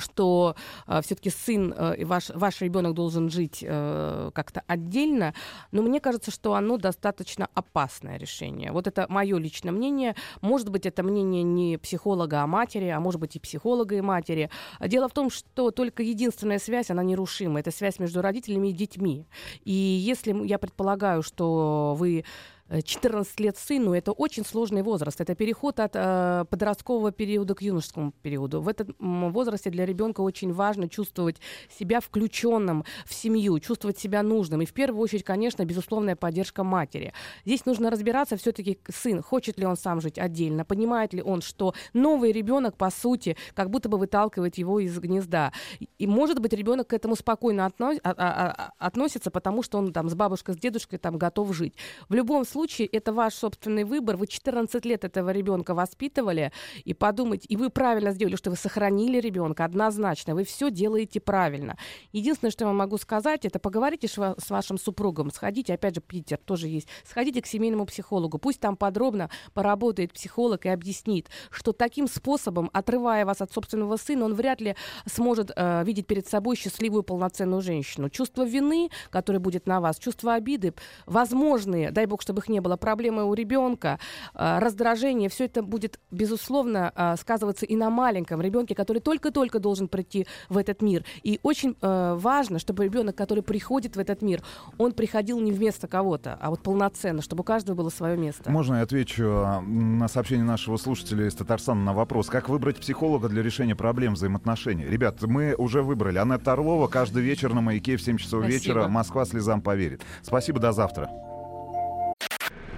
что 0.00 0.56
э, 0.86 1.00
все-таки 1.02 1.30
сын, 1.30 1.72
э, 1.76 2.04
ваш, 2.04 2.30
ваш 2.30 2.60
ребенок 2.60 2.94
должен 2.94 3.30
жить 3.30 3.64
э, 3.66 4.30
как-то 4.34 4.62
отдельно, 4.66 5.34
но 5.72 5.82
мне 5.82 6.00
кажется, 6.00 6.30
что 6.30 6.54
оно 6.54 6.76
достаточно 6.76 7.48
опасное 7.54 8.18
решение. 8.18 8.72
Вот 8.72 8.86
это 8.86 9.06
мое 9.08 9.38
личное 9.38 9.72
мнение. 9.72 10.14
Может 10.40 10.68
быть, 10.68 10.86
это 10.86 11.02
мнение 11.02 11.42
не 11.42 11.78
психолога, 11.78 12.42
а 12.42 12.46
матери, 12.46 12.88
а 12.88 13.00
может 13.00 13.20
быть 13.20 13.36
и 13.36 13.40
психолога 13.40 13.94
и 13.96 14.00
матери. 14.00 14.50
Дело 14.80 15.08
в 15.08 15.12
том, 15.12 15.30
что 15.30 15.70
только 15.70 16.02
единственная 16.02 16.58
связь, 16.58 16.90
она 16.90 17.02
нерушима. 17.02 17.60
Это 17.60 17.70
связь 17.70 17.98
между 17.98 18.22
родителями 18.22 18.68
и 18.68 18.72
детьми. 18.72 19.26
И 19.64 19.72
если 19.72 20.34
я 20.46 20.58
предполагаю, 20.58 21.22
что 21.22 21.94
вы 21.98 22.24
14 22.70 23.40
э, 23.40 23.42
лет 23.42 23.56
сыну 23.58 23.92
это 23.92 24.12
очень 24.12 24.44
сложный 24.44 24.82
возраст. 24.82 25.20
Это 25.20 25.34
переход 25.34 25.80
от 25.80 25.92
э, 25.94 26.44
подросткового 26.48 27.12
периода 27.12 27.54
к 27.54 27.62
юношескому 27.62 28.12
периоду. 28.22 28.60
В 28.62 28.68
этом 28.68 28.94
возрасте 29.32 29.70
для 29.70 29.84
ребенка 29.84 30.22
очень 30.22 30.52
важно 30.52 30.88
чувствовать 30.88 31.36
себя 31.70 32.00
включенным 32.00 32.84
в 33.06 33.14
семью, 33.14 33.58
чувствовать 33.60 33.98
себя 33.98 34.22
нужным. 34.22 34.62
И 34.62 34.66
в 34.66 34.72
первую 34.72 35.02
очередь, 35.02 35.24
конечно, 35.24 35.64
безусловная 35.64 36.16
поддержка 36.16 36.64
матери. 36.64 37.12
Здесь 37.44 37.66
нужно 37.66 37.90
разбираться 37.90 38.36
все-таки 38.36 38.78
сын, 38.88 39.22
хочет 39.22 39.58
ли 39.58 39.66
он 39.66 39.76
сам 39.76 40.00
жить 40.00 40.18
отдельно, 40.18 40.64
понимает 40.64 41.12
ли 41.12 41.22
он, 41.22 41.42
что 41.42 41.74
новый 41.92 42.32
ребенок, 42.32 42.76
по 42.76 42.90
сути, 42.90 43.36
как 43.54 43.70
будто 43.70 43.88
бы 43.88 43.98
выталкивает 43.98 44.56
его 44.56 44.80
из 44.80 44.98
гнезда. 44.98 45.52
И, 45.98 46.06
может 46.06 46.40
быть, 46.40 46.52
ребенок 46.52 46.88
к 46.88 46.92
этому 46.94 47.16
спокойно 47.16 47.66
а, 47.66 47.70
а, 48.04 48.12
а, 48.16 48.72
относится, 48.78 49.30
потому 49.30 49.62
что 49.62 49.78
он 49.78 49.92
там 49.92 50.08
с 50.08 50.14
бабушкой, 50.14 50.54
с 50.54 50.58
дедушкой 50.58 50.98
там 50.98 51.18
готов 51.18 51.54
жить. 51.54 51.74
В 52.08 52.14
любом 52.14 52.44
случае, 52.44 52.54
это 52.70 53.12
ваш 53.12 53.34
собственный 53.34 53.84
выбор. 53.84 54.16
Вы 54.16 54.26
14 54.26 54.84
лет 54.84 55.04
этого 55.04 55.30
ребенка 55.30 55.74
воспитывали, 55.74 56.52
и 56.84 56.94
подумать, 56.94 57.44
и 57.48 57.56
вы 57.56 57.70
правильно 57.70 58.12
сделали, 58.12 58.36
что 58.36 58.50
вы 58.50 58.56
сохранили 58.56 59.20
ребенка, 59.20 59.64
однозначно. 59.64 60.34
Вы 60.34 60.44
все 60.44 60.70
делаете 60.70 61.20
правильно. 61.20 61.76
Единственное, 62.12 62.50
что 62.50 62.64
я 62.64 62.68
вам 62.68 62.76
могу 62.76 62.98
сказать, 62.98 63.44
это 63.44 63.58
поговорите 63.58 64.08
с 64.08 64.50
вашим 64.50 64.78
супругом, 64.78 65.30
сходите, 65.30 65.74
опять 65.74 65.94
же, 65.94 66.00
Питер 66.00 66.38
тоже 66.38 66.68
есть, 66.68 66.88
сходите 67.04 67.42
к 67.42 67.46
семейному 67.46 67.86
психологу, 67.86 68.38
пусть 68.38 68.60
там 68.60 68.76
подробно 68.76 69.30
поработает 69.52 70.12
психолог 70.12 70.66
и 70.66 70.68
объяснит, 70.68 71.28
что 71.50 71.72
таким 71.72 72.08
способом, 72.08 72.70
отрывая 72.72 73.24
вас 73.26 73.40
от 73.40 73.52
собственного 73.52 73.96
сына, 73.96 74.24
он 74.24 74.34
вряд 74.34 74.60
ли 74.60 74.76
сможет 75.06 75.50
э, 75.54 75.84
видеть 75.84 76.06
перед 76.06 76.26
собой 76.26 76.56
счастливую 76.56 77.02
полноценную 77.02 77.62
женщину. 77.62 78.08
Чувство 78.08 78.44
вины, 78.44 78.90
которое 79.10 79.38
будет 79.38 79.66
на 79.66 79.80
вас, 79.80 79.98
чувство 79.98 80.34
обиды, 80.34 80.74
возможные, 81.06 81.90
дай 81.90 82.06
бог, 82.06 82.22
чтобы 82.22 82.42
их 82.44 82.48
не 82.48 82.60
было, 82.60 82.76
проблемы 82.76 83.24
у 83.24 83.34
ребенка, 83.34 83.98
э, 84.34 84.58
раздражение, 84.58 85.28
все 85.28 85.46
это 85.46 85.62
будет, 85.62 85.98
безусловно, 86.10 86.92
э, 86.94 87.16
сказываться 87.18 87.66
и 87.66 87.76
на 87.76 87.90
маленьком 87.90 88.40
ребенке, 88.40 88.74
который 88.74 89.00
только-только 89.00 89.58
должен 89.58 89.88
прийти 89.88 90.26
в 90.48 90.58
этот 90.58 90.82
мир. 90.82 91.04
И 91.22 91.40
очень 91.42 91.76
э, 91.80 92.14
важно, 92.18 92.58
чтобы 92.58 92.84
ребенок, 92.84 93.16
который 93.16 93.42
приходит 93.42 93.96
в 93.96 93.98
этот 93.98 94.22
мир, 94.22 94.42
он 94.78 94.92
приходил 94.92 95.40
не 95.40 95.52
вместо 95.52 95.88
кого-то, 95.88 96.38
а 96.40 96.50
вот 96.50 96.62
полноценно, 96.62 97.22
чтобы 97.22 97.40
у 97.40 97.44
каждого 97.44 97.76
было 97.76 97.90
свое 97.90 98.16
место. 98.16 98.50
Можно 98.50 98.76
я 98.76 98.82
отвечу 98.82 99.24
на 99.62 100.08
сообщение 100.08 100.44
нашего 100.44 100.76
слушателя 100.76 101.26
из 101.26 101.34
Татарстана 101.34 101.82
на 101.82 101.92
вопрос, 101.92 102.28
как 102.28 102.48
выбрать 102.48 102.76
психолога 102.76 103.28
для 103.28 103.42
решения 103.42 103.74
проблем 103.74 104.14
взаимоотношений? 104.14 104.84
Ребят, 104.84 105.22
мы 105.22 105.54
уже 105.56 105.82
выбрали. 105.82 106.18
Анетта 106.18 106.52
Орлова 106.52 106.88
каждый 106.88 107.22
вечер 107.22 107.54
на 107.54 107.60
маяке 107.60 107.96
в 107.96 108.02
7 108.02 108.18
часов 108.18 108.44
Спасибо. 108.44 108.52
вечера. 108.52 108.88
Москва 108.88 109.24
слезам 109.24 109.62
поверит. 109.62 110.02
Спасибо, 110.22 110.60
до 110.60 110.72
завтра. 110.72 111.10